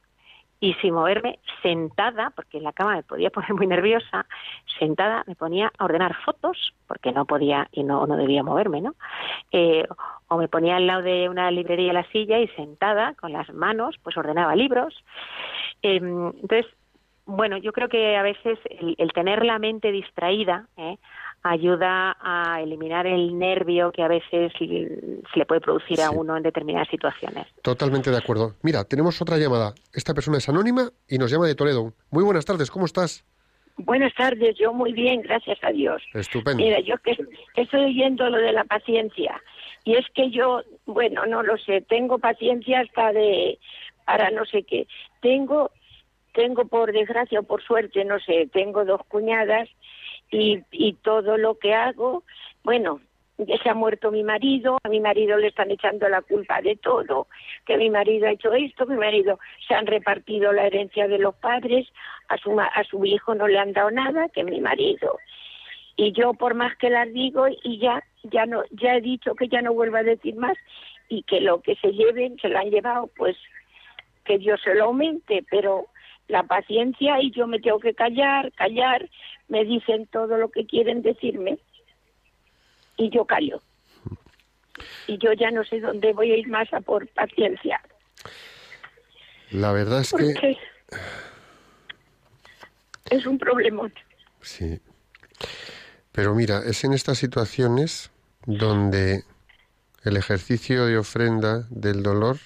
y 0.61 0.75
sin 0.75 0.93
moverme, 0.93 1.39
sentada, 1.63 2.31
porque 2.35 2.59
en 2.59 2.63
la 2.63 2.71
cama 2.71 2.95
me 2.95 3.03
podía 3.03 3.31
poner 3.31 3.53
muy 3.55 3.65
nerviosa, 3.65 4.27
sentada 4.79 5.23
me 5.25 5.35
ponía 5.35 5.71
a 5.77 5.83
ordenar 5.85 6.15
fotos, 6.23 6.73
porque 6.87 7.11
no 7.11 7.25
podía 7.25 7.67
y 7.71 7.83
no, 7.83 8.05
no 8.05 8.15
debía 8.15 8.43
moverme, 8.43 8.79
¿no? 8.79 8.93
Eh, 9.51 9.85
o 10.27 10.37
me 10.37 10.47
ponía 10.47 10.75
al 10.75 10.85
lado 10.85 11.01
de 11.01 11.27
una 11.29 11.49
librería 11.49 11.91
la 11.93 12.09
silla 12.11 12.39
y 12.39 12.47
sentada, 12.49 13.15
con 13.15 13.33
las 13.33 13.51
manos, 13.51 13.97
pues 14.03 14.15
ordenaba 14.15 14.55
libros. 14.55 15.03
Eh, 15.81 15.95
entonces, 15.95 16.67
bueno, 17.25 17.57
yo 17.57 17.73
creo 17.73 17.89
que 17.89 18.15
a 18.15 18.21
veces 18.21 18.59
el, 18.69 18.95
el 18.99 19.13
tener 19.13 19.43
la 19.43 19.57
mente 19.57 19.91
distraída 19.91 20.67
¿eh? 20.77 20.97
Ayuda 21.43 22.15
a 22.19 22.61
eliminar 22.61 23.07
el 23.07 23.37
nervio 23.37 23.91
que 23.91 24.03
a 24.03 24.07
veces 24.07 24.51
se 24.57 25.39
le 25.39 25.45
puede 25.45 25.61
producir 25.61 26.01
a 26.01 26.11
uno 26.11 26.37
en 26.37 26.43
determinadas 26.43 26.87
situaciones. 26.89 27.47
Totalmente 27.61 28.11
de 28.11 28.17
acuerdo. 28.17 28.55
Mira, 28.61 28.83
tenemos 28.83 29.21
otra 29.21 29.37
llamada. 29.37 29.73
Esta 29.93 30.13
persona 30.13 30.37
es 30.37 30.47
anónima 30.49 30.89
y 31.07 31.17
nos 31.17 31.31
llama 31.31 31.47
de 31.47 31.55
Toledo. 31.55 31.93
Muy 32.11 32.23
buenas 32.23 32.45
tardes, 32.45 32.69
¿cómo 32.69 32.85
estás? 32.85 33.25
Buenas 33.77 34.13
tardes, 34.13 34.55
yo 34.59 34.73
muy 34.73 34.93
bien, 34.93 35.21
gracias 35.21 35.57
a 35.63 35.71
Dios. 35.71 36.03
Estupendo. 36.13 36.63
Mira, 36.63 36.79
yo 36.81 36.97
que 36.99 37.17
estoy 37.55 37.85
oyendo 37.85 38.29
lo 38.29 38.37
de 38.37 38.51
la 38.51 38.63
paciencia 38.63 39.41
y 39.83 39.95
es 39.95 40.05
que 40.13 40.29
yo, 40.29 40.61
bueno, 40.85 41.25
no 41.25 41.41
lo 41.41 41.57
sé, 41.57 41.81
tengo 41.81 42.19
paciencia 42.19 42.81
hasta 42.81 43.11
de 43.13 43.57
para 44.05 44.29
no 44.29 44.45
sé 44.45 44.63
qué. 44.63 44.87
Tengo 45.21 45.71
tengo 46.33 46.65
por 46.65 46.91
desgracia 46.93 47.39
o 47.39 47.43
por 47.43 47.63
suerte, 47.63 48.05
no 48.05 48.19
sé, 48.19 48.47
tengo 48.53 48.85
dos 48.85 49.01
cuñadas 49.07 49.67
y, 50.31 50.63
y 50.71 50.93
todo 50.93 51.37
lo 51.37 51.59
que 51.59 51.73
hago, 51.73 52.23
bueno, 52.63 53.01
se 53.37 53.69
ha 53.69 53.73
muerto 53.73 54.11
mi 54.11 54.23
marido, 54.23 54.77
a 54.83 54.89
mi 54.89 54.99
marido 54.99 55.37
le 55.37 55.47
están 55.47 55.71
echando 55.71 56.07
la 56.09 56.21
culpa 56.21 56.61
de 56.61 56.75
todo, 56.75 57.27
que 57.65 57.77
mi 57.77 57.89
marido 57.89 58.27
ha 58.27 58.31
hecho 58.31 58.53
esto, 58.53 58.85
mi 58.85 58.97
marido 58.97 59.39
se 59.67 59.73
han 59.73 59.87
repartido 59.87 60.51
la 60.51 60.67
herencia 60.67 61.07
de 61.07 61.19
los 61.19 61.35
padres, 61.35 61.87
a 62.29 62.37
su, 62.37 62.59
a 62.59 62.83
su 62.89 63.03
hijo 63.05 63.35
no 63.35 63.47
le 63.47 63.59
han 63.59 63.73
dado 63.73 63.91
nada, 63.91 64.29
que 64.29 64.43
mi 64.43 64.61
marido. 64.61 65.17
Y 65.95 66.13
yo 66.13 66.33
por 66.33 66.53
más 66.53 66.75
que 66.77 66.89
las 66.89 67.11
digo 67.11 67.47
y 67.63 67.79
ya 67.79 68.03
ya 68.23 68.45
no 68.45 68.63
ya 68.71 68.95
he 68.95 69.01
dicho 69.01 69.35
que 69.35 69.47
ya 69.47 69.61
no 69.61 69.73
vuelva 69.73 69.99
a 69.99 70.03
decir 70.03 70.35
más 70.35 70.57
y 71.09 71.23
que 71.23 71.41
lo 71.41 71.61
que 71.61 71.75
se 71.75 71.91
lleven, 71.91 72.37
se 72.39 72.49
lo 72.49 72.59
han 72.59 72.69
llevado, 72.69 73.09
pues 73.17 73.35
que 74.23 74.37
Dios 74.37 74.61
se 74.63 74.75
lo 74.75 74.85
aumente, 74.85 75.43
pero 75.49 75.87
la 76.31 76.43
paciencia 76.43 77.21
y 77.21 77.31
yo 77.31 77.45
me 77.45 77.59
tengo 77.59 77.79
que 77.79 77.93
callar, 77.93 78.51
callar, 78.53 79.09
me 79.49 79.65
dicen 79.65 80.07
todo 80.07 80.37
lo 80.37 80.49
que 80.49 80.65
quieren 80.65 81.01
decirme 81.01 81.59
y 82.97 83.09
yo 83.09 83.25
callo. 83.25 83.61
Y 85.07 85.17
yo 85.17 85.33
ya 85.33 85.51
no 85.51 85.63
sé 85.63 85.79
dónde 85.79 86.13
voy 86.13 86.31
a 86.31 86.37
ir 86.37 86.47
más 86.47 86.73
a 86.73 86.81
por 86.81 87.07
paciencia. 87.09 87.81
La 89.51 89.73
verdad 89.73 90.01
es 90.01 90.13
que 90.13 90.57
es 93.09 93.25
un 93.25 93.37
problemón. 93.37 93.93
sí. 94.41 94.79
Pero 96.13 96.35
mira, 96.35 96.61
es 96.65 96.83
en 96.83 96.91
estas 96.91 97.19
situaciones 97.19 98.11
donde 98.45 99.23
el 100.03 100.17
ejercicio 100.17 100.85
de 100.85 100.97
ofrenda 100.97 101.67
del 101.69 102.03
dolor 102.03 102.37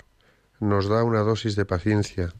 nos 0.60 0.88
da 0.88 1.04
una 1.04 1.22
dosis 1.22 1.56
de 1.56 1.66
paciencia. 1.66 2.32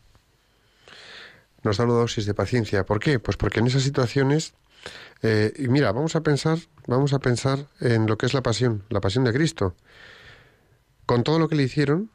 Nos 1.66 1.78
da 1.78 1.84
una 1.84 1.96
dosis 1.96 2.26
de 2.26 2.34
paciencia. 2.34 2.86
¿Por 2.86 3.00
qué? 3.00 3.20
Pues 3.20 3.36
porque 3.36 3.60
en 3.60 3.68
esas 3.68 3.84
situaciones 3.84 4.54
eh, 5.22 5.54
y 5.58 5.68
mira, 5.68 5.92
vamos 5.92 6.16
a 6.16 6.22
pensar, 6.22 6.60
vamos 6.88 7.14
a 7.14 7.20
pensar 7.20 7.68
en 7.80 8.06
lo 8.06 8.18
que 8.18 8.26
es 8.26 8.34
la 8.34 8.44
pasión, 8.44 8.84
la 8.90 9.02
pasión 9.02 9.24
de 9.24 9.34
Cristo. 9.34 9.76
Con 11.06 11.24
todo 11.24 11.40
lo 11.40 11.48
que 11.48 11.56
le 11.56 11.64
hicieron, 11.64 12.12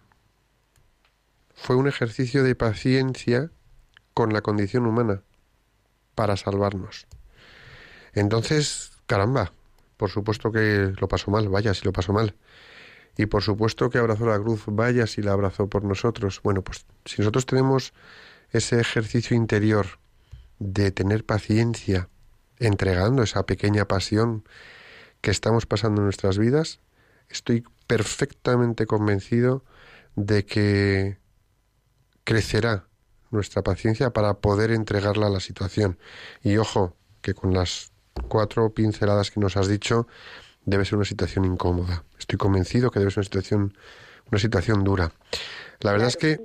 fue 1.55 1.77
un 1.77 1.89
ejercicio 1.89 2.43
de 2.43 2.55
paciencia 2.55 3.51
con 4.15 4.33
la 4.33 4.41
condición 4.41 4.87
humana 4.87 5.23
para 6.15 6.37
salvarnos. 6.37 7.07
Entonces, 8.13 8.93
caramba, 9.07 9.53
por 9.97 10.11
supuesto 10.11 10.51
que 10.51 10.93
lo 10.99 11.09
pasó 11.09 11.31
mal, 11.31 11.49
vaya 11.49 11.75
si 11.75 11.85
lo 11.85 11.93
pasó 11.93 12.13
mal. 12.13 12.37
Y 13.17 13.27
por 13.27 13.43
supuesto 13.43 13.91
que 13.91 13.99
abrazó 13.99 14.27
la 14.27 14.39
cruz, 14.39 14.63
vaya 14.67 15.07
si 15.07 15.23
la 15.23 15.33
abrazó 15.33 15.69
por 15.69 15.85
nosotros. 15.85 16.41
Bueno, 16.43 16.63
pues 16.63 16.87
si 17.05 17.21
nosotros 17.21 17.45
tenemos 17.45 17.93
ese 18.53 18.81
ejercicio 18.81 19.37
interior 19.37 19.99
de 20.59 20.91
tener 20.91 21.25
paciencia, 21.25 22.09
entregando 22.59 23.23
esa 23.23 23.47
pequeña 23.47 23.87
pasión 23.87 24.45
que 25.21 25.31
estamos 25.31 25.67
pasando 25.67 26.01
en 26.01 26.05
nuestras 26.05 26.39
vidas, 26.39 26.81
estoy 27.29 27.65
perfectamente 27.87 28.87
convencido 28.87 29.65
de 30.17 30.45
que 30.45 31.19
crecerá 32.25 32.87
nuestra 33.31 33.63
paciencia 33.63 34.11
para 34.11 34.35
poder 34.35 34.71
entregarla 34.71 35.27
a 35.27 35.31
la 35.31 35.41
situación. 35.41 35.99
Y 36.43 36.57
ojo, 36.57 36.97
que 37.23 37.35
con 37.35 37.55
las 37.55 37.93
cuatro 38.29 38.73
pinceladas 38.75 39.31
que 39.31 39.41
nos 39.41 39.57
has 39.57 39.69
dicho, 39.69 40.07
debe 40.65 40.85
ser 40.85 40.97
una 40.97 41.05
situación 41.05 41.45
incómoda. 41.45 42.05
Estoy 42.19 42.39
convencido 42.39 42.91
que 42.91 42.99
debe 42.99 43.11
ser 43.11 43.21
una 43.21 43.25
situación, 43.25 43.79
una 44.31 44.39
situación 44.39 44.85
dura. 44.85 45.13
La 45.81 45.93
verdad 45.93 46.09
es 46.09 46.17
que 46.17 46.41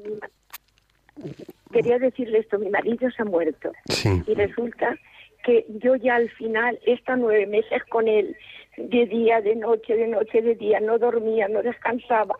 Quería 1.75 1.99
decirle 1.99 2.39
esto, 2.39 2.57
mi 2.57 2.69
marido 2.69 3.09
se 3.11 3.21
ha 3.21 3.25
muerto 3.25 3.71
sí, 3.89 4.21
y 4.27 4.33
resulta 4.33 4.95
que 5.43 5.65
yo 5.83 5.95
ya 5.95 6.15
al 6.15 6.29
final, 6.31 6.79
estos 6.85 7.17
nueve 7.19 7.45
meses 7.45 7.83
con 7.89 8.07
él, 8.07 8.35
de 8.77 9.05
día, 9.05 9.41
de 9.41 9.55
noche, 9.55 9.95
de 9.95 10.07
noche, 10.07 10.41
de 10.41 10.55
día, 10.55 10.79
no 10.79 10.97
dormía, 10.97 11.47
no 11.47 11.61
descansaba. 11.61 12.35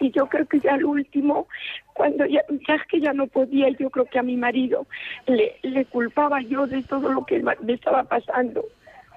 Y 0.00 0.10
yo 0.10 0.26
creo 0.26 0.46
que 0.46 0.60
ya 0.60 0.74
al 0.74 0.84
último, 0.84 1.48
cuando 1.94 2.24
ya, 2.26 2.42
ya 2.66 2.74
es 2.74 2.82
que 2.88 3.00
ya 3.00 3.12
no 3.12 3.26
podía, 3.26 3.68
yo 3.70 3.90
creo 3.90 4.06
que 4.06 4.18
a 4.18 4.22
mi 4.22 4.36
marido 4.36 4.86
le, 5.26 5.56
le 5.62 5.84
culpaba 5.84 6.40
yo 6.42 6.66
de 6.66 6.82
todo 6.82 7.12
lo 7.12 7.24
que 7.26 7.42
me 7.42 7.72
estaba 7.74 8.04
pasando 8.04 8.64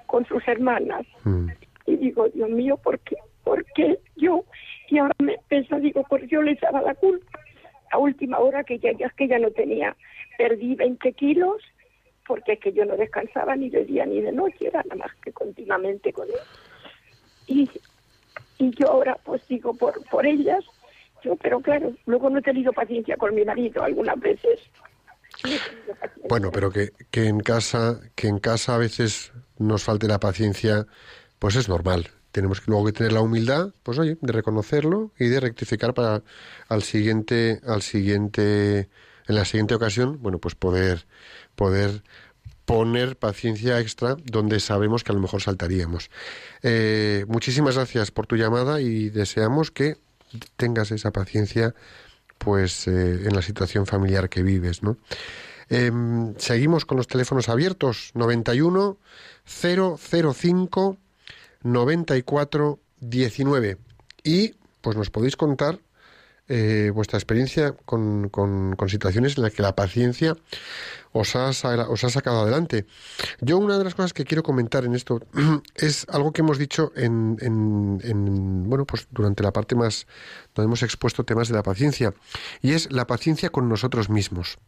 con 0.06 0.26
sus 0.26 0.46
hermanas. 0.46 1.06
mm, 1.24 1.48
Y 1.86 1.96
digo, 1.96 2.28
Dios 2.28 2.50
mío, 2.50 2.76
¿por 2.76 2.98
qué? 3.00 3.16
¿Por 3.44 3.64
qué 3.74 3.98
yo? 4.16 4.44
Y 4.88 4.98
ahora 4.98 5.14
me 5.18 5.38
pesa, 5.48 5.78
digo, 5.78 6.04
porque 6.08 6.26
yo 6.26 6.42
le 6.42 6.52
echaba 6.52 6.82
la 6.82 6.94
culpa. 6.94 7.40
A 7.90 7.98
última 7.98 8.38
hora 8.38 8.64
que 8.64 8.78
ya, 8.78 8.92
ya 8.92 9.10
que 9.10 9.28
ya 9.28 9.38
no 9.38 9.50
tenía, 9.50 9.96
perdí 10.38 10.74
20 10.74 11.12
kilos 11.12 11.62
porque 12.26 12.52
es 12.52 12.60
que 12.60 12.72
yo 12.72 12.84
no 12.84 12.96
descansaba 12.96 13.56
ni 13.56 13.70
de 13.70 13.84
día 13.84 14.06
ni 14.06 14.20
de 14.20 14.30
noche, 14.30 14.68
era 14.68 14.82
nada 14.84 14.94
más 14.94 15.14
que 15.16 15.32
continuamente 15.32 16.12
con 16.12 16.28
él. 16.28 16.34
Y, 17.48 17.68
y 18.58 18.70
yo 18.70 18.88
ahora 18.88 19.18
pues 19.24 19.46
digo 19.48 19.74
por, 19.74 20.00
por 20.08 20.24
ellas, 20.24 20.64
yo, 21.24 21.34
pero 21.36 21.60
claro, 21.60 21.92
luego 22.06 22.30
no 22.30 22.38
he 22.38 22.42
tenido 22.42 22.72
paciencia 22.72 23.16
con 23.16 23.34
mi 23.34 23.44
marido 23.44 23.82
algunas 23.82 24.18
veces. 24.20 24.60
Bueno, 26.28 26.50
pero 26.52 26.70
que, 26.70 26.90
que 27.10 27.26
en 27.26 27.40
casa, 27.40 28.00
que 28.14 28.28
en 28.28 28.38
casa 28.38 28.76
a 28.76 28.78
veces 28.78 29.32
nos 29.58 29.82
falte 29.82 30.06
la 30.06 30.20
paciencia, 30.20 30.86
pues 31.38 31.56
es 31.56 31.68
normal. 31.68 32.10
Tenemos 32.32 32.60
que 32.60 32.70
luego 32.70 32.86
que 32.86 32.92
tener 32.92 33.12
la 33.12 33.20
humildad, 33.20 33.70
pues 33.82 33.98
oye, 33.98 34.16
de 34.20 34.32
reconocerlo 34.32 35.12
y 35.18 35.26
de 35.26 35.40
rectificar 35.40 35.94
para 35.94 36.22
al 36.68 36.82
siguiente, 36.82 37.60
al 37.66 37.82
siguiente, 37.82 38.88
en 39.26 39.34
la 39.34 39.44
siguiente 39.44 39.74
ocasión, 39.74 40.18
bueno, 40.20 40.38
pues 40.38 40.54
poder, 40.54 41.06
poder 41.54 42.02
poner 42.64 43.16
paciencia 43.16 43.80
extra 43.80 44.16
donde 44.24 44.60
sabemos 44.60 45.02
que 45.02 45.10
a 45.10 45.14
lo 45.14 45.20
mejor 45.20 45.42
saltaríamos. 45.42 46.10
Eh, 46.62 47.24
muchísimas 47.26 47.74
gracias 47.74 48.12
por 48.12 48.28
tu 48.28 48.36
llamada 48.36 48.80
y 48.80 49.10
deseamos 49.10 49.72
que 49.72 49.96
tengas 50.56 50.92
esa 50.92 51.10
paciencia 51.10 51.74
pues 52.38 52.86
eh, 52.86 53.26
en 53.26 53.34
la 53.34 53.42
situación 53.42 53.86
familiar 53.86 54.28
que 54.28 54.42
vives, 54.42 54.82
¿no? 54.82 54.96
Em, 55.68 56.34
seguimos 56.36 56.84
con 56.84 56.96
los 56.96 57.06
teléfonos 57.06 57.48
abiertos 57.48 58.10
91 58.14 58.98
005 59.44 60.96
94 61.62 62.80
19 63.00 63.78
y 64.22 64.54
pues 64.80 64.96
nos 64.96 65.10
podéis 65.10 65.36
contar 65.36 65.78
eh, 66.52 66.90
vuestra 66.92 67.16
experiencia 67.16 67.72
con, 67.84 68.28
con- 68.28 68.74
situaciones 68.88 69.36
en 69.36 69.44
las 69.44 69.52
que 69.52 69.62
la 69.62 69.76
paciencia 69.76 70.34
os 71.12 71.36
ha, 71.36 71.50
os 71.50 72.04
ha 72.04 72.10
sacado 72.10 72.40
adelante. 72.42 72.86
Yo 73.40 73.58
una 73.58 73.78
de 73.78 73.84
las 73.84 73.94
cosas 73.94 74.12
que 74.12 74.24
quiero 74.24 74.42
comentar 74.42 74.84
en 74.84 74.94
esto 74.96 75.20
es 75.76 76.06
algo 76.08 76.32
que 76.32 76.40
hemos 76.42 76.58
dicho 76.58 76.92
en, 76.96 77.36
en- 77.40 78.00
en, 78.02 78.68
bueno 78.68 78.84
pues 78.84 79.06
durante 79.12 79.42
la 79.44 79.52
parte 79.52 79.76
más 79.76 80.06
donde 80.54 80.66
hemos 80.66 80.82
expuesto 80.82 81.24
temas 81.24 81.46
de 81.48 81.54
la 81.54 81.62
paciencia 81.62 82.14
y 82.62 82.72
es 82.72 82.90
la 82.90 83.06
paciencia 83.06 83.50
con 83.50 83.68
nosotros 83.68 84.10
mismos. 84.10 84.58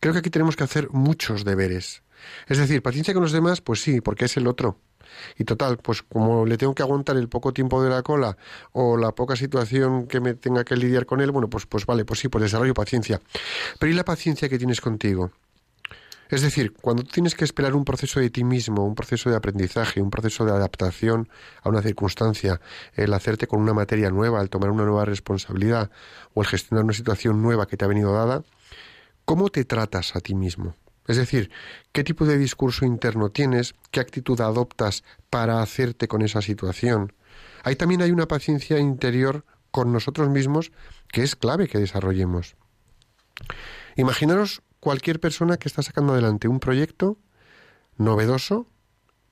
Creo 0.00 0.12
que 0.12 0.20
aquí 0.20 0.30
tenemos 0.30 0.54
que 0.54 0.64
hacer 0.64 0.90
muchos 0.90 1.44
deberes. 1.44 2.02
Es 2.46 2.58
decir, 2.58 2.82
paciencia 2.82 3.14
con 3.14 3.22
los 3.24 3.32
demás, 3.32 3.60
pues 3.60 3.80
sí, 3.82 4.00
porque 4.00 4.26
es 4.26 4.36
el 4.36 4.46
otro. 4.46 4.78
Y 5.38 5.44
total, 5.44 5.78
pues 5.78 6.02
como 6.02 6.46
le 6.46 6.56
tengo 6.58 6.74
que 6.74 6.82
aguantar 6.82 7.16
el 7.16 7.28
poco 7.28 7.52
tiempo 7.52 7.82
de 7.82 7.90
la 7.90 8.02
cola 8.02 8.36
o 8.72 8.96
la 8.96 9.12
poca 9.12 9.36
situación 9.36 10.06
que 10.06 10.20
me 10.20 10.34
tenga 10.34 10.64
que 10.64 10.76
lidiar 10.76 11.06
con 11.06 11.20
él, 11.20 11.30
bueno, 11.30 11.48
pues, 11.48 11.66
pues 11.66 11.86
vale, 11.86 12.04
pues 12.04 12.20
sí, 12.20 12.28
pues 12.28 12.42
desarrollo 12.42 12.74
paciencia. 12.74 13.20
Pero 13.78 13.92
¿y 13.92 13.94
la 13.94 14.04
paciencia 14.04 14.48
que 14.48 14.58
tienes 14.58 14.80
contigo? 14.80 15.30
Es 16.32 16.40
decir, 16.40 16.72
cuando 16.72 17.02
tienes 17.02 17.34
que 17.34 17.44
esperar 17.44 17.74
un 17.74 17.84
proceso 17.84 18.18
de 18.18 18.30
ti 18.30 18.42
mismo, 18.42 18.86
un 18.86 18.94
proceso 18.94 19.28
de 19.28 19.36
aprendizaje, 19.36 20.00
un 20.00 20.08
proceso 20.08 20.46
de 20.46 20.52
adaptación 20.52 21.28
a 21.62 21.68
una 21.68 21.82
circunstancia, 21.82 22.58
el 22.94 23.12
hacerte 23.12 23.46
con 23.46 23.60
una 23.60 23.74
materia 23.74 24.08
nueva, 24.08 24.40
el 24.40 24.48
tomar 24.48 24.70
una 24.70 24.84
nueva 24.84 25.04
responsabilidad 25.04 25.90
o 26.32 26.40
el 26.40 26.46
gestionar 26.46 26.84
una 26.84 26.94
situación 26.94 27.42
nueva 27.42 27.66
que 27.66 27.76
te 27.76 27.84
ha 27.84 27.88
venido 27.88 28.14
dada, 28.14 28.44
¿cómo 29.26 29.50
te 29.50 29.66
tratas 29.66 30.16
a 30.16 30.20
ti 30.20 30.34
mismo? 30.34 30.74
Es 31.06 31.16
decir, 31.16 31.50
¿qué 31.92 32.04
tipo 32.04 32.24
de 32.24 32.38
discurso 32.38 32.84
interno 32.84 33.30
tienes? 33.30 33.74
¿Qué 33.90 34.00
actitud 34.00 34.40
adoptas 34.40 35.02
para 35.30 35.60
hacerte 35.60 36.08
con 36.08 36.22
esa 36.22 36.42
situación? 36.42 37.12
Ahí 37.64 37.76
también 37.76 38.02
hay 38.02 38.12
una 38.12 38.28
paciencia 38.28 38.78
interior 38.78 39.44
con 39.70 39.92
nosotros 39.92 40.28
mismos 40.28 40.70
que 41.08 41.22
es 41.22 41.34
clave 41.34 41.68
que 41.68 41.78
desarrollemos. 41.78 42.56
Imaginaros 43.96 44.62
cualquier 44.80 45.20
persona 45.20 45.56
que 45.56 45.68
está 45.68 45.82
sacando 45.82 46.12
adelante 46.12 46.48
un 46.48 46.60
proyecto 46.60 47.18
novedoso 47.96 48.66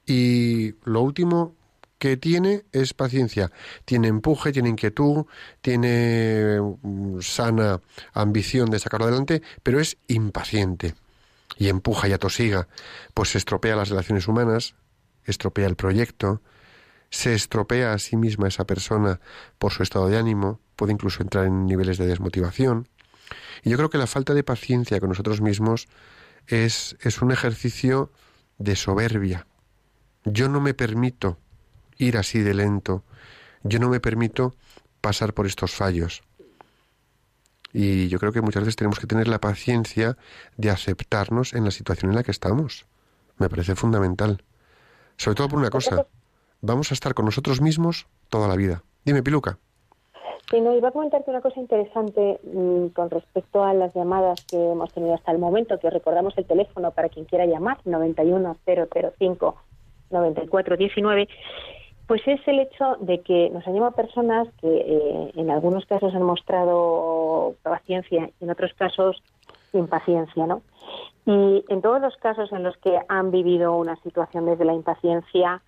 y 0.06 0.74
lo 0.84 1.02
último 1.02 1.54
que 1.98 2.16
tiene 2.16 2.64
es 2.72 2.94
paciencia. 2.94 3.52
Tiene 3.84 4.08
empuje, 4.08 4.52
tiene 4.52 4.70
inquietud, 4.70 5.26
tiene 5.60 6.58
mm, 6.60 7.20
sana 7.20 7.80
ambición 8.12 8.70
de 8.70 8.78
sacarlo 8.78 9.06
adelante, 9.06 9.42
pero 9.62 9.78
es 9.78 9.98
impaciente 10.08 10.94
y 11.60 11.68
empuja 11.68 12.08
y 12.08 12.12
atosiga, 12.12 12.68
pues 13.12 13.28
se 13.28 13.38
estropea 13.38 13.76
las 13.76 13.90
relaciones 13.90 14.26
humanas, 14.26 14.76
estropea 15.26 15.66
el 15.66 15.76
proyecto, 15.76 16.40
se 17.10 17.34
estropea 17.34 17.92
a 17.92 17.98
sí 17.98 18.16
misma 18.16 18.48
esa 18.48 18.64
persona 18.64 19.20
por 19.58 19.70
su 19.70 19.82
estado 19.82 20.08
de 20.08 20.16
ánimo, 20.16 20.58
puede 20.74 20.94
incluso 20.94 21.22
entrar 21.22 21.44
en 21.44 21.66
niveles 21.66 21.98
de 21.98 22.06
desmotivación. 22.06 22.88
Y 23.62 23.68
yo 23.68 23.76
creo 23.76 23.90
que 23.90 23.98
la 23.98 24.06
falta 24.06 24.32
de 24.32 24.42
paciencia 24.42 25.00
con 25.00 25.10
nosotros 25.10 25.42
mismos 25.42 25.86
es, 26.46 26.96
es 27.02 27.20
un 27.20 27.30
ejercicio 27.30 28.10
de 28.56 28.74
soberbia. 28.74 29.46
Yo 30.24 30.48
no 30.48 30.62
me 30.62 30.72
permito 30.72 31.36
ir 31.98 32.16
así 32.16 32.38
de 32.38 32.54
lento, 32.54 33.04
yo 33.64 33.80
no 33.80 33.90
me 33.90 34.00
permito 34.00 34.54
pasar 35.02 35.34
por 35.34 35.46
estos 35.46 35.72
fallos. 35.72 36.22
Y 37.72 38.08
yo 38.08 38.18
creo 38.18 38.32
que 38.32 38.40
muchas 38.40 38.62
veces 38.62 38.76
tenemos 38.76 38.98
que 38.98 39.06
tener 39.06 39.28
la 39.28 39.40
paciencia 39.40 40.16
de 40.56 40.70
aceptarnos 40.70 41.54
en 41.54 41.64
la 41.64 41.70
situación 41.70 42.10
en 42.10 42.16
la 42.16 42.22
que 42.22 42.30
estamos. 42.30 42.86
Me 43.38 43.48
parece 43.48 43.74
fundamental. 43.74 44.42
Sobre 45.16 45.36
todo 45.36 45.48
por 45.48 45.58
una 45.58 45.70
cosa, 45.70 46.06
vamos 46.60 46.90
a 46.90 46.94
estar 46.94 47.14
con 47.14 47.26
nosotros 47.26 47.60
mismos 47.60 48.06
toda 48.28 48.48
la 48.48 48.56
vida. 48.56 48.82
Dime, 49.04 49.22
Piluca. 49.22 49.58
Sí, 50.50 50.60
no, 50.60 50.76
iba 50.76 50.88
a 50.88 50.92
comentarte 50.92 51.30
una 51.30 51.40
cosa 51.40 51.60
interesante 51.60 52.40
mm, 52.42 52.88
con 52.88 53.08
respecto 53.08 53.62
a 53.62 53.72
las 53.72 53.94
llamadas 53.94 54.44
que 54.46 54.56
hemos 54.56 54.92
tenido 54.92 55.14
hasta 55.14 55.30
el 55.30 55.38
momento, 55.38 55.78
que 55.78 55.90
recordamos 55.90 56.36
el 56.38 56.44
teléfono 56.44 56.90
para 56.90 57.08
quien 57.08 57.24
quiera 57.24 57.46
llamar, 57.46 57.78
91005 57.84 59.56
9419, 60.10 61.28
pues 62.10 62.26
es 62.26 62.40
el 62.48 62.58
hecho 62.58 62.96
de 62.98 63.20
que 63.20 63.50
nos 63.50 63.64
han 63.68 63.74
llamado 63.74 63.92
personas 63.92 64.48
que 64.60 64.66
eh, 64.66 65.32
en 65.36 65.48
algunos 65.48 65.86
casos 65.86 66.12
han 66.12 66.24
mostrado 66.24 67.54
paciencia 67.62 68.28
y 68.40 68.44
en 68.44 68.50
otros 68.50 68.74
casos 68.74 69.22
impaciencia, 69.72 70.44
¿no? 70.44 70.62
Y 71.24 71.64
en 71.68 71.80
todos 71.80 72.00
los 72.00 72.16
casos 72.16 72.50
en 72.50 72.64
los 72.64 72.76
que 72.78 72.98
han 73.08 73.30
vivido 73.30 73.76
una 73.76 73.94
situación 74.02 74.44
desde 74.44 74.64
la 74.64 74.72
impaciencia, 74.72 75.62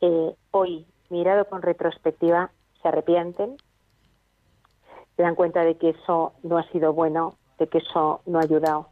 eh, 0.00 0.32
hoy, 0.52 0.86
mirado 1.08 1.46
con 1.46 1.60
retrospectiva, 1.60 2.52
se 2.80 2.86
arrepienten, 2.86 3.56
se 5.16 5.22
dan 5.24 5.34
cuenta 5.34 5.64
de 5.64 5.76
que 5.76 5.88
eso 5.88 6.34
no 6.44 6.58
ha 6.58 6.62
sido 6.70 6.92
bueno, 6.92 7.34
de 7.58 7.66
que 7.66 7.78
eso 7.78 8.20
no 8.26 8.38
ha 8.38 8.42
ayudado. 8.42 8.86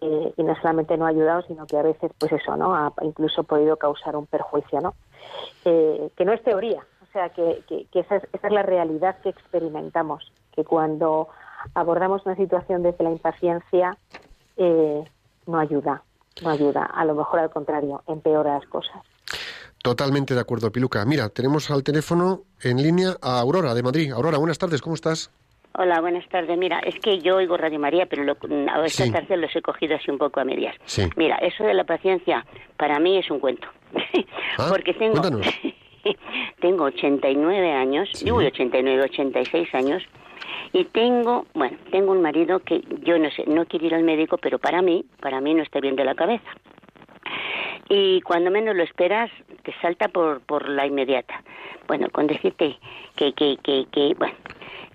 Eh, 0.00 0.32
y 0.34 0.42
no 0.42 0.56
solamente 0.56 0.96
no 0.96 1.04
ha 1.04 1.10
ayudado, 1.10 1.42
sino 1.42 1.66
que 1.66 1.76
a 1.76 1.82
veces, 1.82 2.10
pues 2.18 2.32
eso, 2.32 2.56
¿no? 2.56 2.74
Ha 2.74 2.94
incluso 3.02 3.44
podido 3.44 3.76
causar 3.76 4.16
un 4.16 4.24
perjuicio, 4.24 4.80
¿no? 4.80 4.94
Eh, 5.64 6.10
que 6.16 6.24
no 6.24 6.32
es 6.32 6.42
teoría, 6.42 6.86
o 7.02 7.12
sea, 7.12 7.30
que, 7.30 7.64
esa, 7.92 8.16
es, 8.16 8.22
esa 8.32 8.46
es 8.46 8.52
la 8.52 8.62
realidad 8.62 9.16
que 9.22 9.30
experimentamos, 9.30 10.32
que 10.54 10.64
cuando 10.64 11.28
abordamos 11.74 12.24
una 12.24 12.36
situación 12.36 12.82
desde 12.82 13.02
la 13.02 13.10
impaciencia, 13.10 13.96
eh, 14.56 15.04
no 15.46 15.58
ayuda, 15.58 16.02
no 16.42 16.50
ayuda, 16.50 16.84
a 16.84 17.04
lo 17.04 17.14
mejor 17.14 17.40
al 17.40 17.50
contrario, 17.50 18.02
empeora 18.06 18.54
las 18.54 18.66
cosas. 18.66 19.02
Totalmente 19.82 20.34
de 20.34 20.40
acuerdo, 20.40 20.70
Piluca. 20.70 21.04
Mira, 21.04 21.28
tenemos 21.28 21.70
al 21.70 21.82
teléfono 21.82 22.42
en 22.60 22.82
línea 22.82 23.16
a 23.22 23.40
Aurora 23.40 23.74
de 23.74 23.82
Madrid. 23.82 24.12
Aurora, 24.12 24.38
buenas 24.38 24.58
tardes, 24.58 24.82
¿cómo 24.82 24.94
estás? 24.94 25.30
Hola, 25.78 26.00
buenas 26.00 26.26
tardes. 26.28 26.56
Mira, 26.56 26.78
es 26.80 26.98
que 27.00 27.18
yo 27.20 27.36
oigo 27.36 27.56
Radio 27.56 27.78
María, 27.78 28.06
pero 28.06 28.24
lo, 28.24 28.32
a 28.72 28.86
esta 28.86 29.04
Sí. 29.04 29.12
tarde 29.12 29.36
los 29.36 29.54
he 29.54 29.60
cogido 29.60 29.96
así 29.96 30.10
un 30.10 30.16
poco 30.18 30.40
a 30.40 30.44
medias. 30.44 30.74
Sí. 30.86 31.02
Mira, 31.16 31.36
eso 31.36 31.64
de 31.64 31.74
la 31.74 31.84
paciencia, 31.84 32.46
para 32.78 32.98
mí 32.98 33.18
es 33.18 33.30
un 33.30 33.40
cuento. 33.40 33.68
Ah, 34.58 34.66
Porque 34.70 34.94
tengo, 34.94 35.20
cuéntanos. 35.20 35.46
tengo 36.60 36.84
89 36.84 37.72
años, 37.72 38.08
Sí. 38.14 38.24
digo 38.24 38.38
89, 38.38 39.02
86 39.02 39.74
años, 39.74 40.02
y 40.72 40.84
tengo, 40.86 41.44
bueno, 41.52 41.76
tengo 41.90 42.12
un 42.12 42.22
marido 42.22 42.60
que 42.60 42.82
yo 43.02 43.18
no 43.18 43.30
sé, 43.30 43.44
no 43.46 43.66
quiere 43.66 43.86
ir 43.86 43.94
al 43.94 44.02
médico, 44.04 44.38
pero 44.38 44.58
para 44.58 44.80
mí, 44.80 45.04
para 45.20 45.40
mí 45.42 45.52
no 45.52 45.62
está 45.62 45.80
bien 45.80 45.96
de 45.96 46.04
la 46.04 46.14
cabeza. 46.14 46.48
Y 47.88 48.20
cuando 48.22 48.50
menos 48.50 48.74
lo 48.74 48.82
esperas, 48.82 49.30
te 49.62 49.72
salta 49.82 50.08
por, 50.08 50.40
por 50.40 50.68
la 50.68 50.86
inmediata. 50.86 51.42
Bueno, 51.86 52.08
con 52.10 52.26
decirte 52.26 52.78
que, 53.14 53.32
que, 53.32 53.58
que, 53.62 53.86
que, 53.92 54.14
bueno, 54.18 54.34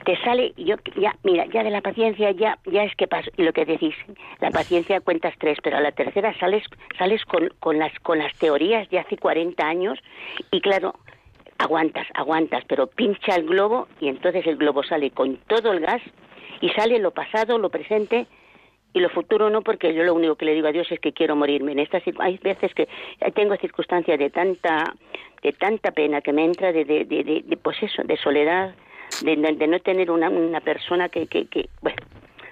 te 0.06 0.18
sale, 0.24 0.54
yo 0.58 0.76
ya, 0.96 1.16
mira, 1.24 1.46
ya 1.46 1.64
de 1.64 1.70
la 1.70 1.82
paciencia 1.82 2.32
ya, 2.32 2.58
ya 2.66 2.84
es 2.84 2.96
que 2.96 3.08
paso, 3.08 3.30
y 3.38 3.44
lo 3.44 3.54
que 3.54 3.66
decís, 3.66 3.96
la 4.40 4.52
paciencia 4.52 5.02
cuentas 5.02 5.34
tres, 5.40 5.58
pero 5.64 5.78
a 5.78 5.82
la 5.82 5.92
tercera 5.92 6.38
sales, 6.40 6.64
sales 6.98 7.24
con, 7.26 7.50
con 7.60 7.78
las, 7.80 7.92
con 8.00 8.18
las 8.20 8.34
teorías 8.38 8.90
de 8.90 9.00
hace 9.00 9.18
40 9.18 9.66
años, 9.68 10.00
y 10.52 10.62
claro, 10.62 10.96
aguantas, 11.58 12.08
aguantas, 12.14 12.64
pero 12.68 12.88
pincha 12.88 13.36
el 13.36 13.46
globo, 13.46 13.88
y 14.00 14.08
entonces 14.08 14.46
el 14.48 14.58
globo 14.58 14.84
sale 14.84 15.12
con 15.12 15.38
todo 15.48 15.72
el 15.72 15.80
gas, 15.82 16.02
y 16.62 16.70
sale 16.70 17.00
lo 17.00 17.12
pasado, 17.12 17.58
lo 17.58 17.70
presente, 17.70 18.28
y 18.94 19.00
lo 19.00 19.10
futuro 19.10 19.50
no 19.50 19.62
porque 19.62 19.94
yo 19.94 20.04
lo 20.04 20.14
único 20.14 20.36
que 20.36 20.44
le 20.46 20.54
digo 20.54 20.68
a 20.68 20.72
Dios 20.74 20.92
es 20.92 21.00
que 21.00 21.14
quiero 21.14 21.36
morirme. 21.36 21.72
En 21.72 21.80
estas 21.80 22.04
hay 22.20 22.38
veces 22.40 22.74
que 22.74 22.90
tengo 23.34 23.56
circunstancias 23.56 24.20
de 24.20 24.30
tanta 24.30 24.94
de 25.42 25.54
tanta 25.54 25.92
pena 25.92 26.20
que 26.22 26.34
me 26.34 26.44
entra 26.44 26.74
de, 26.74 26.84
de, 26.86 27.06
de- 27.06 27.24
de, 27.46 27.58
pues 27.58 27.82
eso 27.82 28.04
de 28.04 28.18
soledad 28.18 28.76
de, 29.24 29.68
no 29.68 29.80
tener 29.80 30.12
una, 30.12 30.30
una 30.30 30.62
persona 30.62 31.10
que, 31.10 31.28
que, 31.28 31.46
que 31.48 31.70
bueno 31.82 31.98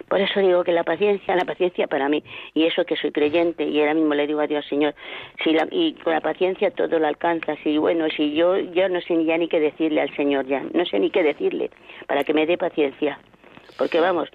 por 0.10 0.20
eso 0.20 0.40
digo 0.40 0.64
que 0.64 0.74
la 0.74 0.84
paciencia 0.84 1.36
la 1.36 1.46
paciencia 1.46 1.88
para 1.88 2.10
mí 2.10 2.24
y 2.54 2.66
eso 2.66 2.84
que 2.84 2.96
soy 2.96 3.12
creyente 3.12 3.64
y 3.64 3.80
ahora 3.80 3.94
mismo 3.94 4.16
le 4.16 4.28
digo 4.28 4.42
a 4.42 4.48
Dios 4.48 4.66
Señor 4.68 4.96
si 5.44 5.52
la, 5.52 5.68
y 5.72 5.94
con 5.94 6.14
la 6.14 6.22
paciencia 6.22 6.72
todo 6.72 7.00
lo 7.00 7.08
alcanzas 7.08 7.58
y 7.64 7.78
bueno 7.78 8.08
si 8.10 8.34
yo 8.34 8.58
ya 8.58 8.90
no 8.90 9.00
sé 9.02 9.24
ya 9.24 9.38
ni 9.38 9.48
qué 9.48 9.60
decirle 9.60 10.02
al 10.02 10.14
Señor 10.16 10.48
ya 10.48 10.64
no 10.74 10.86
sé 10.86 11.00
ni 11.00 11.12
qué 11.12 11.24
decirle 11.24 11.70
para 12.08 12.24
que 12.24 12.34
me 12.34 12.46
dé 12.46 12.58
paciencia 12.58 13.20
porque 13.78 14.00
vamos 14.00 14.30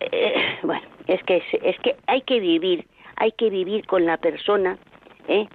eh, 0.00 0.34
bueno 0.62 0.82
es 1.06 1.22
que 1.24 1.42
es 1.62 1.78
que 1.80 1.96
hay 2.06 2.22
que 2.22 2.40
vivir 2.40 2.86
hay 3.16 3.32
que 3.32 3.50
vivir 3.50 3.86
con 3.86 4.06
la 4.06 4.16
persona 4.16 4.78
¿eh? 5.28 5.46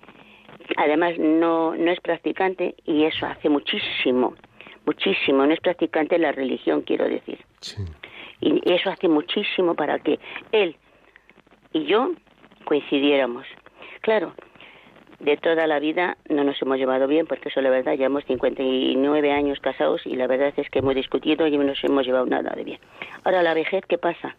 además 0.78 1.18
no 1.18 1.76
no 1.76 1.92
es 1.92 2.00
practicante 2.00 2.76
y 2.86 3.06
eso 3.06 3.26
hace 3.26 3.50
muchísimo 3.50 4.36
muchísimo 4.86 5.46
no 5.46 5.54
es 5.54 5.60
practicante 5.60 6.18
la 6.18 6.32
religión 6.32 6.82
quiero 6.82 7.06
decir 7.08 7.40
Sí. 7.62 7.84
y 8.42 8.62
eso 8.74 8.90
hace 8.90 9.08
muchísimo 9.08 9.76
para 9.76 10.00
que 10.00 10.20
él 10.52 10.76
y 11.72 11.86
yo 11.86 12.12
coincidiéramos 12.66 13.46
claro 14.02 14.34
de 15.20 15.38
toda 15.38 15.68
la 15.68 15.80
vida 15.80 16.18
no 16.28 16.44
nos 16.44 16.62
hemos 16.62 16.78
llevado 16.78 17.08
bien, 17.08 17.26
porque 17.28 17.48
eso 17.48 17.62
la 17.62 17.70
verdad, 17.70 17.94
llevamos 17.96 18.26
59 18.26 19.32
años 19.32 19.58
casados 19.62 20.06
y 20.06 20.18
la 20.18 20.28
verdad 20.28 20.52
es 20.58 20.70
que 20.70 20.80
hemos 20.80 20.96
discutido 20.96 21.48
y 21.48 21.58
no 21.58 21.64
nos 21.64 21.82
hemos 21.86 22.06
llevado 22.06 22.26
nada 22.26 22.52
de 22.54 22.66
bien. 22.66 22.80
Ahora, 23.24 23.42
la 23.42 23.54
vejez, 23.54 23.86
¿qué 23.88 23.98
pasa? 23.98 24.36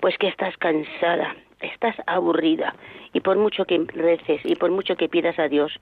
Pues 0.00 0.16
que 0.16 0.28
estás 0.28 0.56
cansada, 0.56 1.36
estás 1.66 1.96
aburrida 2.06 2.74
y 3.12 3.20
por 3.20 3.36
mucho 3.36 3.64
que 3.64 3.78
reces 3.78 4.40
y 4.44 4.54
por 4.56 4.70
mucho 4.70 4.96
que 4.96 5.08
pidas 5.08 5.38
a 5.38 5.48
Dios, 5.48 5.72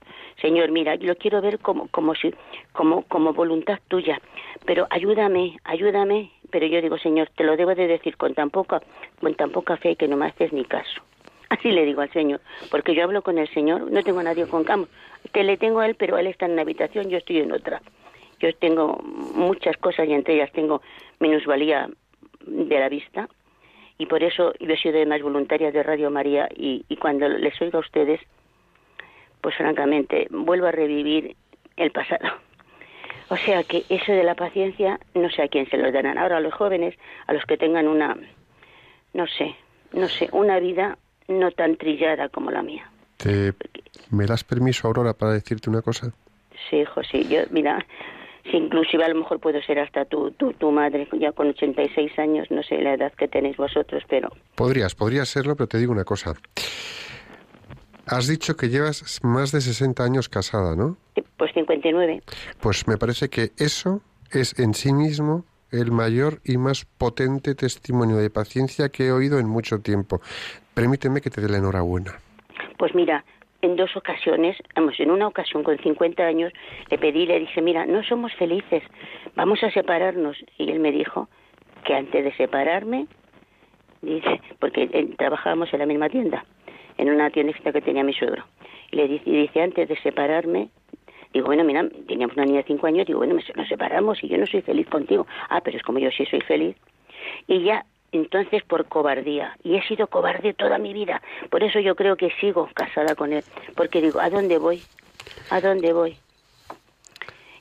Señor, 0.41 0.71
mira, 0.71 0.95
lo 0.95 1.15
quiero 1.15 1.41
ver 1.41 1.59
como 1.59 1.87
como 1.87 2.15
si 2.15 2.33
como 2.71 3.03
como 3.03 3.33
voluntad 3.33 3.79
tuya, 3.87 4.19
pero 4.65 4.87
ayúdame, 4.89 5.57
ayúdame, 5.63 6.31
pero 6.51 6.65
yo 6.67 6.81
digo, 6.81 6.97
Señor, 6.97 7.29
te 7.35 7.43
lo 7.43 7.57
debo 7.57 7.75
de 7.75 7.87
decir 7.87 8.17
con 8.17 8.33
tan 8.33 8.49
poca 8.49 8.81
con 9.19 9.33
tan 9.35 9.51
poca 9.51 9.77
fe 9.77 9.95
que 9.95 10.07
no 10.07 10.17
me 10.17 10.27
haces 10.27 10.53
ni 10.53 10.65
caso. 10.65 11.01
Así 11.49 11.71
le 11.71 11.85
digo 11.85 12.01
al 12.01 12.11
Señor, 12.11 12.41
porque 12.71 12.95
yo 12.95 13.03
hablo 13.03 13.21
con 13.21 13.37
el 13.37 13.47
Señor, 13.49 13.91
no 13.91 14.01
tengo 14.03 14.19
a 14.19 14.23
nadie 14.23 14.47
con 14.47 14.63
cama. 14.63 14.87
Te 15.31 15.43
le 15.43 15.57
tengo 15.57 15.79
a 15.79 15.85
él, 15.85 15.95
pero 15.95 16.17
él 16.17 16.27
está 16.27 16.45
en 16.45 16.53
una 16.53 16.63
habitación, 16.63 17.09
yo 17.09 17.17
estoy 17.17 17.39
en 17.39 17.51
otra. 17.51 17.81
Yo 18.39 18.53
tengo 18.55 18.97
muchas 19.35 19.77
cosas 19.77 20.07
y 20.07 20.13
entre 20.13 20.35
ellas 20.35 20.51
tengo 20.51 20.81
minusvalía 21.19 21.89
de 22.45 22.79
la 22.79 22.89
vista 22.89 23.29
y 23.97 24.05
por 24.05 24.23
eso 24.23 24.53
yo 24.59 24.73
he 24.73 24.77
sido 24.77 24.95
de 24.95 25.05
más 25.05 25.21
voluntaria 25.21 25.71
de 25.71 25.83
Radio 25.83 26.09
María 26.09 26.49
y, 26.55 26.85
y 26.89 26.97
cuando 26.97 27.27
les 27.27 27.59
oigo 27.61 27.77
a 27.77 27.81
ustedes, 27.81 28.19
pues 29.41 29.55
francamente 29.55 30.27
vuelvo 30.29 30.67
a 30.67 30.71
revivir 30.71 31.35
el 31.77 31.91
pasado. 31.91 32.27
O 33.29 33.37
sea 33.37 33.63
que 33.63 33.83
eso 33.89 34.11
de 34.11 34.23
la 34.23 34.35
paciencia 34.35 34.99
no 35.15 35.29
sé 35.29 35.43
a 35.43 35.47
quién 35.47 35.69
se 35.69 35.77
lo 35.77 35.91
darán. 35.91 36.17
Ahora 36.17 36.37
a 36.37 36.39
los 36.39 36.53
jóvenes, 36.53 36.95
a 37.27 37.33
los 37.33 37.43
que 37.45 37.57
tengan 37.57 37.87
una, 37.87 38.15
no 39.13 39.27
sé, 39.27 39.55
no 39.91 40.07
sé, 40.07 40.29
una 40.31 40.59
vida 40.59 40.97
no 41.27 41.51
tan 41.51 41.77
trillada 41.77 42.29
como 42.29 42.51
la 42.51 42.61
mía. 42.61 42.89
¿Te, 43.17 43.53
¿Me 44.11 44.25
das 44.25 44.43
permiso, 44.43 44.87
Aurora, 44.87 45.13
para 45.13 45.33
decirte 45.33 45.69
una 45.69 45.81
cosa? 45.81 46.11
Sí, 46.69 46.77
hijo, 46.77 47.03
sí. 47.03 47.27
Yo, 47.27 47.41
mira, 47.49 47.85
sí, 48.43 48.57
inclusive 48.57 49.03
a 49.03 49.09
lo 49.09 49.15
mejor 49.15 49.39
puedo 49.39 49.61
ser 49.61 49.79
hasta 49.79 50.05
tu, 50.05 50.31
tu, 50.31 50.53
tu 50.53 50.71
madre, 50.71 51.07
ya 51.13 51.31
con 51.31 51.49
86 51.49 52.17
años, 52.19 52.49
no 52.51 52.63
sé 52.63 52.77
la 52.81 52.93
edad 52.93 53.11
que 53.13 53.27
tenéis 53.27 53.57
vosotros, 53.57 54.03
pero 54.09 54.29
Podrías, 54.55 54.95
podrías 54.95 55.29
serlo, 55.29 55.55
pero 55.55 55.67
te 55.67 55.77
digo 55.77 55.91
una 55.91 56.03
cosa. 56.03 56.33
Has 58.05 58.27
dicho 58.27 58.57
que 58.57 58.67
llevas 58.67 59.21
más 59.23 59.51
de 59.51 59.61
60 59.61 60.03
años 60.03 60.27
casada, 60.27 60.75
¿no? 60.75 60.97
pues 61.37 61.53
59. 61.53 62.21
Pues 62.61 62.87
me 62.87 62.97
parece 62.97 63.29
que 63.29 63.51
eso 63.57 64.01
es 64.31 64.59
en 64.59 64.73
sí 64.73 64.93
mismo 64.93 65.45
el 65.71 65.91
mayor 65.91 66.39
y 66.43 66.57
más 66.57 66.85
potente 66.85 67.55
testimonio 67.55 68.17
de 68.17 68.29
paciencia 68.29 68.89
que 68.89 69.07
he 69.07 69.11
oído 69.11 69.39
en 69.39 69.47
mucho 69.47 69.79
tiempo. 69.79 70.21
Permíteme 70.73 71.21
que 71.21 71.29
te 71.29 71.41
dé 71.41 71.49
la 71.49 71.57
enhorabuena. 71.57 72.13
Pues 72.77 72.93
mira, 72.93 73.23
en 73.63 73.75
dos 73.75 73.95
ocasiones, 73.95 74.57
vamos, 74.75 74.99
en 74.99 75.11
una 75.11 75.27
ocasión 75.27 75.63
con 75.63 75.77
50 75.77 76.23
años, 76.23 76.51
le 76.89 76.97
pedí, 76.97 77.25
le 77.25 77.39
dije, 77.39 77.61
mira, 77.61 77.85
no 77.85 78.03
somos 78.03 78.33
felices, 78.33 78.83
vamos 79.35 79.63
a 79.63 79.71
separarnos. 79.71 80.37
Y 80.57 80.69
él 80.71 80.79
me 80.79 80.91
dijo 80.91 81.29
que 81.83 81.93
antes 81.93 82.23
de 82.23 82.33
separarme, 82.33 83.07
dice, 84.01 84.41
porque 84.59 84.89
eh, 84.91 85.09
trabajábamos 85.17 85.73
en 85.73 85.79
la 85.79 85.85
misma 85.85 86.09
tienda, 86.09 86.45
en 86.97 87.09
una 87.09 87.29
tiendecita 87.29 87.71
que 87.71 87.81
tenía 87.81 88.03
mi 88.03 88.13
suegro. 88.13 88.43
Y 88.91 88.97
le 88.97 89.07
dice, 89.07 89.29
y 89.29 89.41
dice, 89.41 89.61
antes 89.61 89.89
de 89.89 89.97
separarme, 89.97 90.69
digo, 91.33 91.47
bueno, 91.47 91.63
mira, 91.63 91.87
teníamos 92.07 92.35
una 92.35 92.45
niña 92.45 92.59
de 92.59 92.67
5 92.67 92.87
años, 92.87 93.07
digo, 93.07 93.19
bueno, 93.19 93.35
nos 93.35 93.67
separamos 93.67 94.23
y 94.23 94.27
yo 94.27 94.37
no 94.37 94.45
soy 94.45 94.61
feliz 94.61 94.87
contigo. 94.87 95.25
Ah, 95.49 95.61
pero 95.63 95.77
es 95.77 95.83
como 95.83 95.99
yo 95.99 96.11
sí 96.11 96.25
soy 96.25 96.41
feliz. 96.41 96.75
Y 97.47 97.63
ya, 97.63 97.85
entonces 98.13 98.63
por 98.63 98.85
cobardía. 98.85 99.57
Y 99.63 99.75
he 99.75 99.83
sido 99.87 100.07
cobarde 100.07 100.53
toda 100.53 100.77
mi 100.77 100.93
vida. 100.93 101.21
Por 101.49 101.63
eso 101.63 101.79
yo 101.79 101.95
creo 101.95 102.15
que 102.15 102.31
sigo 102.39 102.69
casada 102.73 103.15
con 103.15 103.33
él. 103.33 103.43
Porque 103.75 104.01
digo, 104.01 104.19
¿a 104.19 104.29
dónde 104.29 104.57
voy? 104.57 104.85
¿A 105.49 105.59
dónde 105.61 105.91
voy? 105.93 106.17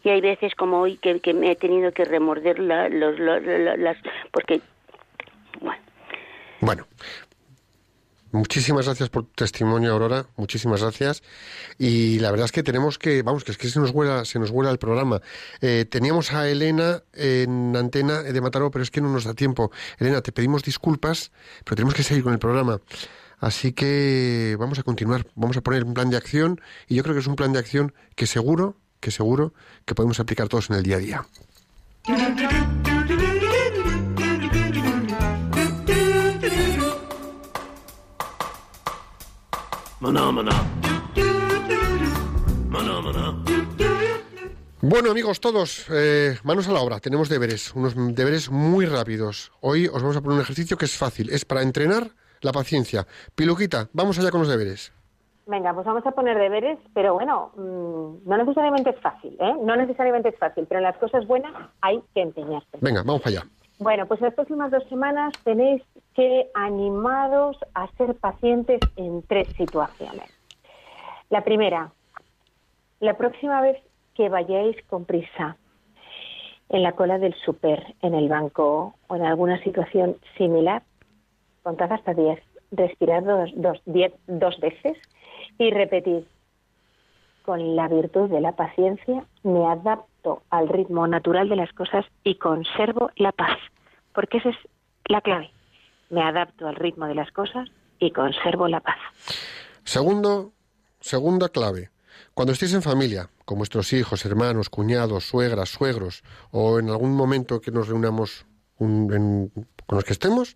Y 0.05 0.09
hay 0.11 0.21
veces 0.21 0.55
como 0.55 0.81
hoy 0.81 0.97
que, 0.99 1.21
que 1.21 1.33
me 1.33 1.53
he 1.53 1.57
tenido 1.57 1.93
que 1.93 2.05
remorder 2.05 2.59
la, 2.59 2.89
los, 2.89 3.19
lo- 3.19 3.39
lo- 3.41 3.77
las... 3.77 3.97
Porque, 4.33 4.61
bueno, 5.61 5.81
Bueno, 6.61 6.87
muchísimas 8.33 8.87
gracias 8.87 9.09
por 9.09 9.25
tu 9.25 9.33
testimonio, 9.35 9.93
Aurora. 9.93 10.27
Muchísimas 10.37 10.83
gracias. 10.83 11.23
Y 11.79 12.19
la 12.19 12.31
verdad 12.31 12.47
es 12.47 12.53
que 12.53 12.63
tenemos 12.63 12.99
que, 12.99 13.23
vamos, 13.23 13.45
que 13.45 13.53
es 13.53 13.59
que 13.59 13.69
se 13.69 13.79
nos 13.79 13.93
vuela, 13.93 14.25
se 14.25 14.39
nos 14.39 14.51
vuela 14.51 14.71
el 14.71 14.79
programa. 14.79 15.21
Eh, 15.61 15.87
teníamos 15.89 16.33
a 16.33 16.49
Elena 16.49 17.03
en 17.13 17.77
antena 17.77 18.23
de 18.23 18.41
Mataró, 18.41 18.71
pero 18.71 18.83
es 18.83 18.91
que 18.91 19.01
no 19.01 19.13
nos 19.13 19.25
da 19.25 19.35
tiempo. 19.35 19.71
Elena, 19.99 20.21
te 20.21 20.33
pedimos 20.33 20.63
disculpas, 20.63 21.31
pero 21.65 21.77
tenemos 21.77 21.95
que 21.95 22.03
seguir 22.03 22.25
con 22.25 22.33
el 22.33 22.39
programa. 22.39 22.81
Así 23.39 23.73
que 23.73 24.57
vamos 24.59 24.79
a 24.79 24.85
continuar, 24.85 25.27
vamos 25.35 25.57
a 25.57 25.63
poner 25.63 25.85
un 25.85 25.95
plan 25.95 26.11
de 26.11 26.17
acción 26.17 26.61
y 26.87 26.95
yo 26.95 27.03
creo 27.03 27.15
que 27.15 27.21
es 27.21 27.27
un 27.27 27.35
plan 27.35 27.53
de 27.53 27.59
acción 27.59 27.93
que 28.15 28.27
seguro, 28.27 28.77
que 29.01 29.11
seguro 29.11 29.53
que 29.85 29.97
podemos 29.97 30.21
aplicar 30.21 30.49
todos 30.49 30.71
en 30.71 30.77
el 30.77 30.83
día 30.85 30.97
a 30.97 30.99
día. 31.01 31.27
Maná, 40.03 40.33
maná. 40.33 40.51
Maná, 42.69 43.01
maná. 43.01 43.45
Bueno, 44.81 45.13
amigos 45.13 45.39
todos, 45.39 45.87
eh, 45.93 46.35
manos 46.43 46.69
a 46.69 46.73
la 46.73 46.81
obra. 46.81 46.99
Tenemos 46.99 47.29
deberes, 47.29 47.73
unos 47.77 47.95
deberes 47.95 48.51
muy 48.51 48.85
rápidos. 48.85 49.53
Hoy 49.61 49.87
os 49.87 50.03
vamos 50.03 50.17
a 50.17 50.21
poner 50.21 50.39
un 50.39 50.43
ejercicio 50.43 50.77
que 50.77 50.87
es 50.87 50.99
fácil, 50.99 51.31
es 51.31 51.45
para 51.45 51.63
entrenar 51.63 52.09
la 52.41 52.51
paciencia. 52.51 53.07
Piluquita, 53.37 53.91
vamos 53.93 54.19
allá 54.19 54.33
con 54.33 54.41
los 54.41 54.49
deberes. 54.49 54.93
Venga, 55.47 55.73
pues 55.73 55.87
vamos 55.87 56.05
a 56.05 56.11
poner 56.11 56.37
deberes, 56.37 56.81
pero 56.93 57.15
bueno, 57.15 57.53
mm, 57.55 58.29
no 58.29 58.37
necesariamente 58.37 58.91
es 58.91 59.01
fácil, 59.01 59.37
¿eh? 59.39 59.55
No 59.63 59.77
necesariamente 59.77 60.31
es 60.31 60.37
fácil, 60.37 60.67
pero 60.69 60.81
en 60.81 60.85
las 60.85 60.97
cosas 60.99 61.29
buenas 61.29 61.55
hay 61.81 62.03
que 62.13 62.23
empeñarse. 62.23 62.79
Venga, 62.81 63.05
vamos 63.05 63.25
allá. 63.25 63.45
Bueno, 63.79 64.07
pues 64.07 64.21
en 64.21 64.27
las 64.27 64.35
próximas 64.35 64.73
dos 64.73 64.85
semanas 64.89 65.33
tenéis 65.45 65.83
que 66.15 66.51
animaros 66.55 67.57
a 67.75 67.89
ser 67.93 68.15
pacientes 68.15 68.81
en 68.97 69.23
tres 69.23 69.49
situaciones. 69.57 70.31
La 71.31 71.43
primera, 71.43 71.93
la 73.01 73.17
próxima 73.17 73.61
vez 73.61 73.79
que 74.15 74.29
vayáis 74.29 74.77
con 74.89 75.05
prisa, 75.05 75.57
en 76.69 76.83
la 76.83 76.93
cola 76.93 77.19
del 77.19 77.35
super, 77.35 77.95
en 78.01 78.15
el 78.15 78.29
banco 78.29 78.95
o 79.07 79.17
en 79.17 79.23
alguna 79.23 79.63
situación 79.63 80.17
similar, 80.37 80.83
contad 81.63 81.93
hasta 81.93 82.15
10, 82.15 82.41
respirad 82.73 83.23
dos, 83.23 83.51
dos, 83.55 83.81
diez, 83.85 84.13
dos 84.27 84.59
veces 84.61 84.97
y 85.59 85.71
repetid, 85.71 86.25
con 87.45 87.77
la 87.77 87.89
virtud 87.89 88.31
de 88.31 88.41
la 88.41 88.53
paciencia 88.53 89.25
me 89.43 89.67
adapto 89.67 90.43
al 90.51 90.69
ritmo 90.69 91.07
natural 91.07 91.49
de 91.49 91.57
las 91.57 91.73
cosas 91.73 92.07
y 92.25 92.37
conservo 92.37 93.11
la 93.17 93.33
paz, 93.33 93.59
porque 94.15 94.39
esa 94.39 94.51
es 94.51 94.57
la 95.07 95.21
clave. 95.21 95.51
Me 96.13 96.23
adapto 96.23 96.69
al 96.69 96.77
ritmo 96.77 97.07
de 97.07 97.15
las 97.15 97.31
cosas 97.33 97.69
y 97.99 98.11
conservo 98.13 98.69
la 98.69 98.81
paz. 98.81 98.99
Segundo, 99.83 100.53
segunda 101.01 101.49
clave. 101.49 101.91
Cuando 102.35 102.53
estéis 102.53 102.75
en 102.75 102.83
familia, 102.83 103.31
con 103.47 103.57
vuestros 103.57 103.93
hijos, 103.95 104.25
hermanos, 104.27 104.69
cuñados, 104.69 105.25
suegras, 105.27 105.71
suegros, 105.71 106.23
o 106.51 106.79
en 106.79 106.91
algún 106.91 107.15
momento 107.17 107.63
que 107.63 107.71
nos 107.71 107.89
reunamos 107.89 108.45
un- 108.77 109.11
en- 109.13 109.67
con 109.87 109.97
los 109.97 110.05
que 110.05 110.13
estemos, 110.13 110.55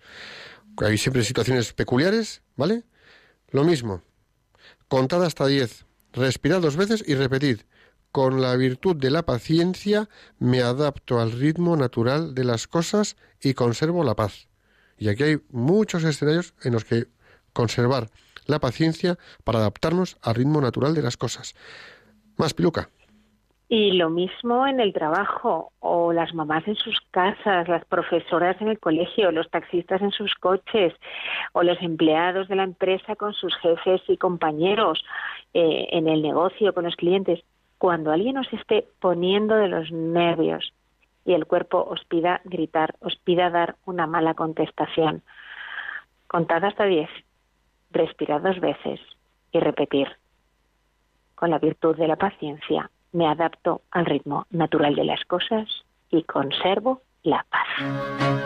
hay 0.77 0.99
siempre 0.99 1.25
situaciones 1.25 1.73
peculiares, 1.73 2.43
¿vale? 2.57 2.85
Lo 3.51 3.65
mismo. 3.65 4.03
Contad 4.89 5.25
hasta 5.25 5.47
10, 5.47 5.87
respirad 6.13 6.61
dos 6.61 6.77
veces 6.77 7.03
y 7.07 7.15
repetid. 7.15 7.61
Con 8.13 8.43
la 8.43 8.55
virtud 8.57 8.97
de 8.97 9.11
la 9.11 9.25
paciencia 9.25 10.09
me 10.39 10.61
adapto 10.61 11.19
al 11.19 11.33
ritmo 11.33 11.77
natural 11.77 12.35
de 12.35 12.45
las 12.45 12.67
cosas 12.67 13.17
y 13.41 13.55
conservo 13.55 14.05
la 14.05 14.15
paz. 14.17 14.49
Y 14.99 15.09
aquí 15.09 15.23
hay 15.23 15.37
muchos 15.51 16.05
escenarios 16.05 16.55
en 16.63 16.73
los 16.73 16.85
que 16.85 17.07
conservar 17.53 18.09
la 18.47 18.61
paciencia 18.61 19.19
para 19.45 19.59
adaptarnos 19.59 20.17
al 20.23 20.35
ritmo 20.35 20.61
natural 20.61 20.95
de 20.95 21.03
las 21.03 21.17
cosas. 21.17 21.55
Más 22.37 22.55
piluca. 22.55 22.89
Y 23.69 23.93
lo 23.93 24.11
mismo 24.11 24.65
en 24.69 24.79
el 24.79 24.93
trabajo, 24.93 25.73
o 25.81 26.13
las 26.13 26.33
mamás 26.35 26.69
en 26.69 26.77
sus 26.77 27.01
casas, 27.11 27.67
las 27.67 27.85
profesoras 27.87 28.61
en 28.61 28.69
el 28.69 28.79
colegio, 28.79 29.33
los 29.33 29.51
taxistas 29.51 30.01
en 30.03 30.13
sus 30.13 30.33
coches, 30.37 30.95
o 31.53 31.65
los 31.65 31.81
empleados 31.83 32.47
de 32.47 32.55
la 32.55 32.63
empresa 32.63 33.17
con 33.17 33.35
sus 33.35 33.57
jefes 33.57 34.03
y 34.07 34.19
compañeros, 34.19 35.05
eh, 35.53 35.89
en 35.91 36.07
el 36.07 36.23
negocio 36.23 36.73
con 36.75 36.85
los 36.85 36.95
clientes. 36.95 37.41
Cuando 37.79 38.13
alguien 38.13 38.39
os 38.39 38.53
esté 38.53 38.87
poniendo 39.01 39.57
de 39.57 39.69
los 39.69 39.91
nervios 39.91 40.73
y 41.27 41.35
el 41.35 41.47
cuerpo 41.47 41.83
os 41.83 42.05
pida 42.05 42.41
gritar, 42.45 42.95
os 43.01 43.17
pida 43.17 43.51
dar 43.51 43.77
una 43.85 44.07
mala 44.07 44.35
contestación, 44.35 45.23
contad 46.29 46.65
hasta 46.65 46.85
diez, 46.85 47.11
respirad 47.91 48.41
dos 48.41 48.61
veces 48.61 49.01
y 49.53 49.61
repetir 49.61 50.09
con 51.35 51.51
la 51.51 51.59
virtud 51.59 51.97
de 51.97 52.09
la 52.09 52.17
paciencia, 52.17 52.91
me 53.13 53.29
adapto 53.29 53.83
al 53.91 54.07
ritmo 54.07 54.47
natural 54.51 54.95
de 54.95 55.05
las 55.05 55.25
cosas 55.25 55.69
y 56.11 56.23
conservo 56.23 57.03
la 57.23 57.45
paz. 57.51 58.46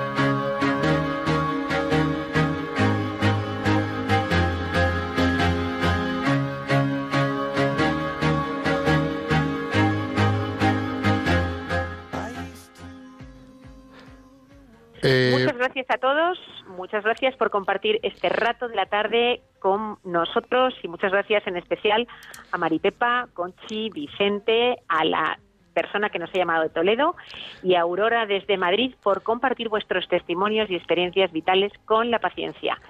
Eh, 15.03 15.30
Muchas 15.32 15.57
gracias 15.57 15.86
a 15.88 15.98
todos, 15.98 16.38
muchas 16.68 17.03
gracias 17.05 17.34
por 17.36 17.51
compartir 17.51 17.98
este 18.03 18.28
rato 18.28 18.68
de 18.68 18.76
la 18.76 18.86
tarde 18.86 19.40
con 19.59 19.98
nosotros 20.05 20.74
y 20.82 20.88
muchas 20.88 21.12
gracias 21.12 21.46
en 21.46 21.57
especial 21.57 22.07
a 22.53 22.59
Maripepa, 22.59 23.28
Conchi, 23.32 23.90
Vicente, 23.90 24.76
a 24.88 25.05
la 25.05 25.38
persona 25.70 26.10
que 26.10 26.18
nos 26.18 26.30
ha 26.30 26.38
llamado 26.38 26.62
de 26.62 26.68
Toledo 26.68 27.16
y 27.62 27.74
Aurora 27.74 28.26
desde 28.26 28.56
Madrid 28.56 28.94
por 29.02 29.22
compartir 29.22 29.68
vuestros 29.68 30.08
testimonios 30.08 30.70
y 30.70 30.74
experiencias 30.74 31.32
vitales 31.32 31.72
con 31.84 32.10
la 32.10 32.18
paciencia. 32.18 32.80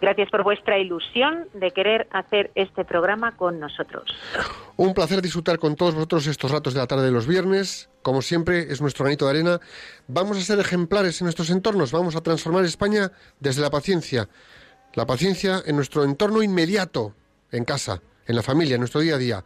Gracias 0.00 0.30
por 0.30 0.42
vuestra 0.42 0.78
ilusión 0.78 1.48
de 1.54 1.70
querer 1.70 2.08
hacer 2.10 2.50
este 2.54 2.84
programa 2.84 3.36
con 3.36 3.60
nosotros. 3.60 4.04
Un 4.76 4.94
placer 4.94 5.22
disfrutar 5.22 5.58
con 5.58 5.76
todos 5.76 5.94
vosotros 5.94 6.26
estos 6.26 6.50
ratos 6.50 6.74
de 6.74 6.80
la 6.80 6.86
tarde 6.86 7.06
de 7.06 7.12
los 7.12 7.26
viernes. 7.26 7.88
Como 8.02 8.22
siempre, 8.22 8.72
es 8.72 8.80
nuestro 8.80 9.04
granito 9.04 9.24
de 9.24 9.30
arena. 9.30 9.60
Vamos 10.06 10.36
a 10.36 10.40
ser 10.40 10.58
ejemplares 10.58 11.20
en 11.20 11.26
nuestros 11.26 11.50
entornos. 11.50 11.92
Vamos 11.92 12.16
a 12.16 12.20
transformar 12.20 12.64
España 12.64 13.10
desde 13.40 13.62
la 13.62 13.70
paciencia. 13.70 14.28
La 14.94 15.06
paciencia 15.06 15.62
en 15.66 15.76
nuestro 15.76 16.04
entorno 16.04 16.42
inmediato, 16.42 17.14
en 17.50 17.64
casa, 17.64 18.00
en 18.26 18.36
la 18.36 18.42
familia, 18.42 18.74
en 18.74 18.80
nuestro 18.80 19.00
día 19.00 19.16
a 19.16 19.18
día. 19.18 19.44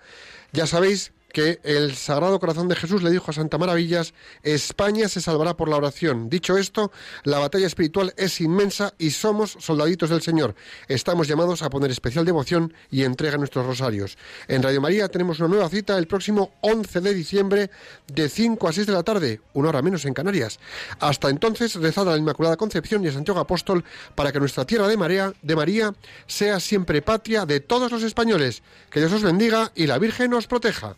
Ya 0.52 0.66
sabéis 0.66 1.12
que 1.32 1.60
el 1.62 1.94
Sagrado 1.94 2.38
Corazón 2.40 2.68
de 2.68 2.76
Jesús 2.76 3.02
le 3.02 3.10
dijo 3.10 3.30
a 3.30 3.34
Santa 3.34 3.58
Maravillas, 3.58 4.14
España 4.42 5.08
se 5.08 5.20
salvará 5.20 5.56
por 5.56 5.68
la 5.68 5.76
oración. 5.76 6.28
Dicho 6.28 6.56
esto, 6.56 6.92
la 7.24 7.38
batalla 7.38 7.66
espiritual 7.66 8.12
es 8.16 8.40
inmensa 8.40 8.94
y 8.98 9.10
somos 9.10 9.56
soldaditos 9.58 10.10
del 10.10 10.22
Señor. 10.22 10.54
Estamos 10.88 11.28
llamados 11.28 11.62
a 11.62 11.70
poner 11.70 11.90
especial 11.90 12.24
devoción 12.24 12.74
y 12.90 13.04
entrega 13.04 13.34
en 13.34 13.40
nuestros 13.40 13.66
rosarios. 13.66 14.18
En 14.48 14.62
Radio 14.62 14.80
María 14.80 15.08
tenemos 15.08 15.38
una 15.38 15.48
nueva 15.48 15.68
cita 15.68 15.96
el 15.98 16.06
próximo 16.06 16.52
11 16.60 17.00
de 17.00 17.14
diciembre 17.14 17.70
de 18.12 18.28
5 18.28 18.68
a 18.68 18.72
6 18.72 18.86
de 18.86 18.92
la 18.92 19.02
tarde, 19.02 19.40
una 19.54 19.70
hora 19.70 19.82
menos 19.82 20.04
en 20.04 20.14
Canarias. 20.14 20.58
Hasta 20.98 21.30
entonces, 21.30 21.74
rezad 21.76 22.08
a 22.08 22.12
la 22.12 22.18
Inmaculada 22.18 22.56
Concepción 22.56 23.04
y 23.04 23.08
a 23.08 23.12
Santiago 23.12 23.40
Apóstol 23.40 23.84
para 24.14 24.32
que 24.32 24.40
nuestra 24.40 24.64
tierra 24.64 24.88
de 24.88 24.96
María, 24.96 25.32
de 25.42 25.56
María 25.56 25.94
sea 26.26 26.60
siempre 26.60 27.02
patria 27.02 27.46
de 27.46 27.60
todos 27.60 27.90
los 27.92 28.02
españoles. 28.02 28.62
Que 28.90 29.00
Dios 29.00 29.12
os 29.12 29.22
bendiga 29.22 29.72
y 29.74 29.86
la 29.86 29.98
Virgen 29.98 30.34
os 30.34 30.46
proteja. 30.46 30.96